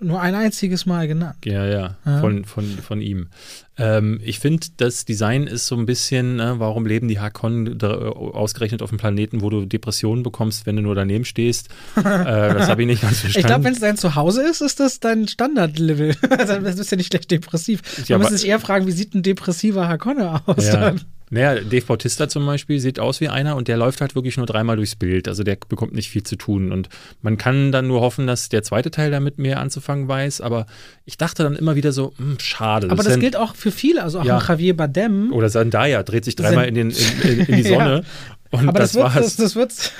[0.00, 1.44] nur ein einziges Mal genannt.
[1.44, 2.20] Ja, ja, ja.
[2.20, 3.28] Von, von, von ihm.
[3.76, 8.82] Ähm, ich finde, das Design ist so ein bisschen, ne, warum leben die Hakon ausgerechnet
[8.82, 11.68] auf dem Planeten, wo du Depressionen bekommst, wenn du nur daneben stehst?
[11.96, 13.40] äh, das habe ich nicht ganz verstanden.
[13.40, 16.14] Ich glaube, wenn es dein Zuhause ist, ist das dein Standardlevel.
[16.46, 17.82] Dann bist du ja nicht schlecht depressiv.
[18.06, 20.66] Ja, Man muss sich eher fragen, wie sieht ein depressiver Hakonne aus?
[20.66, 20.76] Ja.
[20.76, 21.00] Dann?
[21.34, 24.46] Naja, Dave Bautista zum Beispiel sieht aus wie einer und der läuft halt wirklich nur
[24.46, 25.26] dreimal durchs Bild.
[25.26, 26.70] Also der bekommt nicht viel zu tun.
[26.70, 26.88] Und
[27.22, 30.42] man kann dann nur hoffen, dass der zweite Teil damit mehr anzufangen weiß.
[30.42, 30.66] Aber
[31.06, 32.86] ich dachte dann immer wieder so, mh, hm, schade.
[32.88, 34.38] Aber das, das gilt auch für viele, also auch ja.
[34.46, 35.32] Javier Bardem.
[35.32, 38.04] Oder Zendaya dreht sich dreimal in, den, in, in, in die Sonne.
[38.04, 38.58] ja.
[38.58, 39.14] Und aber das, das war's.
[39.14, 39.90] Das, das wird's.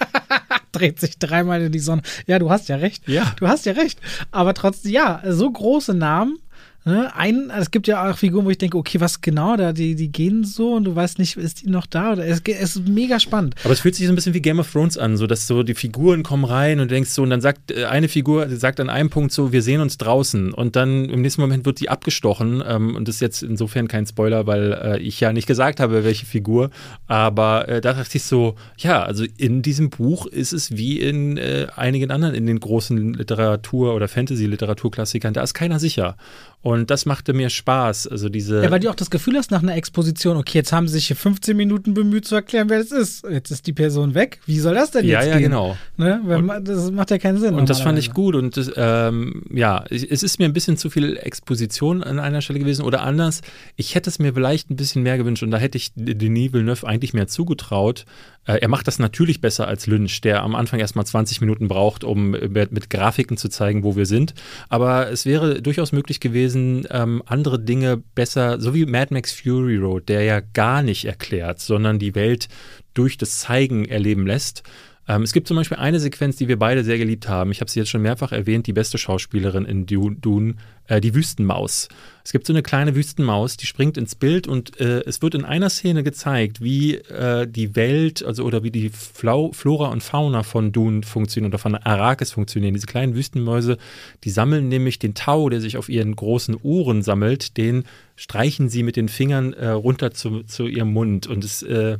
[0.72, 2.02] dreht sich dreimal in die Sonne.
[2.26, 3.06] Ja, du hast ja recht.
[3.06, 3.32] Ja.
[3.38, 4.00] Du hast ja recht.
[4.32, 6.40] Aber trotzdem, ja, so große Namen
[6.84, 7.14] Ne?
[7.14, 10.10] Ein, es gibt ja auch Figuren, wo ich denke, okay, was genau, da, die, die
[10.10, 12.12] gehen so und du weißt nicht, ist die noch da?
[12.12, 13.56] Oder es, es ist mega spannend.
[13.64, 15.62] Aber es fühlt sich so ein bisschen wie Game of Thrones an, so dass so
[15.62, 18.80] die Figuren kommen rein und du denkst so, und dann sagt äh, eine Figur, sagt
[18.80, 21.90] an einem Punkt so, wir sehen uns draußen und dann im nächsten Moment wird die
[21.90, 25.80] abgestochen ähm, und das ist jetzt insofern kein Spoiler, weil äh, ich ja nicht gesagt
[25.80, 26.70] habe, welche Figur,
[27.06, 31.36] aber äh, da dachte ich so, ja, also in diesem Buch ist es wie in
[31.36, 36.16] äh, einigen anderen, in den großen Literatur- oder Fantasy-Literaturklassikern, da ist keiner sicher.
[36.60, 38.08] Und das machte mir Spaß.
[38.08, 38.62] Also diese.
[38.64, 41.06] Ja, weil du auch das Gefühl hast nach einer Exposition, okay, jetzt haben sie sich
[41.06, 43.24] hier 15 Minuten bemüht zu erklären, wer es ist.
[43.30, 44.40] Jetzt ist die Person weg.
[44.44, 45.52] Wie soll das denn jetzt ja, ja, gehen?
[45.52, 45.76] Ja, genau.
[45.96, 46.20] Ne?
[46.36, 47.54] Und, das macht ja keinen Sinn.
[47.54, 48.34] Und das fand ich gut.
[48.34, 52.58] Und das, ähm, ja, es ist mir ein bisschen zu viel Exposition an einer Stelle
[52.58, 52.84] gewesen.
[52.84, 53.42] Oder anders,
[53.76, 55.44] ich hätte es mir vielleicht ein bisschen mehr gewünscht.
[55.44, 58.04] Und da hätte ich Denis Villeneuve eigentlich mehr zugetraut.
[58.48, 61.68] Äh, er macht das natürlich besser als Lynch, der am Anfang erst mal 20 Minuten
[61.68, 64.34] braucht, um mit, mit Grafiken zu zeigen, wo wir sind.
[64.68, 69.32] Aber es wäre durchaus möglich gewesen, gewesen, ähm, andere Dinge besser, so wie Mad Max
[69.32, 72.48] Fury Road, der ja gar nicht erklärt, sondern die Welt
[72.94, 74.62] durch das Zeigen erleben lässt.
[75.08, 77.50] Ähm, es gibt zum Beispiel eine Sequenz, die wir beide sehr geliebt haben.
[77.50, 80.54] Ich habe sie jetzt schon mehrfach erwähnt, die beste Schauspielerin in Dune,
[80.86, 81.88] äh, die Wüstenmaus.
[82.24, 85.46] Es gibt so eine kleine Wüstenmaus, die springt ins Bild und äh, es wird in
[85.46, 90.42] einer Szene gezeigt, wie äh, die Welt, also oder wie die Flau Flora und Fauna
[90.42, 92.74] von Dune funktionieren oder von Arrakis funktionieren.
[92.74, 93.78] Diese kleinen Wüstenmäuse,
[94.24, 97.84] die sammeln nämlich den Tau, der sich auf ihren großen Ohren sammelt, den
[98.14, 101.96] streichen sie mit den Fingern äh, runter zu, zu ihrem Mund und es äh,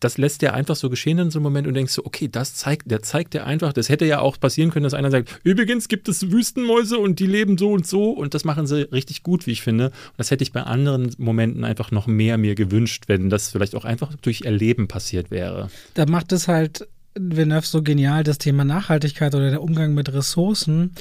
[0.00, 2.54] das lässt der einfach so geschehen in so einem Moment und denkst so, okay, das
[2.54, 5.88] zeigt, der zeigt der einfach, das hätte ja auch passieren können, dass einer sagt, übrigens
[5.88, 9.46] gibt es Wüstenmäuse und die leben so und so und das machen sie richtig gut,
[9.46, 9.86] wie ich finde.
[9.86, 13.74] Und das hätte ich bei anderen Momenten einfach noch mehr mir gewünscht, wenn das vielleicht
[13.74, 15.70] auch einfach durch Erleben passiert wäre.
[15.94, 20.92] Da macht es halt Villeneuve so genial, das Thema Nachhaltigkeit oder der Umgang mit Ressourcen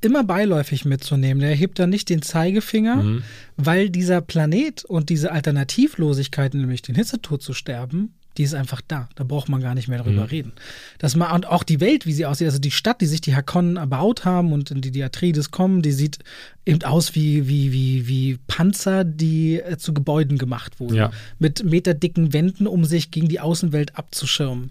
[0.00, 1.40] immer beiläufig mitzunehmen.
[1.40, 3.22] Der hebt da nicht den Zeigefinger, mhm.
[3.56, 9.08] weil dieser Planet und diese Alternativlosigkeit, nämlich den Hitzetod zu sterben, die ist einfach da.
[9.16, 10.28] Da braucht man gar nicht mehr drüber mhm.
[10.28, 10.52] reden.
[10.98, 13.34] Das mal, und auch die Welt, wie sie aussieht, also die Stadt, die sich die
[13.34, 16.18] Hakonnen erbaut haben und in die die Atreides kommen, die sieht
[16.64, 20.94] eben aus wie, wie, wie, wie Panzer, die äh, zu Gebäuden gemacht wurden.
[20.94, 21.10] Ja.
[21.38, 24.70] Mit meterdicken Wänden, um sich gegen die Außenwelt abzuschirmen.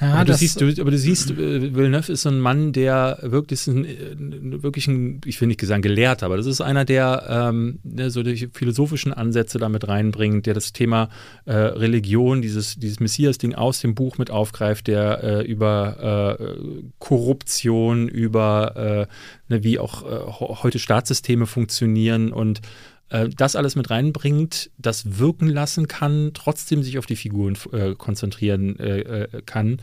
[0.00, 3.18] Ja, aber, du siehst, du, aber du siehst, äh, Villeneuve ist so ein Mann, der
[3.22, 7.24] wirklich, ein, äh, wirklich ein, ich will nicht sagen Gelehrter, aber das ist einer, der,
[7.28, 11.08] ähm, der so die philosophischen Ansätze damit reinbringt, der das Thema
[11.46, 18.08] äh, Religion, dieses, dieses Messias-Ding aus dem Buch mit aufgreift, der äh, über äh, Korruption,
[18.08, 19.08] über
[19.48, 20.18] äh, ne, wie auch äh,
[20.62, 22.60] heute Staatssysteme funktionieren und
[23.08, 27.94] äh, das alles mit reinbringt, das wirken lassen kann, trotzdem sich auf die Figuren äh,
[27.94, 29.78] konzentrieren äh, äh, kann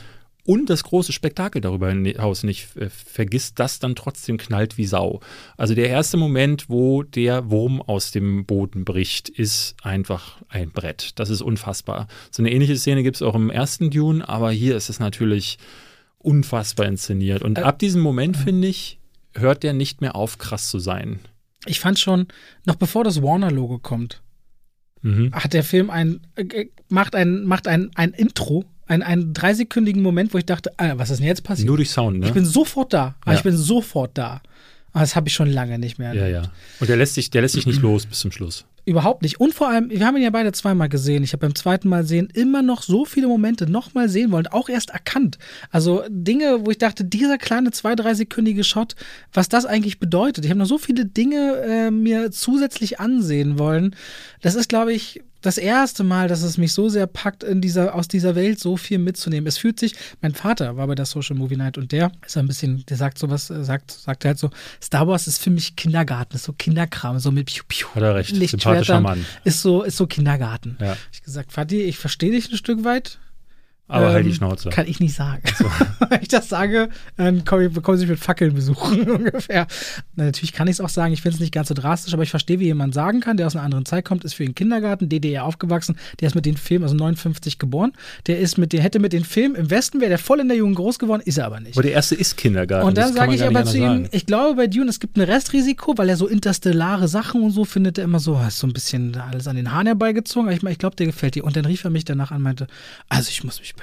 [0.45, 5.21] und das große Spektakel darüber hinaus nicht äh, vergisst, das dann trotzdem knallt wie Sau.
[5.55, 11.11] Also der erste Moment, wo der Wurm aus dem Boden bricht, ist einfach ein Brett.
[11.15, 12.07] Das ist unfassbar.
[12.29, 15.59] So eine ähnliche Szene gibt es auch im ersten Dune, aber hier ist es natürlich
[16.17, 17.41] unfassbar inszeniert.
[17.41, 18.99] Und ab diesem Moment, finde ich,
[19.33, 21.19] hört der nicht mehr auf, krass zu sein.
[21.65, 22.27] Ich fand schon,
[22.65, 24.21] noch bevor das Warner-Logo kommt,
[25.01, 25.33] Mhm.
[25.33, 30.33] hat der Film ein, äh, macht ein, macht ein, ein Intro, ein, einen dreisekündigen Moment,
[30.33, 31.67] wo ich dachte, ah, was ist denn jetzt passiert?
[31.67, 32.27] Nur durch Sound, ne?
[32.27, 33.15] Ich bin sofort da.
[33.25, 33.37] Ah, Ja.
[33.37, 34.41] Ich bin sofort da.
[34.93, 36.13] Aber das habe ich schon lange nicht mehr.
[36.13, 36.51] ja, ja.
[36.79, 38.65] Und der lässt sich, der lässt sich nicht los bis zum Schluss.
[38.85, 39.39] Überhaupt nicht.
[39.39, 41.23] Und vor allem, wir haben ihn ja beide zweimal gesehen.
[41.23, 44.67] Ich habe beim zweiten Mal sehen immer noch so viele Momente nochmal sehen wollen, auch
[44.67, 45.37] erst erkannt.
[45.71, 48.95] Also Dinge, wo ich dachte, dieser kleine zwei, drei sekündige Shot,
[49.31, 50.43] was das eigentlich bedeutet.
[50.43, 53.95] Ich habe noch so viele Dinge äh, mir zusätzlich ansehen wollen.
[54.41, 57.93] Das ist, glaube ich, das erste Mal, dass es mich so sehr packt, in dieser,
[57.93, 59.45] aus dieser Welt so viel mitzunehmen.
[59.45, 62.47] Es fühlt sich, mein Vater war bei der Social Movie Night und der ist ein
[62.47, 64.49] bisschen, der sagt sowas, äh, sagt, sagt halt so,
[64.81, 67.87] Star Wars ist für mich Kindergarten, ist so Kinderkram, so mit Piu Piu.
[67.93, 68.35] Hat er recht.
[68.35, 69.25] Sympathischer Mann.
[69.43, 70.77] Ist so, ist so Kindergarten.
[70.79, 70.97] Ja.
[71.11, 73.19] Ich gesagt, Vati, ich verstehe dich ein Stück weit.
[73.89, 74.69] Aber halt die Ähm, Schnauze.
[74.69, 75.43] Kann ich nicht sagen.
[76.09, 79.67] Wenn ich das sage, dann komm, bekommen sie mich mit Fackeln besuchen ungefähr.
[80.15, 82.23] Na, natürlich kann ich es auch sagen, ich finde es nicht ganz so drastisch, aber
[82.23, 84.55] ich verstehe, wie jemand sagen kann, der aus einer anderen Zeit kommt, ist für ihn
[84.55, 87.91] Kindergarten, DDR aufgewachsen, der ist mit den Filmen, also 59 geboren,
[88.27, 90.57] der ist mit, der hätte mit den Filmen im Westen, wäre der voll in der
[90.57, 91.75] Jugend groß geworden, ist er aber nicht.
[91.75, 92.87] Aber der erste ist Kindergarten.
[92.87, 94.09] Und dann sage ich aber zu ihm, sagen.
[94.11, 97.65] ich glaube bei Dune, es gibt ein Restrisiko, weil er so interstellare Sachen und so
[97.65, 100.47] findet er immer so, ist so ein bisschen alles an den Haaren herbeigezogen.
[100.47, 101.43] Aber ich, meine, ich glaube, der gefällt dir.
[101.43, 102.67] Und dann rief er mich danach an und meinte,
[103.09, 103.82] also ich muss mich bei.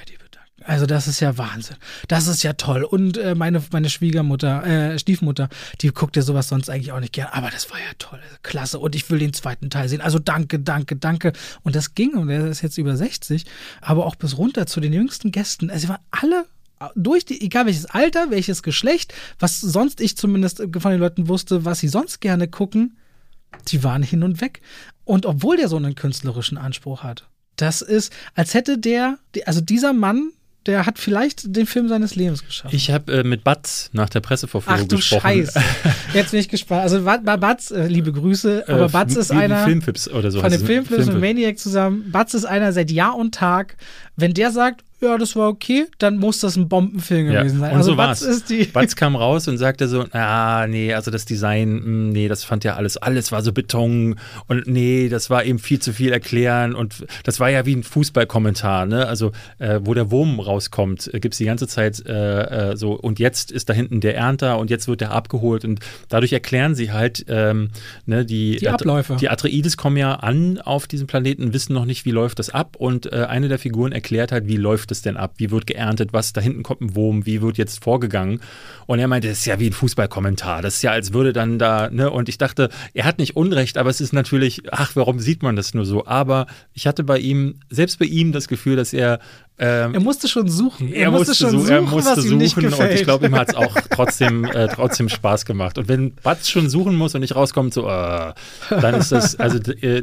[0.65, 1.77] Also das ist ja Wahnsinn.
[2.09, 2.85] Das ist ja toll.
[2.85, 5.49] Und äh, meine, meine Schwiegermutter, äh, Stiefmutter,
[5.81, 7.29] die guckt ja sowas sonst eigentlich auch nicht gern.
[7.33, 8.21] Aber das war ja toll.
[8.43, 8.79] Klasse.
[8.79, 10.01] Und ich will den zweiten Teil sehen.
[10.01, 11.33] Also danke, danke, danke.
[11.63, 13.47] Und das ging, und er ist jetzt über 60,
[13.81, 15.71] aber auch bis runter zu den jüngsten Gästen.
[15.71, 16.45] Also sie waren alle
[16.97, 21.65] durch die, egal welches Alter, welches Geschlecht, was sonst ich zumindest von den Leuten wusste,
[21.65, 22.97] was sie sonst gerne gucken,
[23.69, 24.63] die waren hin und weg.
[25.05, 29.93] Und obwohl der so einen künstlerischen Anspruch hat, das ist, als hätte der, also dieser
[29.93, 30.33] Mann,
[30.67, 32.75] der hat vielleicht den Film seines Lebens geschafft.
[32.75, 35.23] Ich habe äh, mit Batz nach der Presseverführung Ach du gesprochen.
[35.23, 35.61] Scheiße.
[36.15, 36.83] Jetzt bin ich gespannt.
[36.83, 40.41] Also Ba- Ba- Batz, äh, liebe Grüße, aber Äh, Batz ist einer Filmfips oder so.
[40.41, 40.67] von den ne?
[40.67, 41.21] Filmfilms mit.
[41.21, 42.11] Maniac zusammen.
[42.13, 43.77] Batz ist einer seit Jahr und Tag.
[44.21, 47.71] Wenn der sagt, ja, das war okay, dann muss das ein Bombenfilm Ja, gewesen sein.
[47.71, 48.37] und also so Batz war's.
[48.37, 48.65] ist die.
[48.73, 52.65] Batz kam raus und sagte so, ah, nee, also das Design, mh, nee, das fand
[52.65, 54.17] ja alles, alles war so Beton
[54.47, 57.83] und nee, das war eben viel zu viel erklären und das war ja wie ein
[57.83, 62.73] Fußballkommentar, ne, also äh, wo der Wurm rauskommt, äh, gibt es die ganze Zeit äh,
[62.73, 65.81] äh, so und jetzt ist da hinten der Ernter und jetzt wird der abgeholt und
[66.11, 67.71] dadurch erklären sie halt, ähm,
[68.05, 69.17] ne, die, Die Abläufe.
[69.19, 72.77] Die Atreides kommen ja an auf diesem Planeten, wissen noch nicht, wie läuft das ab
[72.77, 76.13] und äh, eine der Figuren erklärt halt, wie läuft es denn ab, wie wird geerntet,
[76.13, 78.41] was, da hinten kommt ein Wurm, wie wird jetzt vorgegangen?
[78.87, 81.59] Und er meinte, das ist ja wie ein Fußballkommentar, das ist ja, als würde dann
[81.59, 85.21] da, ne, und ich dachte, er hat nicht Unrecht, aber es ist natürlich, ach, warum
[85.21, 88.77] sieht man das nur so, aber ich hatte bei ihm, selbst bei ihm das Gefühl,
[88.77, 89.21] dass er
[89.63, 90.93] ähm, Er musste schon suchen.
[90.93, 93.35] er musste, schon su- suchen, er musste was ihm nicht suchen und ich glaube, ihm
[93.37, 95.77] hat es auch trotzdem, äh, trotzdem Spaß gemacht.
[95.79, 98.33] Und wenn Batz schon suchen muss und nicht rauskommt, so, äh,
[98.71, 100.03] dann ist das, also äh,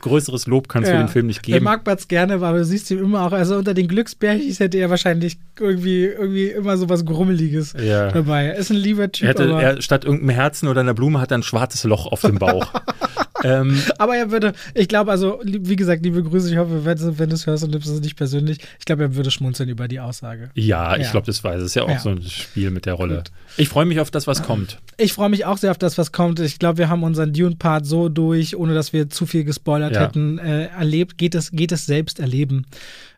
[0.00, 1.64] größeres Lob kann es für den Film nicht Er geben.
[1.64, 4.88] mag Batz gerne, aber du siehst ihm immer auch, also unter den Glücksbärchis hätte er
[4.90, 8.08] wahrscheinlich irgendwie, irgendwie immer so was Grummeliges Ja.
[8.10, 8.46] dabei.
[8.46, 11.30] Er ist ein lieber Typ, Er hätte, er, statt irgendeinem Herzen oder einer Blume hat
[11.32, 12.72] er ein schwarzes Loch auf dem Bauch.
[13.44, 17.18] ähm, aber er würde, ich glaube, also, wie gesagt, liebe Grüße, ich hoffe, wenn, du-
[17.18, 19.88] wenn du es hörst und nimmst es nicht persönlich, ich glaube, er würde schmunzeln über
[19.88, 20.50] die Aussage.
[20.54, 21.10] ja, ich Ja.
[21.12, 21.60] glaube, das weiß.
[21.60, 21.98] Es ist ja auch Ja.
[21.98, 23.16] so ein Spiel mit der Rolle.
[23.18, 23.30] Gut.
[23.56, 24.78] Ich freue mich auf das, was kommt.
[24.96, 26.40] Ich freue mich auch sehr auf das, was kommt.
[26.40, 30.02] Ich glaube, wir haben unseren Dune-Part so durch, ohne dass wir zu viel gespoilert Ja.
[30.02, 31.18] hätten, äh, erlebt.
[31.18, 32.66] Geht es, geht es selbst erleben.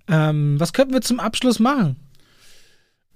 [0.08, 1.96] Ähm, was könnten wir zum Abschluss machen?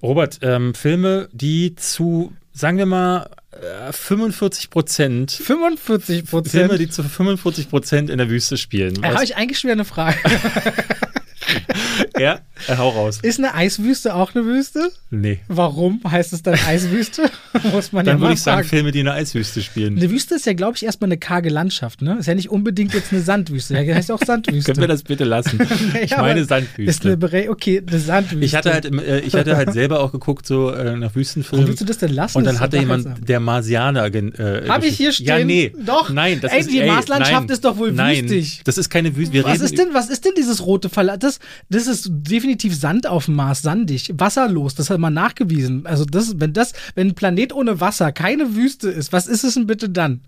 [0.02, 6.78] Robert, ähm, Filme, die zu, sagen wir mal, äh, 45 Prozent 45 Filme, Prozent.
[6.80, 8.94] die zu 45 Prozent in der Wüste spielen.
[8.94, 10.16] Da habe Was- ich eigentlich schon wieder eine Frage.
[12.18, 13.18] Ja, äh, hau raus.
[13.22, 14.90] Ist eine Eiswüste auch eine Wüste?
[15.10, 15.40] Nee.
[15.48, 17.30] Warum heißt es dann Eiswüste?
[17.72, 18.68] Muss man Dann ja würde ich sagen, fragen.
[18.68, 19.96] Filme, die in der Eiswüste spielen.
[19.96, 22.16] Eine Wüste ist ja, glaube ich, erstmal eine karge Landschaft, ne?
[22.18, 23.74] Ist ja nicht unbedingt jetzt eine Sandwüste.
[23.80, 24.72] Ja, heißt auch Sandwüste.
[24.72, 25.58] Können wir das bitte lassen?
[26.02, 27.16] Ich Ja, meine aber Ist eine Sandwüste.
[27.16, 28.44] Bere okay, eine Sandwüste.
[28.44, 31.68] Ich hatte halt, äh, ich hatte halt selber auch geguckt, so äh, nach Warum Wüstenfilmen.
[31.68, 32.38] willst du das denn lassen?
[32.38, 34.06] Und Das dann hatte jemand, der Marsianer.
[34.06, 35.46] Äh, Hab ich hier Ja, stehen?
[35.46, 35.72] nee.
[35.84, 36.10] Doch.
[36.10, 38.62] Nein, das Ey, ist die ey, Marslandschaft nein, ist doch wohl nein, wüstig.
[38.64, 39.32] Das ist keine Wüste.
[39.32, 41.18] Wir Was reden ist denn, was ist denn dieses rote Verlauf?
[41.18, 41.37] Das,
[41.68, 45.86] das ist definitiv Sand auf dem Mars, sandig, wasserlos, das hat man nachgewiesen.
[45.86, 49.54] Also das, wenn das, wenn ein Planet ohne Wasser keine Wüste ist, was ist es
[49.54, 50.20] denn bitte dann?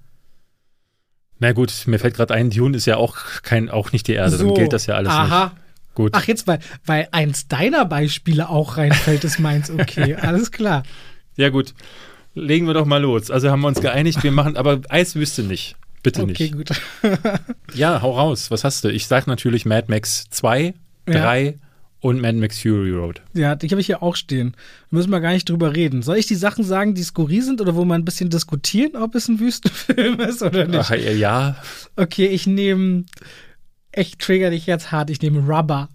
[1.38, 4.36] Na gut, mir fällt gerade ein, Dune ist ja auch kein, auch nicht die Erde,
[4.36, 5.44] dann gilt das ja alles Aha.
[5.46, 5.56] nicht.
[5.94, 6.12] Gut.
[6.14, 9.70] Ach, jetzt, weil, weil eins deiner Beispiele auch reinfällt, ist meins.
[9.70, 10.82] Okay, alles klar.
[11.36, 11.74] Ja gut,
[12.34, 13.30] legen wir doch mal los.
[13.30, 15.76] Also haben wir uns geeinigt, wir machen, aber Eiswüste nicht.
[16.02, 16.52] Bitte Okay, nicht.
[16.56, 16.70] gut.
[17.74, 18.50] Ja, hau raus.
[18.50, 18.88] Was hast du?
[18.88, 20.74] Ich sag natürlich Mad Max 2,
[21.12, 21.22] Ja.
[21.22, 21.58] 3
[22.00, 23.20] und Mad Max Fury Road.
[23.34, 24.52] Ja, die habe ich hier auch stehen.
[24.90, 26.02] Da müssen wir gar nicht drüber reden.
[26.02, 29.14] Soll ich die Sachen sagen, die skurril sind oder wo man ein bisschen diskutieren, ob
[29.14, 30.78] es ein Wüstenfilm ist oder nicht?
[30.80, 31.56] Ach, ja,
[31.96, 33.04] Okay, ich nehme.
[33.94, 35.10] Ich trigger dich jetzt hart.
[35.10, 35.88] Ich nehme Rubber.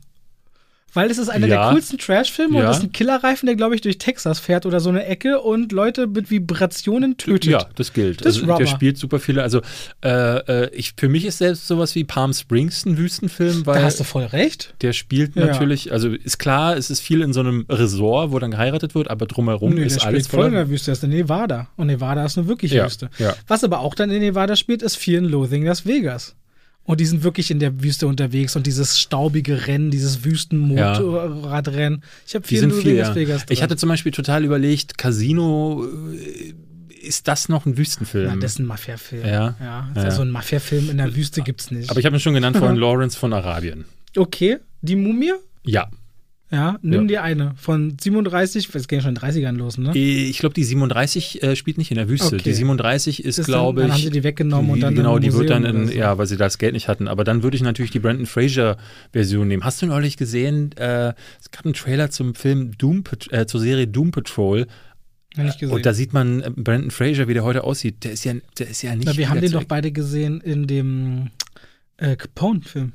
[0.95, 1.65] Weil es ist einer Ja.
[1.65, 2.67] der coolsten Trash-Filme und Ja.
[2.69, 5.71] das ist ein Killerreifen, der, glaube ich, durch Texas fährt oder so eine Ecke und
[5.71, 7.51] Leute mit Vibrationen tötet.
[7.51, 8.25] ja, das gilt.
[8.25, 9.43] Das also, der spielt super viele.
[9.43, 9.61] Also
[10.03, 10.09] äh,
[10.63, 13.99] äh, ich, für mich ist selbst sowas wie Palm Springs ein Wüstenfilm, weil Da hast
[13.99, 14.73] du voll recht.
[14.81, 15.45] der spielt Ja.
[15.45, 19.09] natürlich, also ist klar, es ist viel in so einem Resort, wo dann geheiratet wird,
[19.09, 20.91] aber drumherum Nö, ist der alles voll in der Wüste.
[20.91, 21.67] Das ist in Nevada.
[21.75, 23.09] Und Nevada ist eine wirkliche Wüste.
[23.47, 26.35] Was aber auch dann in Nevada spielt, ist Fear and Loathing Las Vegas.
[26.85, 32.03] Und die sind wirklich in der Wüste unterwegs und dieses staubige Rennen, dieses Wüstenmotorradrennen.
[32.27, 33.15] Ich habe Fear sind viel, Loathing ja.
[33.15, 33.45] Vegas.
[33.49, 36.53] Ich hatte zum Beispiel total überlegt, Casino, äh,
[37.01, 38.29] ist das noch ein Wüstenfilm?
[38.29, 39.25] Ja, das ist ein Mafia-Film.
[39.25, 39.55] Ja.
[39.59, 39.89] ja.
[39.95, 40.01] Ja.
[40.01, 41.89] Also ein Mafia-Film in der Wüste gibt's nicht.
[41.89, 43.85] aber ich habe ihn schon genannt vorhin, Lawrence von Arabien.
[44.15, 45.33] okay, die Mumie?
[45.63, 45.89] Ja,
[46.51, 47.07] Ja, nimm Ja.
[47.07, 47.53] dir eine.
[47.57, 49.97] Von 37, es ging schon in den 30ern los, ne?
[49.97, 52.35] ich glaube, die 37 äh, spielt nicht in der Wüste.
[52.35, 52.43] Okay.
[52.43, 53.87] Die 37 ist, glaube ich.
[53.87, 55.93] dann haben sie die weggenommen und dann Genau, die wird dann in, so.
[55.93, 57.07] ja, weil sie das Geld nicht hatten.
[57.07, 59.63] Aber dann würde ich natürlich die Brandon Fraser-Version nehmen.
[59.63, 63.87] Hast du neulich gesehen, äh, es gab einen Trailer zum Film Doom, äh, zur Serie
[63.87, 64.67] Doom Patrol.
[65.37, 65.75] Hab ich gesehen.
[65.75, 68.03] Und da sieht man äh, Brandon Fraser, wie der heute aussieht.
[68.03, 69.05] Der ist ja, der ist ja nicht.
[69.07, 71.31] Na, wir haben den doch beide gesehen in dem
[71.97, 72.93] äh, Capone-Film.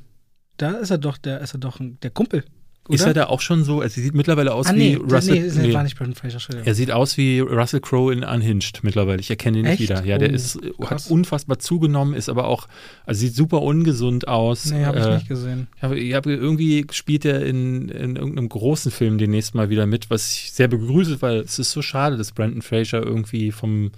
[0.55, 2.45] Da ist er doch, der ist er doch der Kumpel.
[2.87, 2.95] Oder?
[2.95, 3.79] Ist er da auch schon so?
[3.79, 5.39] Also, sie sieht mittlerweile aus ah, wie nee, Russell.
[5.39, 5.73] nee, nee, nee.
[5.73, 6.39] war nicht Brandon Fraser.
[6.65, 9.19] Er sieht aus wie Russell Crowe in Unhinged mittlerweile.
[9.19, 9.81] Ich erkenne ihn nicht Echt?
[9.83, 10.03] wieder.
[10.03, 11.07] Ja, der Oh, ist, äh, hat krass.
[11.07, 12.67] unfassbar zugenommen, ist aber auch,
[13.05, 14.65] also sieht super ungesund aus.
[14.71, 15.67] Nee, habe ich Äh, nicht gesehen.
[15.77, 19.85] Ich habe, ich habe irgendwie spielt er in, in irgendeinem großen Film demnächst mal wieder
[19.85, 23.91] mit, was ich sehr begrüße, weil es ist so schade, dass Brandon Fraser irgendwie vom,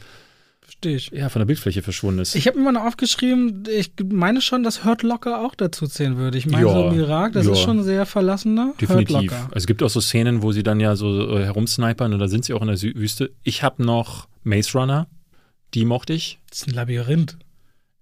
[0.86, 1.12] Ich.
[1.12, 2.36] ja, von der Bildfläche verschwunden ist.
[2.36, 6.18] Ich habe mir mal noch aufgeschrieben, ich meine schon, dass Hurt Locker auch dazu zählen
[6.18, 6.38] würde.
[6.38, 7.52] Ich meine, Ja, so im Irak, das ja.
[7.54, 8.74] ist schon sehr verlassener.
[8.80, 9.32] Definitiv.
[9.32, 12.28] Also es gibt auch so Szenen, wo sie dann ja so äh, herumsnipern und da
[12.28, 13.32] sind sie auch in der Sü Wüste.
[13.44, 15.08] Ich habe noch Maze Runner,
[15.74, 16.40] die mochte ich.
[16.50, 17.38] Das ist ein Labyrinth.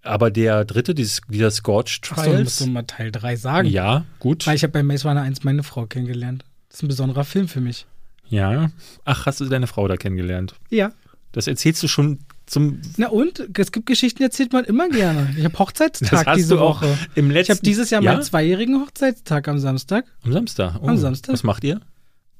[0.03, 3.67] Aber der dritte, dieses, dieser Scorch Achso, musst Trials, du mal Teil 3 sagen.
[3.69, 4.47] ja, gut.
[4.47, 6.43] Weil ich habe bei Maze Runner 1 meine Frau kennengelernt.
[6.69, 7.85] Das ist ein besonderer Film für mich.
[8.27, 8.71] Ja.
[9.05, 10.55] Ach, hast du deine Frau da kennengelernt?
[10.69, 10.91] Ja.
[11.33, 12.19] Das erzählst du schon
[12.51, 12.81] zum.
[12.97, 13.49] Na und?
[13.57, 15.33] Es gibt Geschichten, erzählt man immer gerne.
[15.37, 16.97] Ich habe Hochzeitstag diese Woche.
[17.15, 18.11] im Ich letzten habe dieses Jahr ja?
[18.11, 20.05] meinen zweijährigen Hochzeitstag am Samstag.
[20.23, 20.79] Am Samstag.
[20.81, 20.87] Oh.
[20.87, 21.33] Am Samstag.
[21.33, 21.79] Was macht ihr?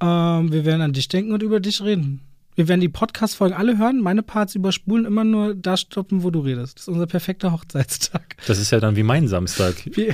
[0.02, 2.22] Ähm, wir werden an dich denken und über dich reden.
[2.56, 6.42] Wir werden die Podcast-Folgen alle hören, meine Parts überspulen, immer nur da stoppen, wo du
[6.42, 6.76] redest.
[6.78, 8.36] Das ist unser perfekter Hochzeitstag.
[8.46, 9.76] Das ist ja dann wie mein Samstag.
[9.86, 10.14] Wie,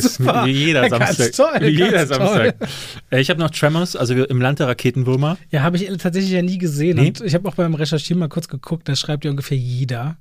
[0.00, 0.46] Super.
[0.46, 1.32] Wie jeder Samstag.
[1.32, 2.16] toll, wie jeder toll.
[2.16, 2.54] Samstag.
[3.10, 5.36] Äh, Ich habe noch Tremors, also im Land der Raketenwürmer.
[5.50, 6.96] Ja, habe ich tatsächlich ja nie gesehen.
[6.98, 7.08] Nee?
[7.08, 10.16] Und ich habe auch beim Recherchieren mal kurz geguckt, da schreibt ja ungefähr jeder.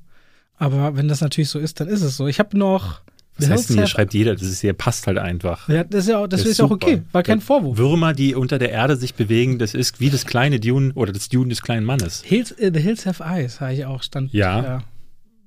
[0.57, 2.27] Aber wenn das natürlich so ist, dann ist es so.
[2.27, 3.01] Ich habe noch.
[3.47, 4.33] The heißt hier schreibt jeder?
[4.35, 5.67] Das ist hier passt halt einfach.
[5.69, 7.01] Ja, das ist ja, auch- das Der ist ja auch okay.
[7.11, 7.77] War kein Vorwurf.
[7.77, 11.29] Würmer, die unter der Erde sich bewegen, das ist wie das kleine Dune oder das
[11.29, 12.21] Dune des kleinen Mannes.
[12.23, 14.33] Hills, äh, The Hills Have Eyes, habe ich auch stand.
[14.33, 14.83] Ja.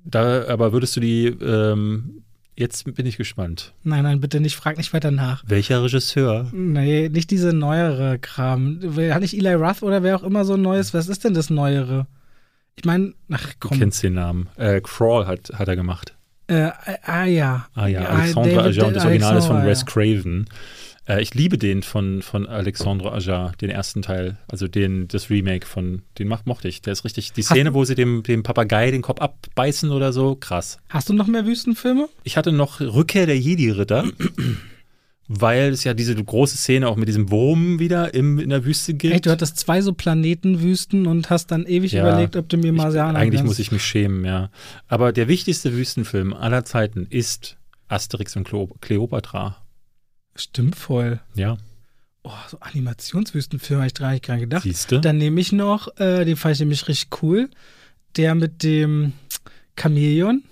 [0.05, 2.23] Da, aber würdest du die, ähm,
[2.55, 3.73] jetzt bin ich gespannt.
[3.83, 5.43] Nein, nein, bitte nicht, frag nicht weiter nach.
[5.47, 6.49] Welcher Regisseur?
[6.51, 8.79] Nee, nicht diese neuere Kram.
[9.11, 10.93] Hat nicht Eli Roth oder wer auch immer so ein neues?
[10.93, 12.07] Was ist denn das Neuere?
[12.75, 13.77] Ich meine, ach Du komm.
[13.79, 14.49] kennst den Namen.
[14.57, 16.15] Äh, Crawl hat, hat er gemacht.
[16.53, 16.71] Äh,
[17.05, 17.67] ah ja.
[17.75, 19.85] Ah ja, Alexandre David- Ajar und das Original ist von Wes.
[19.85, 20.45] Craven.
[21.05, 25.67] Äh, ich liebe den von, von Alexandre Ajar, den ersten Teil, also den, das Remake
[25.67, 26.81] von, den macht, mochte ich.
[26.81, 30.35] Der ist richtig, die Szene, wo sie dem, dem Papagei den Kopf abbeißen oder so,
[30.35, 30.77] krass.
[30.89, 32.07] Hast du noch mehr Wüstenfilme?
[32.23, 34.05] Ich hatte noch Rückkehr der Jedi-Ritter,
[35.27, 38.93] weil es ja diese große Szene auch mit diesem Wurm wieder im, in der Wüste
[38.93, 39.13] gibt.
[39.13, 42.01] Echt, du hattest zwei so Planetenwüsten und hast dann ewig Ja.
[42.07, 43.49] überlegt, ob du mir Marsianer Eigentlich kannst.
[43.51, 44.49] muss ich mich schämen, ja.
[44.87, 49.57] Aber der wichtigste Wüstenfilm aller Zeiten ist Asterix und Cleo- Cleopatra.
[50.35, 51.19] Stimmt voll.
[51.35, 51.57] Ja.
[52.23, 54.63] Oh, so Animationswüstenfilm habe ich gar nicht dran gedacht.
[54.63, 54.99] Siehst du?
[55.01, 57.49] Dann nehme ich noch, äh, den fand ich nämlich richtig cool,
[58.17, 59.13] der mit dem
[59.79, 60.43] Chamäleon.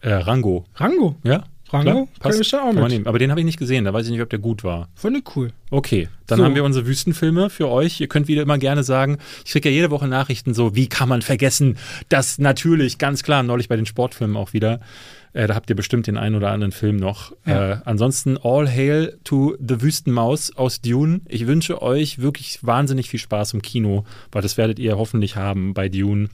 [0.00, 0.64] Äh, Rango.
[0.76, 1.16] Rango.
[1.24, 1.44] Ja?
[1.70, 2.40] Rango passt.
[2.40, 2.88] ich da auch mit.
[2.88, 3.06] nehmen.
[3.06, 4.88] Aber den habe ich nicht gesehen, da weiß ich nicht, ob der gut war.
[4.94, 5.52] Fand ich cool.
[5.70, 6.44] Okay, dann So.
[6.44, 8.00] haben wir unsere Wüstenfilme für euch.
[8.00, 11.08] Ihr könnt wieder immer gerne sagen, ich kriege ja jede Woche Nachrichten so, wie kann
[11.08, 11.76] man vergessen,
[12.08, 14.80] dass natürlich, ganz klar, neulich bei den Sportfilmen auch wieder,
[15.32, 17.32] äh, da habt ihr bestimmt den einen oder anderen Film noch.
[17.44, 17.72] Ja.
[17.72, 21.20] Äh, ansonsten All Hail to the Wüstenmaus aus Dune.
[21.26, 25.74] Ich wünsche euch wirklich wahnsinnig viel Spaß im Kino, weil das werdet ihr hoffentlich haben
[25.74, 26.28] bei Dune.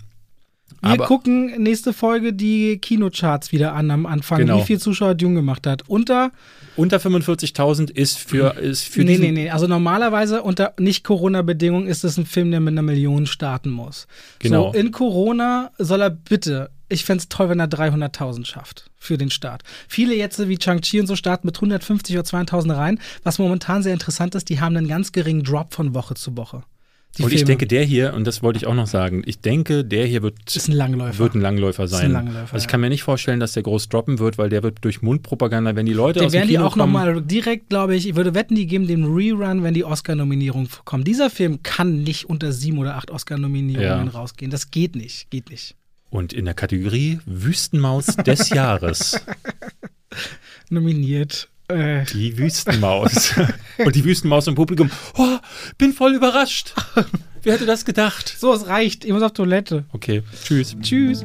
[0.81, 4.59] Wir Aber- gucken nächste Folge die Kinocharts wieder an am Anfang, Genau.
[4.59, 5.89] wie viel Zuschauer Dune gemacht hat.
[5.89, 6.31] Unter,
[6.77, 12.17] Unter 45.000 ist für, ist für nee, nee, nee, also normalerweise unter Nicht-Corona-Bedingungen ist es
[12.17, 14.07] ein Film, der mit einer Million starten muss.
[14.39, 14.73] Genau.
[14.73, 19.19] So, in Corona soll er bitte, ich fände es toll, wenn er 300.000 schafft für
[19.19, 19.63] den Start.
[19.89, 22.99] Viele jetzt wie Chang-Chi und so starten mit 150 oder 200.000 rein.
[23.23, 26.63] Was momentan sehr interessant ist, die haben einen ganz geringen Drop von Woche zu Woche.
[27.19, 27.47] Die Und ich Filme.
[27.49, 30.35] denke, der hier, und das wollte ich auch noch sagen, ich denke, der hier wird
[30.57, 31.19] ist ein Langläufer.
[31.19, 32.13] wird ein Langläufer ein sein.
[32.13, 34.79] Langläufer, also ich kann mir nicht vorstellen, dass der groß droppen wird, weil der wird
[34.81, 37.69] durch Mundpropaganda, wenn die Leute Da aus dem werden die Kino auch kommen, nochmal direkt,
[37.69, 41.05] glaube ich, ich würde wetten, die geben den Rerun, wenn die Oscar-Nominierung kommen.
[41.05, 44.13] Dieser Film kann nicht unter sieben oder acht Oscar-Nominierungen Ja.
[44.13, 44.51] rausgehen.
[44.51, 45.77] Das geht nicht, geht nicht.
[46.09, 49.21] und in der Kategorie Wüstenmaus des Jahres
[50.71, 51.49] Nominiert.
[51.69, 53.35] Äh, die Wüstenmaus
[53.79, 54.91] und die Wüstenmaus im Publikum.
[55.17, 55.39] Oh,
[55.79, 56.75] bin voll überrascht.
[57.43, 58.35] Wer hätte das gedacht?
[58.39, 59.05] so, es reicht.
[59.05, 59.85] Ich muss auf Toilette.
[59.93, 60.77] Okay, tschüss.
[60.81, 61.25] Tschüss.